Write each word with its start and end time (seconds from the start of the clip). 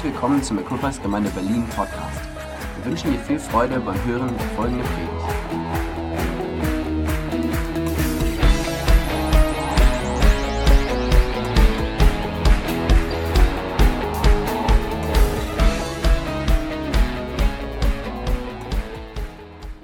Herzlich 0.00 0.14
willkommen 0.14 0.42
zum 0.42 0.58
Equippers 0.58 1.02
Gemeinde 1.02 1.28
Berlin 1.28 1.66
Podcast. 1.76 2.20
Wir 2.76 2.90
wünschen 2.90 3.12
dir 3.12 3.18
viel 3.18 3.38
Freude 3.38 3.78
beim 3.80 4.02
Hören 4.06 4.34
der 4.34 4.46
folgenden 4.56 4.86
Predigt. 4.86 5.12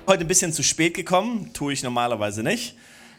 Heute 0.07 0.25
ein 0.25 0.29
bisschen 0.29 0.55
zu 0.55 0.63
spät 0.63 0.95
gekommen, 0.95 1.53
tue 1.53 1.75
ich 1.75 1.83
normalerweise 1.83 2.43
nicht 2.43 2.75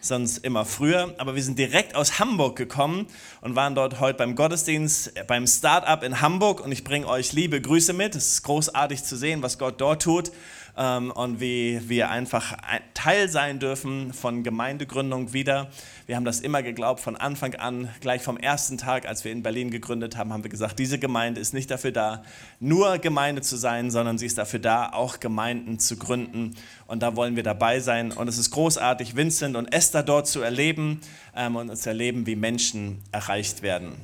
sonst 0.08 0.40
immer 0.40 0.66
früher. 0.66 1.14
Aber 1.18 1.36
wir 1.36 1.44
sind 1.44 1.60
direkt 1.60 1.96
aus 1.96 2.20
Hamburg 2.20 2.56
gekommen 2.56 3.08
und 3.42 3.56
waren 3.56 3.76
dort 3.76 4.00
heute 4.00 4.18
beim 4.18 4.36
Gottesdienst, 4.36 5.16
äh, 5.16 5.24
beim 5.24 5.48
Startup 5.48 6.02
in 6.04 6.22
Hamburg. 6.22 6.62
Und 6.62 6.72
ich 6.72 6.84
bringe 6.84 7.08
euch 7.08 7.34
liebe 7.34 7.62
Grüße 7.62 7.94
mit. 7.94 8.16
Es 8.16 8.28
ist 8.28 8.44
großartig 8.44 9.04
zu 9.04 9.16
sehen, 9.16 9.42
was 9.44 9.58
Gott 9.58 9.80
dort 9.80 10.02
tut 10.02 10.32
ähm, 10.78 11.12
und 11.12 11.42
wie 11.42 11.82
wir 11.90 12.10
einfach 12.10 12.56
Teil 12.94 13.30
sein 13.30 13.60
dürfen 13.60 14.14
von 14.14 14.44
Gemeindegründung 14.44 15.34
wieder. 15.34 15.70
Wir 16.06 16.16
haben 16.16 16.26
das 16.26 16.40
immer 16.40 16.64
geglaubt 16.64 17.00
von 17.00 17.16
Anfang 17.16 17.56
an, 17.56 17.90
gleich 18.00 18.22
vom 18.22 18.38
ersten 18.38 18.78
Tag, 18.78 19.08
als 19.08 19.26
wir 19.26 19.32
in 19.32 19.44
Berlin 19.44 19.72
gegründet 19.72 20.16
haben, 20.16 20.32
haben 20.32 20.44
wir 20.44 20.50
gesagt, 20.50 20.80
diese 20.80 21.00
Gemeinde 21.00 21.42
ist 21.42 21.54
nicht 21.54 21.70
dafür 21.72 21.92
da, 21.92 22.24
nur 22.60 22.98
Gemeinde 23.00 23.42
zu 23.42 23.58
sein, 23.58 23.92
sondern 23.92 24.18
sie 24.18 24.26
ist 24.26 24.38
dafür 24.38 24.60
da, 24.60 24.92
auch 24.92 25.20
Gemeinden 25.20 25.80
zu 25.80 25.98
gründen. 25.98 26.56
Und 26.86 27.04
da 27.04 27.16
wollen 27.16 27.36
wir 27.36 27.44
dabei 27.44 27.80
sein. 27.80 28.12
Und 28.12 28.28
es 28.28 28.38
ist 28.38 28.52
großartig, 28.52 29.16
Vincent 29.16 29.56
und 29.56 29.74
Esther 29.74 30.04
dort 30.04 30.28
zu 30.28 30.42
erleben 30.42 31.02
ähm, 31.36 31.56
und 31.56 31.76
zu 31.76 31.90
erleben, 31.90 32.26
wie 32.26 32.36
Menschen 32.36 33.02
erreicht 33.12 33.62
werden. 33.62 33.96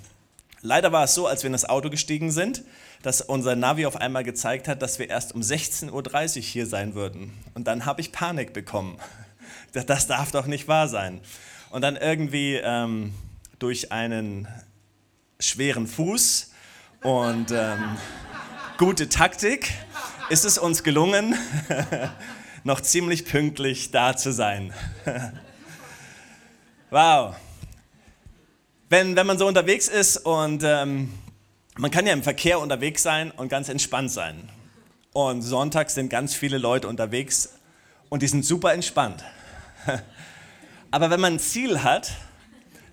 Leider 0.62 0.92
war 0.92 1.04
es 1.04 1.14
so, 1.14 1.28
als 1.28 1.44
wir 1.44 1.48
in 1.48 1.54
das 1.54 1.68
Auto 1.68 1.90
gestiegen 1.90 2.32
sind, 2.32 2.64
dass 3.04 3.22
unser 3.22 3.56
Navi 3.56 3.86
auf 3.86 3.98
einmal 3.98 4.24
gezeigt 4.24 4.68
hat, 4.68 4.82
dass 4.82 4.98
wir 4.98 5.10
erst 5.10 5.36
um 5.36 5.42
16.30 5.42 5.92
Uhr 6.38 6.42
hier 6.42 6.66
sein 6.66 6.96
würden. 6.96 7.34
Und 7.54 7.68
dann 7.68 7.86
habe 7.86 8.02
ich 8.02 8.12
Panik 8.12 8.54
bekommen. 8.54 8.98
Das 9.88 10.06
darf 10.06 10.32
doch 10.32 10.46
nicht 10.46 10.68
wahr 10.68 10.88
sein. 10.88 11.20
Und 11.72 11.82
dann 11.82 11.96
irgendwie 11.96 12.58
ähm, 12.64 13.12
durch 13.58 13.92
einen 13.92 14.48
schweren 15.40 15.88
Fuß 15.88 16.52
und 17.02 17.50
ähm, 17.50 17.98
gute 18.78 19.10
Taktik 19.10 19.74
ist 20.30 20.46
es 20.46 20.60
uns 20.60 20.84
gelungen, 20.84 21.36
noch 22.64 22.82
ziemlich 22.82 23.26
pünktlich 23.26 23.90
da 23.90 24.16
zu 24.16 24.32
sein. 24.32 24.74
wow. 26.92 27.36
Wenn, 28.90 29.16
wenn 29.16 29.26
man 29.26 29.40
so 29.40 29.48
unterwegs 29.48 29.88
ist 29.88 30.18
und 30.18 30.62
ähm, 30.64 31.12
man 31.78 31.92
kann 31.92 32.06
ja 32.06 32.14
im 32.14 32.24
Verkehr 32.24 32.60
unterwegs 32.60 33.04
sein 33.04 33.32
und 33.32 33.50
ganz 33.50 33.70
entspannt 33.70 34.12
sein. 34.12 34.50
Und 35.12 35.42
sonntags 35.42 35.96
sind 35.96 36.10
ganz 36.10 36.36
viele 36.36 36.58
Leute 36.58 36.88
unterwegs 36.88 37.54
und 38.10 38.22
die 38.22 38.28
sind 38.28 38.46
super 38.46 38.74
entspannt. 38.74 39.24
Aber 40.92 41.10
wenn 41.10 41.20
man 41.20 41.34
ein 41.34 41.40
Ziel 41.40 41.84
hat, 41.84 42.12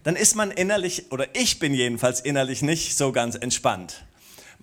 dann 0.02 0.16
ist 0.16 0.34
man 0.34 0.50
innerlich, 0.50 1.12
oder 1.12 1.26
ich 1.34 1.58
bin 1.58 1.74
jedenfalls 1.74 2.20
innerlich 2.20 2.62
nicht 2.62 2.96
so 2.96 3.12
ganz 3.12 3.34
entspannt. 3.34 4.02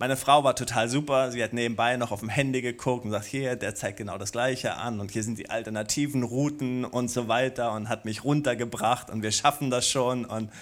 Meine 0.00 0.16
Frau 0.16 0.44
war 0.44 0.54
total 0.54 0.88
super. 0.88 1.32
Sie 1.32 1.42
hat 1.42 1.52
nebenbei 1.52 1.96
noch 1.96 2.12
auf 2.12 2.20
dem 2.20 2.28
Handy 2.28 2.62
geguckt 2.62 3.04
und 3.04 3.10
sagt, 3.10 3.24
hier, 3.24 3.56
der 3.56 3.74
zeigt 3.74 3.96
genau 3.98 4.16
das 4.16 4.30
Gleiche 4.30 4.76
an 4.76 5.00
und 5.00 5.10
hier 5.10 5.24
sind 5.24 5.38
die 5.38 5.50
alternativen 5.50 6.22
Routen 6.22 6.84
und 6.84 7.08
so 7.10 7.26
weiter 7.26 7.72
und 7.72 7.88
hat 7.88 8.04
mich 8.04 8.22
runtergebracht 8.22 9.10
und 9.10 9.24
wir 9.24 9.32
schaffen 9.32 9.70
das 9.70 9.88
schon. 9.88 10.24
Und 10.24 10.52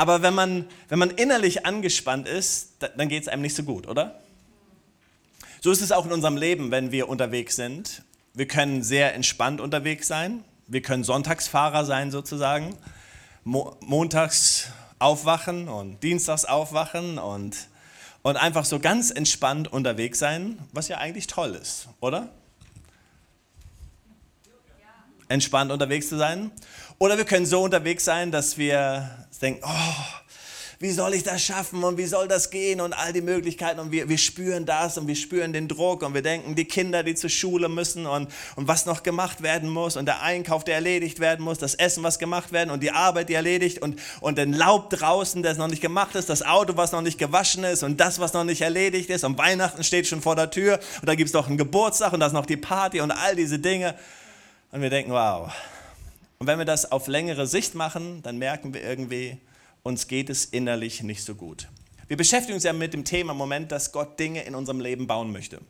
Aber 0.00 0.22
wenn 0.22 0.32
man, 0.32 0.64
wenn 0.88 0.98
man 0.98 1.10
innerlich 1.10 1.66
angespannt 1.66 2.26
ist, 2.26 2.70
dann 2.96 3.10
geht 3.10 3.20
es 3.20 3.28
einem 3.28 3.42
nicht 3.42 3.54
so 3.54 3.64
gut, 3.64 3.86
oder? 3.86 4.18
So 5.60 5.70
ist 5.70 5.82
es 5.82 5.92
auch 5.92 6.06
in 6.06 6.12
unserem 6.12 6.38
Leben, 6.38 6.70
wenn 6.70 6.90
wir 6.90 7.06
unterwegs 7.06 7.54
sind. 7.54 8.02
Wir 8.32 8.48
können 8.48 8.82
sehr 8.82 9.14
entspannt 9.14 9.60
unterwegs 9.60 10.08
sein. 10.08 10.42
Wir 10.68 10.80
können 10.80 11.04
Sonntagsfahrer 11.04 11.84
sein 11.84 12.10
sozusagen. 12.10 12.78
Mo 13.44 13.76
montags 13.80 14.68
aufwachen 14.98 15.68
und 15.68 16.02
dienstags 16.02 16.46
aufwachen 16.46 17.18
und 17.18 17.68
und 18.22 18.38
einfach 18.38 18.64
so 18.64 18.80
ganz 18.80 19.10
entspannt 19.10 19.70
unterwegs 19.70 20.18
sein, 20.18 20.58
was 20.72 20.88
ja 20.88 20.96
eigentlich 20.96 21.26
toll 21.26 21.54
ist, 21.54 21.88
oder? 22.00 22.30
Entspannt 25.30 25.70
unterwegs 25.70 26.08
zu 26.08 26.18
sein. 26.18 26.50
Oder 26.98 27.16
wir 27.16 27.24
können 27.24 27.46
so 27.46 27.62
unterwegs 27.62 28.04
sein, 28.04 28.32
dass 28.32 28.58
wir 28.58 29.08
denken, 29.40 29.62
oh, 29.64 30.20
wie 30.82 30.90
soll 30.90 31.12
ich 31.12 31.22
das 31.22 31.42
schaffen 31.42 31.84
und 31.84 31.98
wie 31.98 32.06
soll 32.06 32.26
das 32.26 32.50
gehen 32.50 32.80
und 32.80 32.94
all 32.94 33.12
die 33.12 33.20
Möglichkeiten 33.20 33.78
und 33.80 33.92
wir, 33.92 34.08
wir 34.08 34.16
spüren 34.18 34.64
das 34.64 34.96
und 34.98 35.06
wir 35.06 35.14
spüren 35.14 35.52
den 35.52 35.68
Druck 35.68 36.02
und 36.02 36.14
wir 36.14 36.22
denken, 36.22 36.54
die 36.54 36.64
Kinder, 36.64 37.02
die 37.02 37.14
zur 37.14 37.28
Schule 37.28 37.68
müssen 37.68 38.06
und, 38.06 38.28
und 38.56 38.66
was 38.66 38.86
noch 38.86 39.02
gemacht 39.02 39.42
werden 39.42 39.68
muss 39.68 39.96
und 39.96 40.06
der 40.06 40.22
Einkauf, 40.22 40.64
der 40.64 40.76
erledigt 40.76 41.20
werden 41.20 41.44
muss, 41.44 41.58
das 41.58 41.74
Essen, 41.74 42.02
was 42.02 42.18
gemacht 42.18 42.50
werden 42.50 42.70
und 42.70 42.82
die 42.82 42.92
Arbeit, 42.92 43.28
die 43.28 43.34
erledigt 43.34 43.82
und, 43.82 44.00
und 44.22 44.38
den 44.38 44.54
Laub 44.54 44.88
draußen, 44.88 45.42
der 45.42 45.54
noch 45.54 45.68
nicht 45.68 45.82
gemacht 45.82 46.14
ist, 46.16 46.30
das 46.30 46.42
Auto, 46.42 46.76
was 46.76 46.92
noch 46.92 47.02
nicht 47.02 47.18
gewaschen 47.18 47.62
ist 47.62 47.82
und 47.82 48.00
das, 48.00 48.18
was 48.18 48.32
noch 48.32 48.44
nicht 48.44 48.62
erledigt 48.62 49.10
ist 49.10 49.22
und 49.22 49.36
Weihnachten 49.36 49.84
steht 49.84 50.06
schon 50.06 50.22
vor 50.22 50.34
der 50.34 50.50
Tür 50.50 50.80
und 51.02 51.08
da 51.08 51.14
gibt 51.14 51.28
es 51.28 51.34
noch 51.34 51.46
einen 51.46 51.58
Geburtstag 51.58 52.14
und 52.14 52.20
da 52.20 52.26
ist 52.26 52.32
noch 52.32 52.46
die 52.46 52.56
Party 52.56 53.02
und 53.02 53.10
all 53.10 53.36
diese 53.36 53.58
Dinge 53.58 53.96
und 54.72 54.82
wir 54.82 54.90
denken, 54.90 55.12
wow. 55.12 55.52
Und 56.38 56.46
wenn 56.46 56.58
wir 56.58 56.64
das 56.64 56.90
auf 56.90 57.06
längere 57.06 57.46
Sicht 57.46 57.74
machen, 57.74 58.22
dann 58.22 58.38
merken 58.38 58.72
wir 58.72 58.82
irgendwie, 58.82 59.38
uns 59.82 60.06
geht 60.06 60.30
es 60.30 60.44
innerlich 60.44 61.02
nicht 61.02 61.24
so 61.24 61.34
gut. 61.34 61.68
Wir 62.08 62.16
beschäftigen 62.16 62.54
uns 62.54 62.64
ja 62.64 62.72
mit 62.72 62.92
dem 62.92 63.04
Thema 63.04 63.32
im 63.32 63.38
Moment, 63.38 63.72
dass 63.72 63.92
Gott 63.92 64.18
Dinge 64.18 64.42
in 64.42 64.54
unserem 64.54 64.80
Leben 64.80 65.06
bauen 65.06 65.32
möchte. 65.32 65.60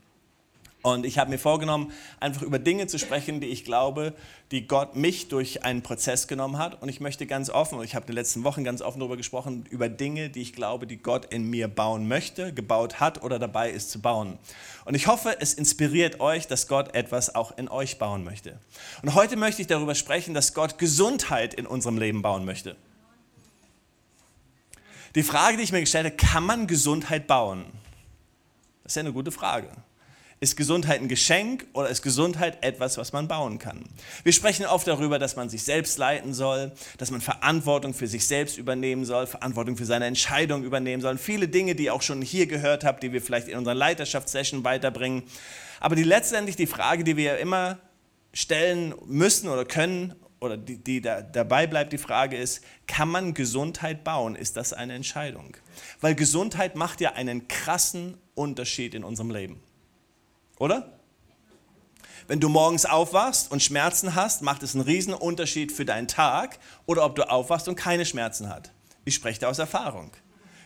Und 0.83 1.05
ich 1.05 1.19
habe 1.19 1.31
mir 1.31 1.39
vorgenommen, 1.39 1.93
einfach 2.21 2.41
über 2.43 2.59
Dinge 2.59 2.87
zu 2.87 2.99
sprechen, 2.99 3.41
die 3.41 3.49
ich 3.49 3.65
glaube, 3.65 4.15
die 4.51 4.67
Gott 4.67 4.97
mich 4.97 5.29
durch 5.29 5.63
einen 5.63 5.83
Prozess 5.83 6.27
genommen 6.27 6.57
hat. 6.57 6.83
Und 6.83 6.89
ich 6.89 7.01
möchte 7.01 7.27
ganz 7.27 7.51
offen, 7.51 7.79
und 7.79 7.85
ich 7.85 7.95
habe 7.95 8.05
in 8.05 8.09
den 8.09 8.17
letzten 8.17 8.45
Wochen 8.45 8.65
ganz 8.65 8.81
offen 8.81 8.99
darüber 8.99 9.19
gesprochen, 9.19 9.67
über 9.69 9.91
Dinge, 9.91 10.31
die 10.31 10.41
ich 10.41 10.55
glaube, 10.55 10.87
die 10.87 10.97
Gott 10.97 11.27
in 11.27 11.51
mir 11.51 11.69
bauen 11.69 12.09
möchte, 12.09 12.55
gebaut 12.55 12.99
hat 12.99 13.23
oder 13.23 13.39
dabei 13.39 13.71
ist 13.71 13.91
zu 13.91 14.01
bauen. 14.01 14.39
Und 14.87 14.95
ich 14.95 15.07
hoffe, 15.07 15.37
es 15.39 15.53
inspiriert 15.53 16.21
euch, 16.21 16.47
dass 16.47 16.67
Gott 16.67 16.95
etwas 16.95 17.35
auch 17.35 17.57
in 17.59 17.69
euch 17.69 17.99
bauen 17.99 18.25
möchte. 18.25 18.59
Und 19.03 19.15
heute 19.15 19.37
möchte 19.37 19.61
ich 19.61 19.69
darüber 19.69 19.95
sprechen, 19.95 20.33
dass 20.33 20.55
Gott 20.55 20.79
Gesundheit 20.79 21.53
in 21.53 21.67
unserem 21.67 21.99
Leben 21.99 22.23
bauen 22.23 22.47
möchte. 22.47 22.75
Die 25.15 25.23
Frage, 25.23 25.59
die 25.59 25.65
ich 25.65 25.73
mir 25.73 25.81
gestellt 25.81 26.07
habe, 26.07 26.17
kann 26.17 26.45
man 26.45 26.67
Gesundheit 26.67 27.27
bauen? 27.27 27.67
Das 28.83 28.93
ist 28.93 28.97
ja 28.97 29.01
eine 29.01 29.13
gute 29.13 29.31
Frage. 29.31 29.69
Ist 30.43 30.57
Gesundheit 30.57 31.03
ein 31.03 31.09
Geschenk 31.09 31.67
oder 31.75 31.91
ist 31.91 32.01
Gesundheit 32.01 32.65
etwas, 32.65 32.97
was 32.97 33.13
man 33.13 33.29
bauen 33.29 33.59
kann? 33.59 33.85
Wir 34.23 34.33
sprechen 34.33 34.65
oft 34.65 34.87
darüber, 34.87 35.19
dass 35.19 35.37
man 35.37 35.51
sich 35.51 35.65
selbst 35.65 35.99
leiten 35.99 36.33
soll, 36.33 36.73
dass 36.97 37.11
man 37.11 37.21
Verantwortung 37.21 37.93
für 37.93 38.07
sich 38.07 38.27
selbst 38.27 38.57
übernehmen 38.57 39.05
soll, 39.05 39.27
Verantwortung 39.27 39.77
für 39.77 39.85
seine 39.85 40.07
Entscheidung 40.07 40.65
übernehmen 40.65 41.03
soll. 41.03 41.19
Viele 41.19 41.47
Dinge, 41.47 41.75
die 41.75 41.85
ihr 41.85 41.95
auch 41.95 42.01
schon 42.01 42.23
hier 42.23 42.47
gehört 42.47 42.85
habt, 42.85 43.03
die 43.03 43.13
wir 43.13 43.21
vielleicht 43.21 43.49
in 43.49 43.59
unserer 43.59 43.75
Leiterschaftssession 43.75 44.65
weiterbringen. 44.65 45.25
Aber 45.79 45.95
die 45.95 46.05
letztendlich 46.05 46.57
die 46.57 46.67
Frage, 46.67 47.05
die 47.05 47.19
wir 47.19 47.37
immer 47.37 47.79
stellen 48.33 48.95
müssen 49.05 49.47
oder 49.47 49.67
können 49.67 50.15
oder 50.41 50.57
die, 50.57 50.79
die 50.79 51.03
da, 51.03 51.21
dabei 51.21 51.67
bleibt, 51.67 51.93
die 51.93 51.99
Frage 51.99 52.39
ist, 52.39 52.65
kann 52.87 53.11
man 53.11 53.35
Gesundheit 53.35 54.05
bauen? 54.05 54.37
Ist 54.37 54.57
das 54.57 54.73
eine 54.73 54.95
Entscheidung? 54.95 55.55
Weil 56.01 56.15
Gesundheit 56.15 56.77
macht 56.77 57.03
ja 57.03 57.13
einen 57.13 57.47
krassen 57.47 58.17
Unterschied 58.35 58.95
in 58.95 59.05
unserem 59.05 59.31
Leben. 59.31 59.61
Oder? 60.61 60.93
Wenn 62.29 62.39
du 62.39 62.49
morgens 62.49 62.85
aufwachst 62.85 63.51
und 63.51 63.63
Schmerzen 63.63 64.15
hast, 64.15 64.43
macht 64.43 64.63
es 64.63 64.75
einen 64.75 64.85
riesen 64.85 65.15
Unterschied 65.15 65.73
für 65.73 65.85
deinen 65.85 66.07
Tag 66.07 66.61
oder 66.87 67.05
ob 67.05 67.17
du 67.17 67.29
aufwachst 67.29 67.67
und 67.67 67.75
keine 67.75 68.07
Schmerzen 68.07 68.49
hast. 68.49 68.71
Ich 69.05 69.15
spreche 69.15 69.41
da 69.41 69.49
aus 69.49 69.59
Erfahrung. 69.59 70.13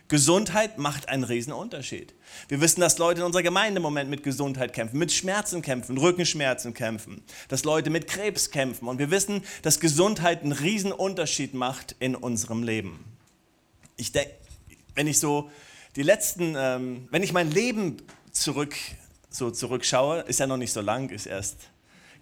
Gesundheit 0.08 0.78
macht 0.78 1.08
einen 1.08 1.24
riesen 1.24 1.52
Unterschied. 1.52 2.12
Wir 2.48 2.60
wissen, 2.60 2.80
dass 2.80 2.98
Leute 2.98 3.20
in 3.20 3.26
unserer 3.26 3.44
Gemeinde 3.44 3.78
im 3.78 3.82
Moment 3.82 4.10
mit 4.10 4.24
Gesundheit 4.24 4.72
kämpfen, 4.72 4.98
mit 4.98 5.12
Schmerzen 5.12 5.62
kämpfen, 5.62 5.96
Rückenschmerzen 5.96 6.74
kämpfen, 6.74 7.22
dass 7.48 7.64
Leute 7.64 7.88
mit 7.88 8.08
Krebs 8.08 8.50
kämpfen. 8.50 8.88
Und 8.88 8.98
wir 8.98 9.12
wissen, 9.12 9.42
dass 9.62 9.80
Gesundheit 9.80 10.42
einen 10.42 10.52
riesen 10.52 10.92
Unterschied 10.92 11.54
macht 11.54 11.94
in 12.00 12.16
unserem 12.16 12.64
Leben. 12.64 13.02
Ich 13.96 14.10
denke, 14.12 14.32
wenn 14.96 15.06
ich 15.06 15.20
so 15.20 15.50
die 15.96 16.02
letzten, 16.02 16.56
ähm, 16.58 17.08
wenn 17.10 17.22
ich 17.22 17.32
mein 17.32 17.50
Leben 17.50 17.96
zurück, 18.32 18.74
so 19.34 19.50
zurückschaue, 19.50 20.20
ist 20.20 20.38
ja 20.38 20.46
noch 20.46 20.56
nicht 20.56 20.72
so 20.72 20.80
lang, 20.80 21.10
ist 21.10 21.26
erst 21.26 21.68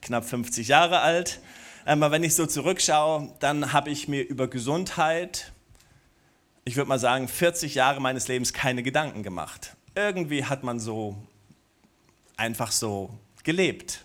knapp 0.01 0.25
50 0.25 0.69
Jahre 0.69 1.01
alt. 1.01 1.41
Ähm, 1.87 2.03
aber 2.03 2.13
wenn 2.13 2.25
ich 2.25 2.35
so 2.35 2.47
zurückschaue, 2.47 3.35
dann 3.39 3.73
habe 3.73 3.91
ich 3.91 4.09
mir 4.09 4.23
über 4.23 4.49
Gesundheit, 4.49 5.53
ich 6.65 6.77
würde 6.77 6.89
mal 6.89 6.99
sagen, 6.99 7.29
40 7.29 7.75
Jahre 7.75 8.01
meines 8.01 8.29
Lebens 8.29 8.55
keine 8.55 8.83
Gedanken 8.83 9.23
gemacht. 9.23 9.77
Irgendwie 9.95 10.45
hat 10.45 10.63
man 10.63 10.81
so 10.81 11.17
einfach 12.37 12.73
so 12.73 13.11
gelebt. 13.45 14.05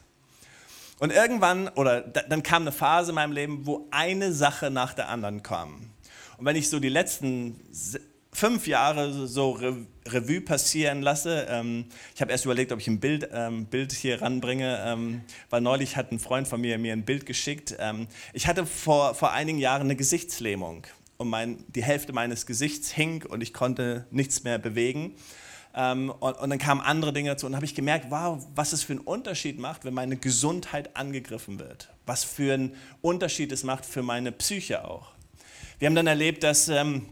Und 1.00 1.14
irgendwann, 1.14 1.70
oder 1.70 2.02
dann 2.02 2.44
kam 2.44 2.64
eine 2.64 2.72
Phase 2.74 3.12
in 3.12 3.16
meinem 3.16 3.32
Leben, 3.32 3.66
wo 3.66 3.88
eine 3.90 4.34
Sache 4.34 4.70
nach 4.70 4.94
der 4.94 5.08
anderen 5.08 5.44
kam. 5.44 5.92
Und 6.38 6.46
wenn 6.46 6.56
ich 6.58 6.70
so 6.70 6.80
die 6.80 6.90
letzten 6.90 7.62
fünf 8.34 8.68
Jahre 8.68 9.28
so 9.28 9.58
Revue 10.14 10.42
passieren 10.42 11.02
lasse, 11.02 11.48
ähm, 11.50 11.86
ich 12.16 12.22
habe 12.22 12.32
erst 12.32 12.46
überlegt, 12.46 12.72
ob 12.72 12.80
ich 12.80 12.88
ein 12.88 13.00
Bild, 13.00 13.30
ähm, 13.32 13.66
Bild 13.66 13.92
hier 13.92 14.22
ranbringe, 14.22 14.80
ähm, 14.86 15.22
weil 15.50 15.62
neulich 15.62 15.96
hat 15.96 16.12
ein 16.12 16.20
Freund 16.20 16.48
von 16.48 16.62
mir 16.62 16.78
mir 16.78 16.94
ein 16.94 17.06
Bild 17.06 17.26
geschickt. 17.26 17.76
Ähm, 17.80 18.08
ich 18.34 18.48
hatte 18.48 18.66
vor, 18.66 19.16
vor 19.16 19.32
einigen 19.32 19.60
Jahren 19.60 19.84
eine 19.84 19.96
Gesichtslähmung 19.96 20.88
und 21.18 21.30
mein, 21.30 21.64
die 21.68 21.84
Hälfte 21.84 22.14
meines 22.14 22.46
Gesichts 22.46 22.92
hing 22.92 23.26
und 23.26 23.42
ich 23.42 23.54
konnte 23.54 24.06
nichts 24.12 24.44
mehr 24.44 24.58
bewegen. 24.58 25.16
Ähm, 25.76 26.12
und, 26.20 26.38
und, 26.40 26.50
dann 26.50 26.60
kamen 26.60 26.82
andere 26.82 27.14
Dinge 27.14 27.30
dazu 27.30 27.46
und 27.46 27.56
habe 27.56 27.66
ich 27.66 27.76
gemerkt, 27.76 28.08
wow, 28.10 28.44
was 28.56 28.74
es 28.74 28.84
für 28.84 28.94
einen 28.94 29.02
Unterschied 29.02 29.60
macht, 29.60 29.86
wenn 29.86 29.94
meine 29.94 30.18
Gesundheit 30.18 30.96
angegriffen 30.96 31.60
wird. 31.60 31.90
Was 32.06 32.24
für 32.24 32.54
einen 32.54 32.76
Unterschied 33.02 33.52
es 33.52 33.64
macht 33.64 33.86
für 33.86 34.02
meine 34.02 34.32
Psyche 34.32 34.86
auch. 34.86 35.12
Wir 35.78 35.86
haben 35.88 35.96
dann 35.96 36.08
erlebt, 36.08 36.42
dass 36.42 36.70
ähm, 36.70 37.08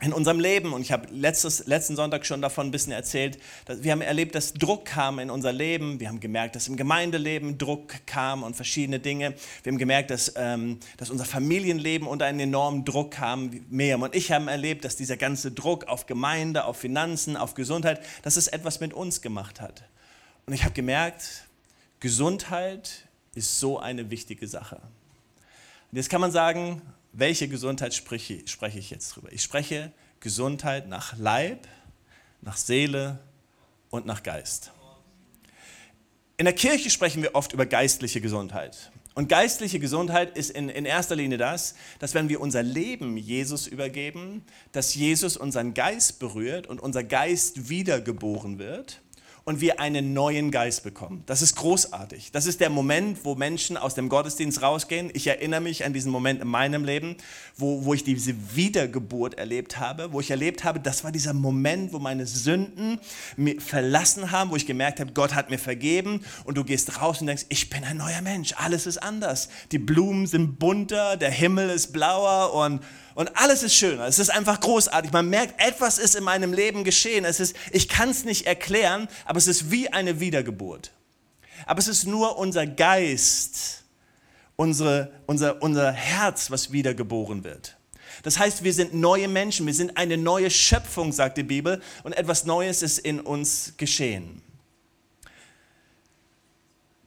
in 0.00 0.12
unserem 0.12 0.38
Leben, 0.38 0.72
und 0.74 0.82
ich 0.82 0.92
habe 0.92 1.08
letztes, 1.12 1.66
letzten 1.66 1.96
Sonntag 1.96 2.24
schon 2.24 2.40
davon 2.40 2.68
ein 2.68 2.70
bisschen 2.70 2.92
erzählt, 2.92 3.38
dass 3.64 3.82
wir 3.82 3.90
haben 3.90 4.00
erlebt, 4.00 4.36
dass 4.36 4.54
Druck 4.54 4.84
kam 4.84 5.18
in 5.18 5.28
unser 5.28 5.52
Leben. 5.52 5.98
Wir 5.98 6.08
haben 6.08 6.20
gemerkt, 6.20 6.54
dass 6.54 6.68
im 6.68 6.76
Gemeindeleben 6.76 7.58
Druck 7.58 8.06
kam 8.06 8.44
und 8.44 8.54
verschiedene 8.54 9.00
Dinge. 9.00 9.34
Wir 9.64 9.72
haben 9.72 9.78
gemerkt, 9.78 10.10
dass, 10.10 10.32
ähm, 10.36 10.78
dass 10.98 11.10
unser 11.10 11.24
Familienleben 11.24 12.06
unter 12.06 12.26
einen 12.26 12.38
enormen 12.38 12.84
Druck 12.84 13.12
kam. 13.12 13.50
Miriam 13.70 14.02
und 14.02 14.14
ich 14.14 14.30
haben 14.30 14.46
erlebt, 14.46 14.84
dass 14.84 14.94
dieser 14.94 15.16
ganze 15.16 15.50
Druck 15.50 15.88
auf 15.88 16.06
Gemeinde, 16.06 16.64
auf 16.64 16.76
Finanzen, 16.76 17.36
auf 17.36 17.54
Gesundheit, 17.54 18.00
dass 18.22 18.36
es 18.36 18.46
etwas 18.46 18.78
mit 18.78 18.94
uns 18.94 19.20
gemacht 19.20 19.60
hat. 19.60 19.82
Und 20.46 20.52
ich 20.52 20.62
habe 20.62 20.74
gemerkt, 20.74 21.44
Gesundheit 21.98 23.08
ist 23.34 23.58
so 23.58 23.80
eine 23.80 24.10
wichtige 24.10 24.46
Sache. 24.46 24.76
Und 25.90 25.96
jetzt 25.96 26.08
kann 26.08 26.20
man 26.20 26.30
sagen, 26.30 26.82
welche 27.12 27.48
Gesundheit 27.48 27.94
spreche, 27.94 28.46
spreche 28.46 28.78
ich 28.78 28.90
jetzt 28.90 29.10
drüber? 29.10 29.32
Ich 29.32 29.42
spreche 29.42 29.92
Gesundheit 30.20 30.88
nach 30.88 31.16
Leib, 31.16 31.66
nach 32.40 32.56
Seele 32.56 33.18
und 33.90 34.06
nach 34.06 34.22
Geist. 34.22 34.72
In 36.36 36.44
der 36.44 36.54
Kirche 36.54 36.90
sprechen 36.90 37.22
wir 37.22 37.34
oft 37.34 37.52
über 37.52 37.66
geistliche 37.66 38.20
Gesundheit. 38.20 38.92
Und 39.14 39.28
geistliche 39.28 39.80
Gesundheit 39.80 40.36
ist 40.36 40.50
in, 40.50 40.68
in 40.68 40.84
erster 40.84 41.16
Linie 41.16 41.38
das, 41.38 41.74
dass 41.98 42.14
wenn 42.14 42.28
wir 42.28 42.40
unser 42.40 42.62
Leben 42.62 43.16
Jesus 43.16 43.66
übergeben, 43.66 44.44
dass 44.70 44.94
Jesus 44.94 45.36
unseren 45.36 45.74
Geist 45.74 46.20
berührt 46.20 46.68
und 46.68 46.78
unser 46.78 47.02
Geist 47.02 47.68
wiedergeboren 47.68 48.60
wird 48.60 49.00
und 49.48 49.62
wir 49.62 49.80
einen 49.80 50.12
neuen 50.12 50.50
Geist 50.50 50.82
bekommen. 50.82 51.22
Das 51.24 51.40
ist 51.40 51.56
großartig. 51.56 52.32
Das 52.32 52.44
ist 52.44 52.60
der 52.60 52.68
Moment, 52.68 53.24
wo 53.24 53.34
Menschen 53.34 53.78
aus 53.78 53.94
dem 53.94 54.10
Gottesdienst 54.10 54.60
rausgehen. 54.60 55.10
Ich 55.14 55.26
erinnere 55.26 55.62
mich 55.62 55.86
an 55.86 55.94
diesen 55.94 56.12
Moment 56.12 56.42
in 56.42 56.48
meinem 56.48 56.84
Leben, 56.84 57.16
wo, 57.56 57.86
wo 57.86 57.94
ich 57.94 58.04
diese 58.04 58.34
Wiedergeburt 58.54 59.38
erlebt 59.38 59.80
habe, 59.80 60.12
wo 60.12 60.20
ich 60.20 60.30
erlebt 60.30 60.64
habe, 60.64 60.80
das 60.80 61.02
war 61.02 61.12
dieser 61.12 61.32
Moment, 61.32 61.94
wo 61.94 61.98
meine 61.98 62.26
Sünden 62.26 63.00
mir 63.38 63.58
verlassen 63.58 64.32
haben, 64.32 64.50
wo 64.50 64.56
ich 64.56 64.66
gemerkt 64.66 65.00
habe, 65.00 65.14
Gott 65.14 65.34
hat 65.34 65.48
mir 65.48 65.58
vergeben 65.58 66.20
und 66.44 66.58
du 66.58 66.62
gehst 66.62 67.00
raus 67.00 67.22
und 67.22 67.28
denkst, 67.28 67.46
ich 67.48 67.70
bin 67.70 67.84
ein 67.84 67.96
neuer 67.96 68.20
Mensch, 68.20 68.52
alles 68.58 68.86
ist 68.86 68.98
anders. 68.98 69.48
Die 69.72 69.78
Blumen 69.78 70.26
sind 70.26 70.58
bunter, 70.58 71.16
der 71.16 71.30
Himmel 71.30 71.70
ist 71.70 71.94
blauer 71.94 72.52
und 72.52 72.82
und 73.18 73.36
alles 73.36 73.64
ist 73.64 73.74
schöner. 73.74 74.06
Es 74.06 74.20
ist 74.20 74.30
einfach 74.30 74.60
großartig. 74.60 75.10
Man 75.10 75.28
merkt, 75.28 75.60
etwas 75.60 75.98
ist 75.98 76.14
in 76.14 76.22
meinem 76.22 76.52
Leben 76.52 76.84
geschehen. 76.84 77.24
Es 77.24 77.40
ist, 77.40 77.56
ich 77.72 77.88
kann 77.88 78.10
es 78.10 78.24
nicht 78.24 78.46
erklären, 78.46 79.08
aber 79.24 79.38
es 79.38 79.48
ist 79.48 79.72
wie 79.72 79.92
eine 79.92 80.20
Wiedergeburt. 80.20 80.92
Aber 81.66 81.80
es 81.80 81.88
ist 81.88 82.06
nur 82.06 82.38
unser 82.38 82.64
Geist, 82.64 83.82
unsere, 84.54 85.10
unser, 85.26 85.60
unser 85.60 85.90
Herz, 85.90 86.52
was 86.52 86.70
wiedergeboren 86.70 87.42
wird. 87.42 87.76
Das 88.22 88.38
heißt, 88.38 88.62
wir 88.62 88.72
sind 88.72 88.94
neue 88.94 89.26
Menschen, 89.26 89.66
wir 89.66 89.74
sind 89.74 89.96
eine 89.96 90.16
neue 90.16 90.48
Schöpfung, 90.48 91.10
sagt 91.10 91.38
die 91.38 91.42
Bibel, 91.42 91.82
und 92.04 92.12
etwas 92.12 92.44
Neues 92.44 92.82
ist 92.82 93.00
in 93.00 93.18
uns 93.18 93.74
geschehen. 93.76 94.42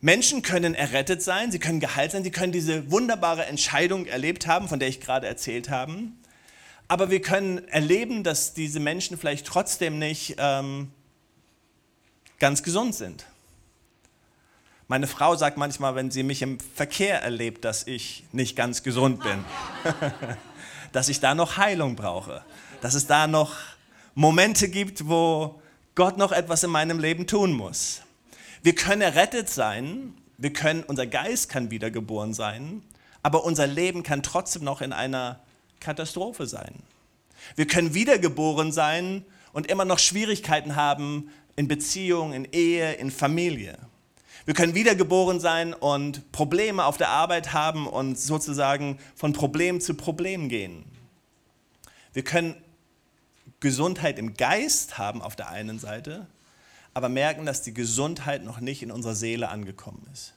Menschen 0.01 0.41
können 0.41 0.73
errettet 0.73 1.21
sein, 1.21 1.51
sie 1.51 1.59
können 1.59 1.79
geheilt 1.79 2.11
sein, 2.11 2.23
sie 2.23 2.31
können 2.31 2.51
diese 2.51 2.89
wunderbare 2.91 3.45
Entscheidung 3.45 4.07
erlebt 4.07 4.47
haben, 4.47 4.67
von 4.67 4.79
der 4.79 4.89
ich 4.89 4.99
gerade 4.99 5.27
erzählt 5.27 5.69
habe. 5.69 5.95
Aber 6.87 7.11
wir 7.11 7.21
können 7.21 7.67
erleben, 7.67 8.23
dass 8.23 8.55
diese 8.55 8.79
Menschen 8.79 9.17
vielleicht 9.17 9.45
trotzdem 9.45 9.99
nicht 9.99 10.35
ähm, 10.39 10.91
ganz 12.39 12.63
gesund 12.63 12.95
sind. 12.95 13.27
Meine 14.87 15.07
Frau 15.07 15.35
sagt 15.35 15.57
manchmal, 15.57 15.95
wenn 15.95 16.09
sie 16.09 16.23
mich 16.23 16.41
im 16.41 16.57
Verkehr 16.59 17.21
erlebt, 17.21 17.63
dass 17.63 17.85
ich 17.87 18.25
nicht 18.33 18.55
ganz 18.55 18.83
gesund 18.83 19.23
bin, 19.23 19.45
dass 20.91 21.07
ich 21.09 21.19
da 21.19 21.35
noch 21.35 21.57
Heilung 21.57 21.95
brauche, 21.95 22.43
dass 22.81 22.95
es 22.95 23.05
da 23.05 23.27
noch 23.27 23.55
Momente 24.15 24.67
gibt, 24.67 25.07
wo 25.07 25.61
Gott 25.95 26.17
noch 26.17 26.31
etwas 26.31 26.63
in 26.63 26.71
meinem 26.71 26.99
Leben 26.99 27.27
tun 27.27 27.53
muss. 27.53 28.01
Wir 28.63 28.75
können 28.75 29.01
errettet 29.01 29.49
sein, 29.49 30.13
wir 30.37 30.53
können, 30.53 30.83
unser 30.83 31.07
Geist 31.07 31.49
kann 31.49 31.71
wiedergeboren 31.71 32.33
sein, 32.33 32.83
aber 33.23 33.43
unser 33.43 33.65
Leben 33.65 34.03
kann 34.03 34.21
trotzdem 34.21 34.63
noch 34.63 34.81
in 34.81 34.93
einer 34.93 35.39
Katastrophe 35.79 36.45
sein. 36.45 36.75
Wir 37.55 37.65
können 37.65 37.93
wiedergeboren 37.93 38.71
sein 38.71 39.25
und 39.51 39.67
immer 39.67 39.85
noch 39.85 39.97
Schwierigkeiten 39.97 40.75
haben 40.75 41.31
in 41.55 41.67
Beziehung, 41.67 42.33
in 42.33 42.45
Ehe, 42.51 42.93
in 42.93 43.09
Familie. 43.09 43.77
Wir 44.45 44.53
können 44.53 44.75
wiedergeboren 44.75 45.39
sein 45.39 45.73
und 45.73 46.31
Probleme 46.31 46.85
auf 46.85 46.97
der 46.97 47.09
Arbeit 47.09 47.53
haben 47.53 47.87
und 47.87 48.17
sozusagen 48.17 48.99
von 49.15 49.33
Problem 49.33 49.81
zu 49.81 49.95
Problem 49.95 50.49
gehen. 50.49 50.85
Wir 52.13 52.23
können 52.23 52.55
Gesundheit 53.59 54.19
im 54.19 54.35
Geist 54.35 54.97
haben 54.97 55.21
auf 55.21 55.35
der 55.35 55.49
einen 55.49 55.79
Seite 55.79 56.27
aber 56.93 57.09
merken, 57.09 57.45
dass 57.45 57.61
die 57.61 57.73
Gesundheit 57.73 58.43
noch 58.43 58.59
nicht 58.59 58.83
in 58.83 58.91
unserer 58.91 59.15
Seele 59.15 59.49
angekommen 59.49 60.05
ist. 60.11 60.33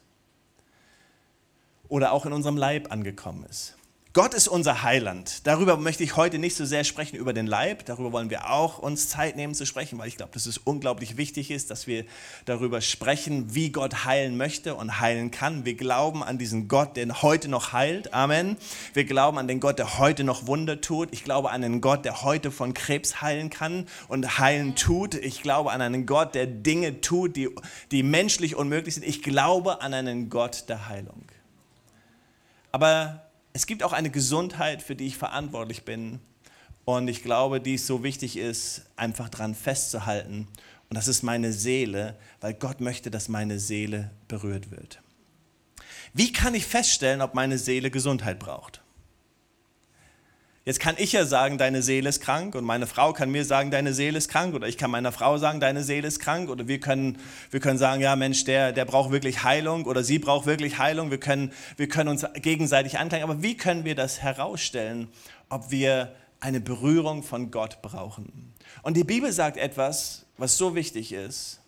Oder 1.87 2.11
auch 2.11 2.25
in 2.25 2.33
unserem 2.33 2.57
Leib 2.57 2.91
angekommen 2.91 3.45
ist. 3.45 3.75
Gott 4.15 4.33
ist 4.33 4.47
unser 4.47 4.81
Heiland. 4.81 5.45
Darüber 5.45 5.75
möchte 5.75 6.01
ich 6.01 6.15
heute 6.15 6.39
nicht 6.39 6.55
so 6.55 6.63
sehr 6.63 6.85
sprechen 6.85 7.17
über 7.17 7.33
den 7.33 7.47
Leib. 7.47 7.83
Darüber 7.83 8.13
wollen 8.13 8.29
wir 8.29 8.49
auch 8.49 8.79
uns 8.79 9.09
Zeit 9.09 9.35
nehmen 9.35 9.53
zu 9.53 9.65
sprechen, 9.65 9.99
weil 9.99 10.07
ich 10.07 10.15
glaube, 10.15 10.31
dass 10.31 10.45
es 10.45 10.57
unglaublich 10.57 11.17
wichtig 11.17 11.51
ist, 11.51 11.69
dass 11.69 11.85
wir 11.85 12.05
darüber 12.45 12.79
sprechen, 12.79 13.53
wie 13.53 13.73
Gott 13.73 14.05
heilen 14.05 14.37
möchte 14.37 14.75
und 14.75 15.01
heilen 15.01 15.31
kann. 15.31 15.65
Wir 15.65 15.73
glauben 15.73 16.23
an 16.23 16.37
diesen 16.37 16.69
Gott, 16.69 16.95
der 16.95 17.23
heute 17.23 17.49
noch 17.49 17.73
heilt. 17.73 18.13
Amen. 18.13 18.55
Wir 18.93 19.03
glauben 19.03 19.37
an 19.37 19.49
den 19.49 19.59
Gott, 19.59 19.79
der 19.79 19.99
heute 19.99 20.23
noch 20.23 20.47
Wunder 20.47 20.79
tut. 20.79 21.09
Ich 21.11 21.25
glaube 21.25 21.51
an 21.51 21.61
einen 21.61 21.81
Gott, 21.81 22.05
der 22.05 22.21
heute 22.23 22.51
von 22.51 22.73
Krebs 22.73 23.21
heilen 23.21 23.49
kann 23.49 23.85
und 24.07 24.39
heilen 24.39 24.77
tut. 24.77 25.15
Ich 25.15 25.41
glaube 25.41 25.73
an 25.73 25.81
einen 25.81 26.05
Gott, 26.05 26.35
der 26.35 26.47
Dinge 26.47 27.01
tut, 27.01 27.35
die, 27.35 27.49
die 27.91 28.01
menschlich 28.01 28.55
unmöglich 28.55 28.95
sind. 28.95 29.03
Ich 29.03 29.23
glaube 29.23 29.81
an 29.81 29.93
einen 29.93 30.29
Gott 30.29 30.69
der 30.69 30.87
Heilung. 30.87 31.25
Aber 32.71 33.24
es 33.55 33.67
gibt 33.67 33.83
auch 33.83 33.93
eine 33.93 34.09
Gesundheit, 34.09 34.83
für 34.83 34.97
die 34.97 35.07
ich 35.07 35.15
verantwortlich 35.15 35.85
bin. 35.85 36.19
Und 36.83 37.07
ich 37.07 37.23
glaube, 37.23 37.61
die 37.61 37.77
so 37.77 38.03
wichtig 38.03 38.35
ist, 38.35 38.81
einfach 38.97 39.29
dran 39.29 39.55
festzuhalten. 39.55 40.49
Und 40.89 40.97
das 40.97 41.07
ist 41.07 41.23
meine 41.23 41.53
Seele, 41.53 42.17
weil 42.41 42.53
Gott 42.53 42.81
möchte, 42.81 43.09
dass 43.09 43.29
meine 43.29 43.57
Seele 43.57 44.11
berührt 44.27 44.71
wird. 44.71 45.01
Wie 46.13 46.33
kann 46.33 46.53
ich 46.53 46.65
feststellen, 46.65 47.21
ob 47.21 47.33
meine 47.33 47.57
Seele 47.57 47.89
Gesundheit 47.89 48.39
braucht? 48.39 48.81
Jetzt 50.67 50.79
kann 50.79 50.95
ich 50.97 51.11
ja 51.11 51.27
sagen, 51.27 51.59
deine 51.59 51.83
Seele 51.83 52.09
ist 52.09 52.21
krank 52.21 52.55
und 52.55 52.63
meine 52.63 52.87
Frau 52.87 53.13
kann 53.13 53.29
mir 53.29 53.45
sagen, 53.45 53.69
deine 53.69 53.93
Seele 53.93 54.17
ist 54.17 54.29
krank 54.29 54.55
oder 54.55 54.67
ich 54.67 54.79
kann 54.79 54.89
meiner 54.89 55.11
Frau 55.11 55.37
sagen, 55.37 55.59
deine 55.59 55.83
Seele 55.83 56.07
ist 56.07 56.19
krank 56.19 56.49
oder 56.49 56.67
wir 56.67 56.79
können, 56.79 57.19
wir 57.51 57.59
können 57.59 57.77
sagen, 57.77 58.01
ja 58.01 58.15
Mensch, 58.15 58.45
der, 58.45 58.71
der 58.71 58.85
braucht 58.85 59.11
wirklich 59.11 59.43
Heilung 59.43 59.85
oder 59.85 60.03
sie 60.03 60.17
braucht 60.17 60.47
wirklich 60.47 60.79
Heilung. 60.79 61.11
Wir 61.11 61.19
können, 61.19 61.53
wir 61.77 61.87
können 61.87 62.09
uns 62.09 62.25
gegenseitig 62.33 62.97
anklagen. 62.97 63.23
Aber 63.23 63.43
wie 63.43 63.55
können 63.55 63.85
wir 63.85 63.93
das 63.93 64.23
herausstellen, 64.23 65.07
ob 65.49 65.69
wir 65.69 66.15
eine 66.39 66.61
Berührung 66.61 67.21
von 67.21 67.51
Gott 67.51 67.83
brauchen? 67.83 68.51
Und 68.81 68.97
die 68.97 69.03
Bibel 69.03 69.31
sagt 69.31 69.57
etwas, 69.57 70.25
was 70.37 70.57
so 70.57 70.73
wichtig 70.73 71.11
ist, 71.11 71.59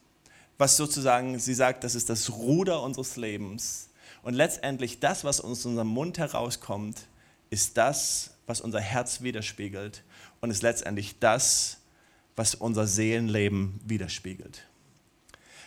was 0.58 0.76
sozusagen, 0.76 1.38
sie 1.38 1.54
sagt, 1.54 1.84
das 1.84 1.94
ist 1.94 2.10
das 2.10 2.32
Ruder 2.32 2.82
unseres 2.82 3.16
Lebens. 3.16 3.92
Und 4.24 4.34
letztendlich 4.34 5.00
das, 5.00 5.24
was 5.24 5.40
aus 5.40 5.66
unserem 5.66 5.88
Mund 5.88 6.18
herauskommt, 6.18 7.06
ist 7.52 7.78
das, 7.78 8.32
was 8.48 8.62
unser 8.62 8.80
Herz 8.80 9.22
widerspiegelt 9.22 10.04
und 10.42 10.50
ist 10.50 10.64
letztendlich 10.64 11.20
das, 11.20 11.78
was 12.36 12.56
unser 12.56 12.88
Seelenleben 12.88 13.80
widerspiegelt. 13.86 14.64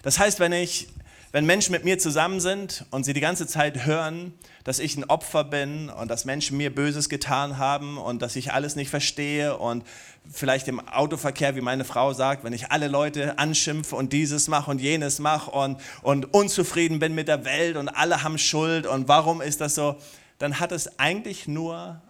Das 0.03 0.19
heißt, 0.19 0.41
wenn 0.41 0.53
ich 0.53 0.89
wenn 1.33 1.47
Menschen 1.47 1.71
mit 1.71 1.85
mir 1.85 1.97
zusammen 1.97 2.41
sind 2.41 2.85
und 2.91 3.05
sie 3.05 3.13
die 3.13 3.21
ganze 3.21 3.47
Zeit 3.47 3.87
hören, 3.87 4.35
dass 4.65 4.81
ich 4.81 4.97
ein 4.97 5.05
Opfer 5.05 5.45
bin 5.45 5.89
und 5.89 6.11
dass 6.11 6.25
Menschen 6.25 6.57
mir 6.57 6.75
Böses 6.75 7.09
getan 7.09 7.57
haben 7.57 7.99
und 7.99 8.21
dass 8.21 8.35
ich 8.35 8.53
alles 8.53 8.75
nicht 8.75 8.91
verstehe 8.91 9.57
und 9.57 9.85
vielleicht 10.29 10.67
im 10.67 10.81
Autoverkehr, 10.81 11.55
wie 11.55 11.61
meine 11.61 11.85
Frau 11.85 12.13
sagt, 12.15 12.43
wenn 12.43 12.53
ich 12.53 12.73
alle 12.73 12.89
Leute 12.89 13.39
anschimpfe 13.39 13.95
und 13.95 14.13
dieses 14.13 14.49
mache 14.49 14.73
und 14.73 14.81
jenes 14.81 15.21
mache 15.21 15.53
und, 15.53 15.81
und 16.03 16.35
unzufrieden 16.35 16.99
bin 16.99 17.15
mit 17.15 17.29
der 17.29 17.45
Welt 17.45 17.77
und 17.77 17.89
alle 17.89 18.25
haben 18.25 18.37
Schuld 18.37 18.89
und 18.89 19.07
warum 19.07 19.41
ist 19.41 19.61
das 19.61 19.77
so, 19.77 19.97
dann 20.39 20.59
hat 20.59 20.73
es 20.73 20.99
eigentlich 20.99 21.47
nur 21.47 22.03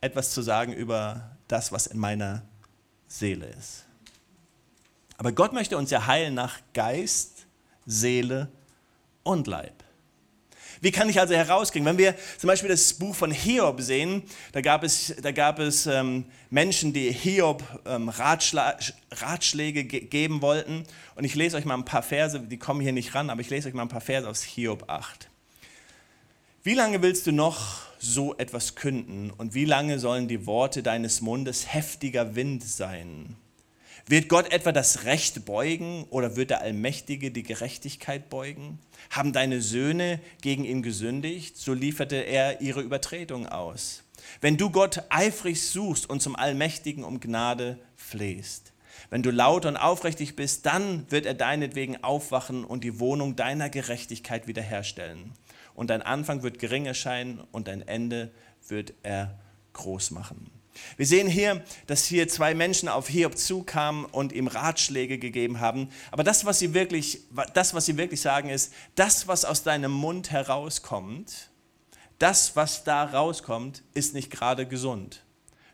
etwas 0.00 0.32
zu 0.32 0.42
sagen 0.42 0.72
über 0.72 1.36
das, 1.48 1.72
was 1.72 1.86
in 1.86 1.98
meiner 1.98 2.42
Seele 3.06 3.46
ist. 3.46 3.84
Aber 5.16 5.32
Gott 5.32 5.52
möchte 5.52 5.76
uns 5.76 5.90
ja 5.90 6.06
heilen 6.06 6.34
nach 6.34 6.60
Geist, 6.74 7.46
Seele 7.86 8.48
und 9.24 9.46
Leib. 9.46 9.82
Wie 10.80 10.92
kann 10.92 11.08
ich 11.08 11.18
also 11.18 11.34
herauskriegen? 11.34 11.86
Wenn 11.86 11.98
wir 11.98 12.14
zum 12.36 12.46
Beispiel 12.46 12.68
das 12.68 12.94
Buch 12.94 13.14
von 13.14 13.32
Hiob 13.32 13.80
sehen, 13.80 14.22
da 14.52 14.60
gab 14.60 14.84
es, 14.84 15.12
da 15.20 15.32
gab 15.32 15.58
es 15.58 15.86
ähm, 15.86 16.26
Menschen, 16.50 16.92
die 16.92 17.10
Hiob 17.10 17.64
ähm, 17.84 18.08
Ratschla 18.08 18.78
Ratschläge 19.10 19.84
ge 19.84 20.00
geben 20.00 20.40
wollten. 20.40 20.84
Und 21.16 21.24
ich 21.24 21.34
lese 21.34 21.56
euch 21.56 21.64
mal 21.64 21.74
ein 21.74 21.84
paar 21.84 22.04
Verse, 22.04 22.38
die 22.38 22.58
kommen 22.58 22.80
hier 22.80 22.92
nicht 22.92 23.14
ran, 23.14 23.28
aber 23.30 23.40
ich 23.40 23.50
lese 23.50 23.68
euch 23.68 23.74
mal 23.74 23.82
ein 23.82 23.88
paar 23.88 24.00
Verse 24.00 24.28
aus 24.28 24.42
Hiob 24.42 24.88
8. 24.88 25.28
Wie 26.62 26.74
lange 26.74 27.02
willst 27.02 27.26
du 27.26 27.32
noch 27.32 27.87
so 27.98 28.36
etwas 28.36 28.74
künden 28.74 29.30
und 29.30 29.54
wie 29.54 29.64
lange 29.64 29.98
sollen 29.98 30.28
die 30.28 30.46
Worte 30.46 30.82
deines 30.82 31.20
Mundes 31.20 31.72
heftiger 31.72 32.34
Wind 32.34 32.62
sein? 32.62 33.36
Wird 34.06 34.28
Gott 34.28 34.50
etwa 34.52 34.72
das 34.72 35.04
Recht 35.04 35.44
beugen 35.44 36.04
oder 36.08 36.34
wird 36.34 36.48
der 36.48 36.62
Allmächtige 36.62 37.30
die 37.30 37.42
Gerechtigkeit 37.42 38.30
beugen? 38.30 38.78
Haben 39.10 39.34
deine 39.34 39.60
Söhne 39.60 40.18
gegen 40.40 40.64
ihn 40.64 40.82
gesündigt, 40.82 41.58
so 41.58 41.74
lieferte 41.74 42.16
er 42.16 42.62
ihre 42.62 42.80
Übertretung 42.80 43.46
aus. 43.46 44.04
Wenn 44.40 44.56
du 44.56 44.70
Gott 44.70 45.02
eifrig 45.10 45.62
suchst 45.62 46.08
und 46.08 46.22
zum 46.22 46.36
Allmächtigen 46.36 47.04
um 47.04 47.20
Gnade 47.20 47.78
flehst, 47.96 48.72
wenn 49.10 49.22
du 49.22 49.30
laut 49.30 49.66
und 49.66 49.76
aufrichtig 49.76 50.36
bist, 50.36 50.66
dann 50.66 51.10
wird 51.10 51.26
er 51.26 51.34
deinetwegen 51.34 52.02
aufwachen 52.02 52.64
und 52.64 52.84
die 52.84 53.00
Wohnung 53.00 53.36
deiner 53.36 53.68
Gerechtigkeit 53.68 54.46
wiederherstellen. 54.46 55.32
Und 55.78 55.90
dein 55.90 56.02
Anfang 56.02 56.42
wird 56.42 56.58
gering 56.58 56.86
erscheinen 56.86 57.38
und 57.52 57.68
dein 57.68 57.86
Ende 57.86 58.32
wird 58.66 58.94
er 59.04 59.38
groß 59.74 60.10
machen. 60.10 60.50
Wir 60.96 61.06
sehen 61.06 61.28
hier, 61.28 61.62
dass 61.86 62.04
hier 62.04 62.26
zwei 62.26 62.52
Menschen 62.52 62.88
auf 62.88 63.06
Hiob 63.06 63.38
zukamen 63.38 64.04
und 64.04 64.32
ihm 64.32 64.48
Ratschläge 64.48 65.20
gegeben 65.20 65.60
haben. 65.60 65.88
Aber 66.10 66.24
das, 66.24 66.44
was 66.44 66.58
sie 66.58 66.74
wirklich, 66.74 67.20
das, 67.54 67.74
was 67.74 67.86
sie 67.86 67.96
wirklich 67.96 68.20
sagen, 68.20 68.48
ist, 68.48 68.72
das, 68.96 69.28
was 69.28 69.44
aus 69.44 69.62
deinem 69.62 69.92
Mund 69.92 70.32
herauskommt, 70.32 71.50
das, 72.18 72.56
was 72.56 72.82
da 72.82 73.04
rauskommt, 73.04 73.84
ist 73.94 74.14
nicht 74.14 74.32
gerade 74.32 74.66
gesund. 74.66 75.22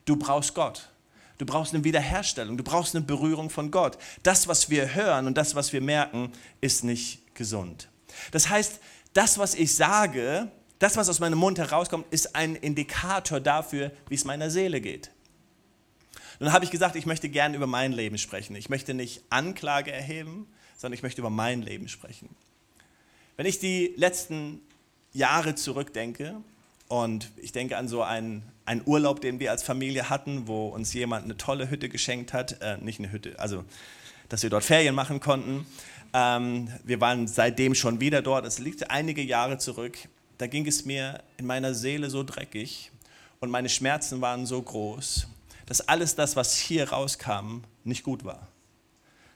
Du 0.05 0.17
brauchst 0.17 0.55
Gott. 0.55 0.91
Du 1.39 1.47
brauchst 1.47 1.73
eine 1.73 1.83
Wiederherstellung. 1.83 2.59
Du 2.59 2.65
brauchst 2.65 2.95
eine 2.95 3.07
Berührung 3.07 3.49
von 3.49 3.71
Gott. 3.71 3.97
Das, 4.23 4.49
was 4.49 4.69
wir 4.69 4.95
hören 4.95 5.27
und 5.27 5.39
das, 5.39 5.55
was 5.55 5.73
wir 5.73 5.81
merken, 5.81 6.31
ist 6.61 6.85
nicht 6.85 7.35
gesund. 7.35 7.89
Das 8.33 8.51
heißt, 8.51 8.81
das, 9.15 9.39
was 9.39 9.55
ich 9.55 9.75
sage, 9.75 10.51
das, 10.79 10.97
was 10.97 11.09
aus 11.09 11.21
meinem 11.21 11.39
Mund 11.39 11.59
herauskommt, 11.59 12.07
ist 12.11 12.37
ein 12.37 12.57
Indikator 12.57 13.41
dafür, 13.41 13.91
wie 14.09 14.15
es 14.15 14.25
meiner 14.25 14.51
Seele 14.51 14.81
geht. 14.81 15.11
Nun 16.41 16.53
habe 16.53 16.65
ich 16.65 16.71
gesagt, 16.71 16.97
ich 16.97 17.07
möchte 17.07 17.29
gerne 17.29 17.57
über 17.57 17.67
mein 17.67 17.93
Leben 17.93 18.19
sprechen. 18.19 18.57
Ich 18.57 18.69
möchte 18.69 18.93
nicht 18.93 19.23
Anklage 19.31 19.93
erheben, 19.93 20.47
sondern 20.77 20.95
ich 20.95 21.03
möchte 21.03 21.21
über 21.21 21.31
mein 21.31 21.63
Leben 21.63 21.89
sprechen. 21.89 22.29
Wenn 23.37 23.47
ich 23.47 23.61
die 23.61 23.95
letzten 23.97 24.61
Jahre 25.13 25.55
zurückdenke 25.55 26.37
und 26.89 27.31
ich 27.37 27.53
denke 27.53 27.77
an 27.77 27.89
so 27.89 28.03
einen, 28.03 28.43
einen 28.65 28.83
Urlaub, 28.85 29.21
den 29.21 29.39
wir 29.39 29.53
als 29.53 29.63
Familie 29.63 30.11
hatten, 30.11 30.49
wo 30.49 30.69
uns 30.69 30.93
jemand 30.93 31.25
eine 31.25 31.37
tolle 31.37 31.71
Hütte 31.71 31.89
geschenkt 31.89 32.33
hat, 32.33 32.61
äh, 32.61 32.79
nicht 32.79 32.99
eine 32.99 33.13
Hütte, 33.13 33.39
also 33.39 33.65
dass 34.29 34.43
wir 34.43 34.51
dort 34.51 34.65
Ferien 34.65 34.95
machen 34.95 35.21
konnten. 35.21 35.67
Ähm, 36.15 36.69
wir 36.85 37.01
waren 37.03 37.27
seitdem 37.27 37.75
schon 37.75 38.01
wieder 38.01 38.23
dort. 38.23 38.47
Es 38.47 38.59
liegt 38.59 38.91
einige 38.91 39.21
Jahre 39.21 39.59
zurück 39.59 39.99
da 40.39 40.47
ging 40.47 40.67
es 40.67 40.85
mir 40.85 41.23
in 41.37 41.47
meiner 41.47 41.75
Seele 41.75 42.11
so 42.11 42.23
dreckig 42.23 42.91
und 43.41 43.51
meine 43.51 43.69
Schmerzen 43.69 44.21
waren 44.21 44.47
so 44.47 44.61
groß, 44.61 45.29
dass 45.67 45.81
alles 45.89 46.15
das, 46.17 46.37
was 46.37 46.57
hier 46.57 46.91
rauskam, 46.91 47.63
nicht 47.85 48.03
gut 48.03 48.25
war. 48.25 48.49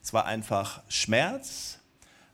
Es 0.02 0.12
war 0.12 0.24
einfach 0.26 0.82
Schmerz, 0.88 1.78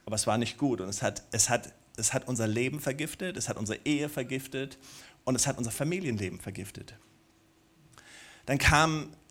aber 0.06 0.16
es 0.16 0.26
war 0.26 0.38
nicht 0.38 0.58
gut 0.58 0.80
und 0.80 0.88
es 0.88 1.02
hat, 1.02 1.22
es 1.32 1.48
hat, 1.50 1.72
es 1.96 2.12
hat 2.12 2.26
unser 2.26 2.46
Leben 2.46 2.80
vergiftet, 2.80 3.36
es 3.36 3.48
hat 3.48 3.56
unsere 3.56 3.80
Ehe 3.84 4.08
vergiftet 4.08 4.78
und 5.24 5.34
es 5.34 5.46
hat 5.46 5.58
unser 5.58 5.70
Familienleben 5.70 6.40
vergiftet. 6.40 6.94
Dann 8.46 8.58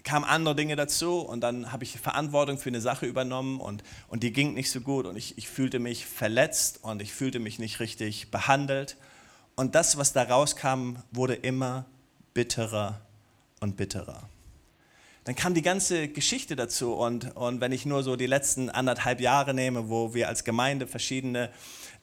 kamen 0.03 0.23
kam 0.23 0.33
andere 0.33 0.55
Dinge 0.55 0.75
dazu 0.75 1.19
und 1.19 1.41
dann 1.41 1.71
habe 1.71 1.83
ich 1.83 1.99
Verantwortung 1.99 2.57
für 2.57 2.69
eine 2.69 2.81
Sache 2.81 3.05
übernommen 3.05 3.59
und, 3.59 3.83
und 4.09 4.23
die 4.23 4.33
ging 4.33 4.53
nicht 4.53 4.69
so 4.69 4.81
gut 4.81 5.05
und 5.05 5.15
ich, 5.15 5.37
ich 5.37 5.47
fühlte 5.47 5.79
mich 5.79 6.05
verletzt 6.05 6.79
und 6.83 7.01
ich 7.01 7.13
fühlte 7.13 7.39
mich 7.39 7.57
nicht 7.57 7.79
richtig 7.79 8.29
behandelt 8.29 8.97
und 9.55 9.75
das, 9.75 9.97
was 9.97 10.13
da 10.13 10.23
rauskam, 10.23 10.97
wurde 11.11 11.35
immer 11.35 11.85
bitterer 12.33 13.01
und 13.59 13.77
bitterer. 13.77 14.27
Dann 15.25 15.35
kam 15.35 15.53
die 15.53 15.61
ganze 15.61 16.09
Geschichte 16.09 16.57
dazu 16.57 16.93
und, 16.93 17.35
und 17.37 17.61
wenn 17.61 17.71
ich 17.71 17.85
nur 17.85 18.03
so 18.03 18.17
die 18.17 18.25
letzten 18.27 18.69
anderthalb 18.69 19.21
Jahre 19.21 19.53
nehme, 19.53 19.87
wo 19.87 20.13
wir 20.13 20.27
als 20.27 20.43
Gemeinde 20.43 20.85
verschiedene 20.85 21.49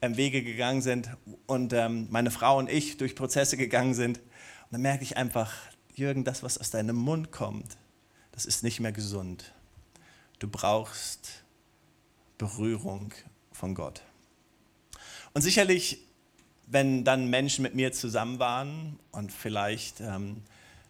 ähm, 0.01 0.17
Wege 0.17 0.41
gegangen 0.41 0.81
sind 0.81 1.11
und 1.45 1.71
ähm, 1.73 2.07
meine 2.09 2.31
Frau 2.31 2.57
und 2.57 2.67
ich 2.67 2.97
durch 2.97 3.15
Prozesse 3.15 3.57
gegangen 3.57 3.93
sind, 3.93 4.19
dann 4.71 4.81
merke 4.81 5.03
ich 5.03 5.17
einfach, 5.17 5.53
Jürgen, 5.93 6.23
das, 6.23 6.41
was 6.41 6.57
aus 6.57 6.71
deinem 6.71 6.95
Mund 6.95 7.31
kommt, 7.31 7.77
das 8.31 8.45
ist 8.45 8.63
nicht 8.63 8.79
mehr 8.79 8.91
gesund. 8.91 9.53
Du 10.39 10.47
brauchst 10.47 11.43
Berührung 12.37 13.13
von 13.51 13.75
Gott. 13.75 14.01
Und 15.33 15.41
sicherlich 15.41 15.99
wenn 16.71 17.03
dann 17.03 17.29
Menschen 17.29 17.63
mit 17.63 17.75
mir 17.75 17.91
zusammen 17.91 18.39
waren 18.39 18.97
und 19.11 19.31
vielleicht 19.31 19.99
ähm, 19.99 20.41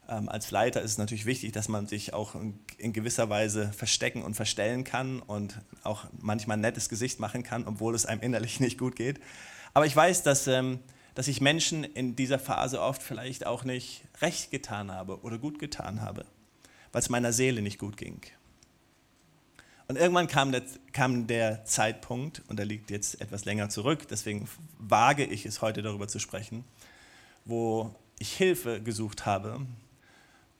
ähm, 0.07 0.29
als 0.29 0.51
Leiter 0.51 0.81
ist 0.81 0.91
es 0.91 0.97
natürlich 0.99 1.25
wichtig, 1.25 1.53
dass 1.53 1.69
man 1.69 1.87
sich 1.87 2.13
auch 2.13 2.35
in, 2.35 2.59
in, 2.77 2.93
gewisser 2.93 3.29
Weise 3.29 3.73
verstecken 3.73 4.21
und 4.21 4.35
verstellen 4.35 4.83
kann 4.83 5.19
und 5.21 5.59
auch 5.83 6.05
manchmal 6.19 6.57
ein 6.57 6.61
nettes 6.61 6.87
Gesicht 6.87 7.19
machen 7.19 7.41
kann, 7.41 7.67
obwohl 7.67 7.95
es 7.95 8.05
einem 8.05 8.21
innerlich 8.21 8.59
nicht 8.59 8.77
gut 8.77 8.95
geht. 8.95 9.19
Aber 9.73 9.85
ich 9.87 9.95
weiß, 9.95 10.21
dass, 10.21 10.45
ähm, 10.47 10.79
dass 11.15 11.27
ich 11.27 11.41
Menschen 11.41 11.83
in 11.83 12.15
dieser 12.15 12.37
Phase 12.37 12.79
oft 12.79 13.01
vielleicht 13.01 13.47
auch 13.47 13.63
nicht 13.63 14.03
recht 14.21 14.51
getan 14.51 14.91
habe 14.91 15.21
oder 15.21 15.39
gut 15.39 15.57
getan 15.57 16.01
habe, 16.01 16.25
weil 16.91 17.01
es 17.01 17.09
meiner 17.09 17.33
Seele 17.33 17.61
nicht 17.61 17.79
gut 17.79 17.97
ging. 17.97 18.21
Und 19.87 19.97
irgendwann 19.97 20.27
kam 20.27 20.51
der, 20.51 20.63
kam 20.93 21.27
der 21.27 21.65
Zeitpunkt, 21.65 22.41
und 22.47 22.57
der 22.57 22.65
liegt 22.65 22.89
jetzt 22.91 23.19
etwas 23.19 23.43
länger 23.45 23.69
zurück, 23.69 24.07
deswegen 24.09 24.47
wage 24.79 25.25
ich 25.25 25.45
es 25.45 25.61
heute 25.61 25.81
darüber 25.81 26.07
zu 26.07 26.19
sprechen, 26.19 26.63
wo 27.43 27.93
ich 28.19 28.31
Hilfe 28.33 28.81
gesucht 28.81 29.25
habe 29.25 29.65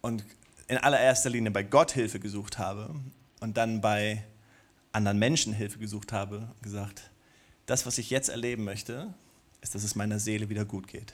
und 0.02 0.26
in 0.68 0.78
allererster 0.78 1.30
Linie 1.30 1.52
bei 1.52 1.64
Gott 1.64 1.92
Hilfe 1.92 2.20
gesucht 2.20 2.58
habe 2.58 2.94
und 3.40 3.56
dann 3.58 3.82
bei 3.82 4.24
anderen 4.92 5.20
Menschen 5.20 5.54
Hilfe 5.54 5.80
gesucht 5.80 6.12
habe 6.12 6.50
gesagt, 6.62 7.10
das, 7.66 7.86
was 7.86 7.98
ich 7.98 8.10
jetzt 8.10 8.30
erleben 8.30 8.64
möchte, 8.64 9.14
ist, 9.62 9.76
dass 9.76 9.84
es 9.84 9.96
meiner 9.96 10.20
Seele 10.20 10.50
wieder 10.50 10.66
gut 10.66 10.88
geht. 10.88 11.14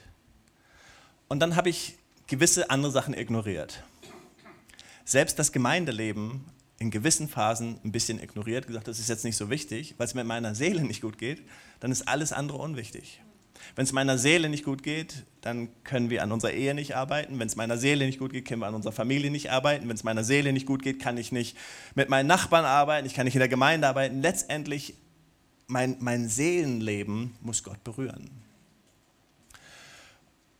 Und 1.28 1.40
dann 1.40 1.54
habe 1.54 1.68
ich 1.68 1.98
gewisse 2.26 2.70
andere 2.70 2.90
Sachen 2.90 3.14
ignoriert. 3.14 3.84
Selbst 5.08 5.38
das 5.38 5.52
Gemeindeleben 5.52 6.44
in 6.78 6.90
gewissen 6.90 7.30
Phasen 7.30 7.80
ein 7.82 7.92
bisschen 7.92 8.22
ignoriert, 8.22 8.66
gesagt, 8.66 8.88
das 8.88 8.98
ist 8.98 9.08
jetzt 9.08 9.24
nicht 9.24 9.38
so 9.38 9.48
wichtig, 9.48 9.94
weil 9.96 10.06
es 10.06 10.12
mit 10.12 10.26
meiner 10.26 10.54
Seele 10.54 10.82
nicht 10.82 11.00
gut 11.00 11.16
geht, 11.16 11.40
dann 11.80 11.90
ist 11.90 12.06
alles 12.06 12.30
andere 12.30 12.58
unwichtig. 12.58 13.22
Wenn 13.74 13.84
es 13.84 13.92
meiner 13.92 14.18
Seele 14.18 14.50
nicht 14.50 14.66
gut 14.66 14.82
geht, 14.82 15.24
dann 15.40 15.70
können 15.82 16.10
wir 16.10 16.22
an 16.22 16.30
unserer 16.30 16.52
Ehe 16.52 16.74
nicht 16.74 16.94
arbeiten. 16.94 17.38
Wenn 17.38 17.46
es 17.46 17.56
meiner 17.56 17.78
Seele 17.78 18.04
nicht 18.04 18.18
gut 18.18 18.34
geht, 18.34 18.44
können 18.44 18.60
wir 18.60 18.66
an 18.66 18.74
unserer 18.74 18.92
Familie 18.92 19.30
nicht 19.30 19.50
arbeiten. 19.50 19.88
Wenn 19.88 19.96
es 19.96 20.04
meiner 20.04 20.24
Seele 20.24 20.52
nicht 20.52 20.66
gut 20.66 20.82
geht, 20.82 21.00
kann 21.00 21.16
ich 21.16 21.32
nicht 21.32 21.56
mit 21.94 22.10
meinen 22.10 22.26
Nachbarn 22.26 22.66
arbeiten, 22.66 23.06
ich 23.06 23.14
kann 23.14 23.24
nicht 23.24 23.34
in 23.34 23.40
der 23.40 23.48
Gemeinde 23.48 23.88
arbeiten. 23.88 24.20
Letztendlich, 24.20 24.92
mein, 25.68 25.96
mein 26.00 26.28
Seelenleben 26.28 27.34
muss 27.40 27.62
Gott 27.62 27.82
berühren. 27.82 28.28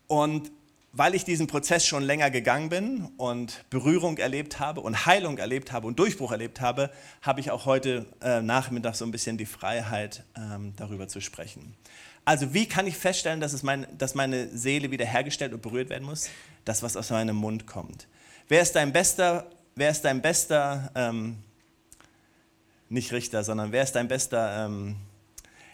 Und 0.07 0.51
weil 0.99 1.15
ich 1.15 1.25
diesen 1.25 1.47
Prozess 1.47 1.87
schon 1.87 2.03
länger 2.03 2.29
gegangen 2.29 2.71
bin 2.71 3.05
und 3.19 3.65
Berührung 3.71 4.19
erlebt 4.19 4.59
habe 4.59 4.81
und 4.81 5.07
Heilung 5.07 5.39
erlebt 5.39 5.71
habe 5.71 5.87
und 5.87 5.97
Durchbruch 5.97 6.33
erlebt 6.33 6.61
habe, 6.61 6.91
habe 7.23 7.39
ich 7.39 7.53
auch 7.53 7.67
heute 7.67 8.05
äh, 8.21 8.43
Nachmittag 8.43 8.97
so 8.97 9.05
ein 9.05 9.13
bisschen 9.13 9.39
die 9.39 9.47
Freiheit, 9.47 10.25
ähm, 10.37 10.75
darüber 10.77 11.07
zu 11.07 11.21
sprechen. 11.21 11.77
Also 12.25 12.53
wie 12.53 12.67
kann 12.67 12.89
ich 12.89 12.97
feststellen, 12.97 13.41
dass, 13.41 13.53
es 13.53 13.63
mein, 13.63 13.87
dass 13.97 14.17
meine 14.17 14.49
Seele 14.49 14.91
wiederhergestellt 14.91 15.53
und 15.53 15.63
berührt 15.63 15.89
werden 15.89 16.03
muss? 16.03 16.31
Das, 16.65 16.83
was 16.83 16.97
aus 16.97 17.11
meinem 17.11 17.37
Mund 17.37 17.69
kommt. 17.69 18.09
Wer 18.49 18.61
ist 18.61 18.73
dein 18.73 18.93
bester, 18.93 19.49
wer 19.77 19.91
ist 19.91 20.03
dein 20.05 20.21
bester, 20.21 20.91
ähm, 20.97 21.37
nicht 22.89 23.13
Richter, 23.13 23.45
sondern 23.45 23.71
wer 23.71 23.85
ist 23.85 23.93
dein 23.93 24.09
bester 24.09 24.67
ähm, 24.67 24.97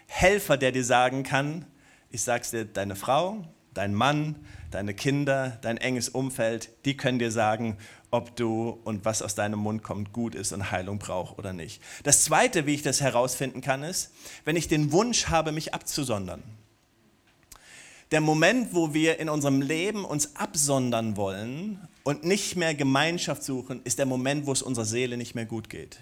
Helfer, 0.05 0.55
der 0.55 0.71
dir 0.71 0.85
sagen 0.85 1.23
kann, 1.23 1.65
ich 2.11 2.21
sag's 2.21 2.51
dir, 2.51 2.63
deine 2.65 2.95
Frau, 2.95 3.43
dein 3.73 3.93
Mann, 3.93 4.35
deine 4.75 4.93
Kinder, 4.93 5.57
dein 5.61 5.77
enges 5.77 6.09
Umfeld, 6.09 6.69
die 6.85 6.97
können 6.97 7.17
dir 7.17 7.31
sagen, 7.31 7.77
ob 8.11 8.35
du 8.35 8.79
und 8.83 9.05
was 9.05 9.21
aus 9.21 9.35
deinem 9.35 9.59
Mund 9.59 9.83
kommt 9.83 10.13
gut 10.13 10.35
ist 10.35 10.51
und 10.51 10.71
Heilung 10.71 10.99
braucht 10.99 11.39
oder 11.39 11.53
nicht. 11.53 11.81
Das 12.03 12.23
Zweite, 12.23 12.65
wie 12.65 12.75
ich 12.75 12.81
das 12.81 13.01
herausfinden 13.01 13.61
kann, 13.61 13.83
ist, 13.83 14.11
wenn 14.43 14.55
ich 14.55 14.67
den 14.67 14.91
Wunsch 14.91 15.27
habe, 15.27 15.51
mich 15.51 15.73
abzusondern. 15.73 16.43
der 18.11 18.21
Moment, 18.21 18.73
wo 18.73 18.93
wir 18.93 19.19
in 19.19 19.29
unserem 19.29 19.61
Leben 19.61 20.05
uns 20.05 20.35
absondern 20.35 21.17
wollen 21.17 21.79
und 22.03 22.23
nicht 22.23 22.55
mehr 22.55 22.75
Gemeinschaft 22.75 23.43
suchen, 23.43 23.81
ist 23.83 23.97
der 23.97 24.05
Moment, 24.05 24.45
wo 24.45 24.51
es 24.51 24.61
unserer 24.61 24.85
Seele 24.85 25.17
nicht 25.17 25.35
mehr 25.35 25.45
gut 25.45 25.69
geht. 25.69 25.99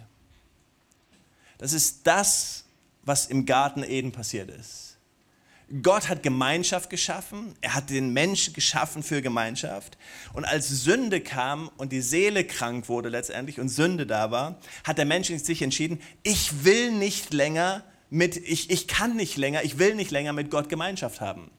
Das 1.59 1.73
ist 1.73 2.05
das, 2.05 2.65
was 3.03 3.27
im 3.27 3.45
Garten 3.45 3.83
Eden 3.83 4.11
passiert 4.11 4.49
ist. 4.49 4.97
Gott 5.81 6.09
hat 6.09 6.23
Gemeinschaft 6.23 6.89
geschaffen, 6.89 7.55
er 7.61 7.73
hat 7.73 7.89
den 7.89 8.11
Menschen 8.11 8.53
geschaffen 8.53 9.01
für 9.01 9.21
Gemeinschaft. 9.21 9.97
Und 10.33 10.45
als 10.45 10.67
Sünde 10.67 11.21
kam 11.21 11.69
und 11.77 11.91
die 11.91 12.01
Seele 12.01 12.43
krank 12.43 12.89
wurde 12.89 13.09
letztendlich 13.09 13.59
und 13.59 13.69
Sünde 13.69 14.05
da 14.05 14.29
war, 14.29 14.59
hat 14.83 14.97
der 14.97 15.05
Mensch 15.05 15.27
sich 15.27 15.61
entschieden, 15.61 15.99
ich 16.21 16.63
will 16.65 16.91
nicht 16.91 17.33
länger 17.33 17.83
mit, 18.09 18.37
ich, 18.37 18.69
ich 18.69 18.87
kann 18.87 19.15
nicht 19.15 19.37
länger, 19.37 19.63
ich 19.63 19.79
will 19.79 19.95
nicht 19.95 20.11
länger 20.11 20.33
mit 20.33 20.51
Gott 20.51 20.69
Gemeinschaft 20.69 21.21
haben. 21.21 21.49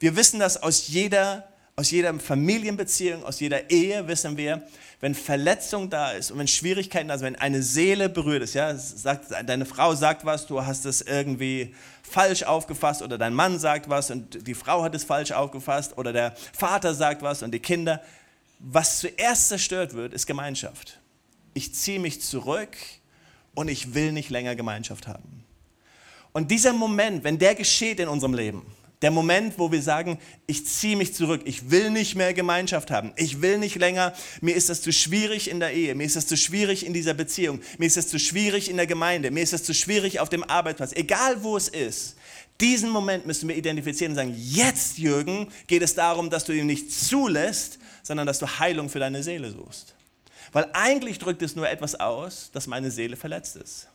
Wir 0.00 0.16
wissen 0.16 0.38
das 0.38 0.62
aus 0.62 0.88
jeder, 0.88 1.47
aus 1.78 1.92
jeder 1.92 2.12
Familienbeziehung, 2.18 3.22
aus 3.22 3.38
jeder 3.38 3.70
Ehe, 3.70 4.08
wissen 4.08 4.36
wir, 4.36 4.66
wenn 4.98 5.14
Verletzung 5.14 5.88
da 5.88 6.10
ist 6.10 6.32
und 6.32 6.38
wenn 6.40 6.48
Schwierigkeiten, 6.48 7.08
also 7.08 7.24
wenn 7.24 7.36
eine 7.36 7.62
Seele 7.62 8.08
berührt 8.08 8.42
ist, 8.42 8.54
ja, 8.54 8.74
sagt, 8.74 9.30
deine 9.30 9.64
Frau 9.64 9.94
sagt 9.94 10.24
was, 10.24 10.48
du 10.48 10.66
hast 10.66 10.86
es 10.86 11.02
irgendwie 11.02 11.72
falsch 12.02 12.42
aufgefasst 12.42 13.00
oder 13.00 13.16
dein 13.16 13.32
Mann 13.32 13.60
sagt 13.60 13.88
was 13.88 14.10
und 14.10 14.44
die 14.48 14.54
Frau 14.54 14.82
hat 14.82 14.92
es 14.96 15.04
falsch 15.04 15.30
aufgefasst 15.30 15.96
oder 15.96 16.12
der 16.12 16.34
Vater 16.52 16.94
sagt 16.94 17.22
was 17.22 17.44
und 17.44 17.52
die 17.52 17.60
Kinder. 17.60 18.02
Was 18.58 18.98
zuerst 18.98 19.46
zerstört 19.46 19.94
wird, 19.94 20.12
ist 20.12 20.26
Gemeinschaft. 20.26 20.98
Ich 21.54 21.76
ziehe 21.76 22.00
mich 22.00 22.20
zurück 22.20 22.76
und 23.54 23.68
ich 23.68 23.94
will 23.94 24.10
nicht 24.10 24.30
länger 24.30 24.56
Gemeinschaft 24.56 25.06
haben. 25.06 25.44
Und 26.32 26.50
dieser 26.50 26.72
Moment, 26.72 27.22
wenn 27.22 27.38
der 27.38 27.54
geschieht 27.54 28.00
in 28.00 28.08
unserem 28.08 28.34
Leben, 28.34 28.66
der 29.02 29.10
Moment, 29.10 29.58
wo 29.58 29.70
wir 29.70 29.82
sagen, 29.82 30.18
ich 30.46 30.66
ziehe 30.66 30.96
mich 30.96 31.14
zurück, 31.14 31.42
ich 31.44 31.70
will 31.70 31.90
nicht 31.90 32.16
mehr 32.16 32.34
Gemeinschaft 32.34 32.90
haben, 32.90 33.12
ich 33.16 33.40
will 33.40 33.58
nicht 33.58 33.76
länger, 33.76 34.12
mir 34.40 34.56
ist 34.56 34.68
das 34.68 34.82
zu 34.82 34.92
schwierig 34.92 35.48
in 35.48 35.60
der 35.60 35.72
Ehe, 35.72 35.94
mir 35.94 36.04
ist 36.04 36.16
das 36.16 36.26
zu 36.26 36.36
schwierig 36.36 36.84
in 36.84 36.92
dieser 36.92 37.14
Beziehung, 37.14 37.60
mir 37.78 37.86
ist 37.86 37.96
das 37.96 38.08
zu 38.08 38.18
schwierig 38.18 38.68
in 38.68 38.76
der 38.76 38.86
Gemeinde, 38.86 39.30
mir 39.30 39.42
ist 39.42 39.52
das 39.52 39.62
zu 39.62 39.74
schwierig 39.74 40.20
auf 40.20 40.28
dem 40.28 40.42
Arbeitsplatz, 40.42 40.92
egal 40.94 41.42
wo 41.42 41.56
es 41.56 41.68
ist. 41.68 42.16
Diesen 42.60 42.90
Moment 42.90 43.24
müssen 43.24 43.48
wir 43.48 43.56
identifizieren 43.56 44.12
und 44.12 44.16
sagen, 44.16 44.34
jetzt 44.36 44.98
Jürgen 44.98 45.48
geht 45.68 45.82
es 45.82 45.94
darum, 45.94 46.28
dass 46.28 46.44
du 46.44 46.52
ihn 46.52 46.66
nicht 46.66 46.92
zulässt, 46.92 47.78
sondern 48.02 48.26
dass 48.26 48.40
du 48.40 48.46
Heilung 48.58 48.88
für 48.88 48.98
deine 48.98 49.22
Seele 49.22 49.52
suchst. 49.52 49.94
Weil 50.50 50.68
eigentlich 50.72 51.20
drückt 51.20 51.42
es 51.42 51.54
nur 51.54 51.68
etwas 51.68 51.94
aus, 51.94 52.50
dass 52.52 52.66
meine 52.66 52.90
Seele 52.90 53.16
verletzt 53.16 53.54
ist. 53.54 53.88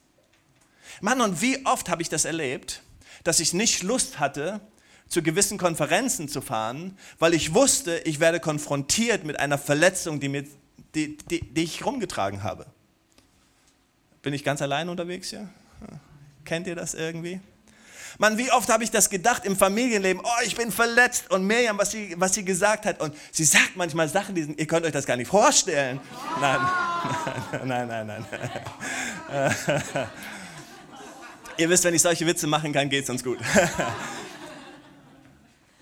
Mann, 1.02 1.20
und 1.20 1.42
wie 1.42 1.66
oft 1.66 1.90
habe 1.90 2.02
ich 2.02 2.10
das 2.10 2.24
erlebt, 2.24 2.84
dass 3.24 3.42
ich 3.42 3.54
nicht 3.54 3.84
Lust 3.84 4.20
hatte, 4.20 4.62
zu 5.08 5.22
gewissen 5.22 5.58
Konferenzen 5.58 6.28
zu 6.28 6.42
fahren, 6.42 6.98
weil 7.20 7.34
ich 7.34 7.54
wusste, 7.54 8.00
ich 8.06 8.20
werde 8.20 8.40
konfrontiert 8.40 9.24
mit 9.24 9.40
einer 9.40 9.58
Verletzung, 9.58 10.20
die, 10.20 10.30
mir, 10.30 10.46
die, 10.96 11.18
die, 11.30 11.42
die 11.42 11.64
ich 11.64 11.86
rumgetragen 11.86 12.44
habe. 12.44 12.66
Bin 14.22 14.34
ich 14.34 14.44
ganz 14.44 14.62
allein 14.62 14.90
unterwegs 14.90 15.30
hier? 15.30 15.50
Kennt 16.46 16.68
ihr 16.68 16.76
das 16.76 16.94
irgendwie? 16.94 17.42
Mann, 18.20 18.38
wie 18.38 18.52
oft 18.52 18.70
habe 18.70 18.84
ich 18.84 18.92
das 18.92 19.10
gedacht 19.10 19.44
im 19.46 19.56
Familienleben? 19.56 20.22
Oh, 20.24 20.44
ich 20.46 20.56
bin 20.56 20.72
verletzt. 20.72 21.32
Und 21.32 21.46
Miriam, 21.46 21.78
was 21.78 21.92
sie, 21.92 22.14
was 22.18 22.34
sie 22.34 22.46
gesagt 22.46 22.86
hat. 22.86 23.02
Und 23.02 23.16
sie 23.32 23.44
sagt 23.44 23.76
manchmal 23.76 24.08
Sachen, 24.08 24.36
die 24.36 24.44
sind, 24.44 24.60
ihr 24.60 24.68
könnt 24.68 24.86
euch 24.86 24.92
das 24.92 25.06
gar 25.06 25.18
nicht 25.18 25.30
vorstellen. 25.30 26.00
Nein, 26.40 26.60
nein, 27.66 27.88
nein, 27.88 28.08
nein. 28.08 28.26
nein. 29.30 29.56
ihr 31.58 31.70
wisst, 31.70 31.84
wenn 31.84 31.94
ich 31.94 32.02
solche 32.02 32.26
Witze 32.26 32.48
machen 32.48 32.72
kann, 32.72 32.90
geht 32.90 33.04
es 33.04 33.10
uns 33.10 33.24
gut. 33.24 33.40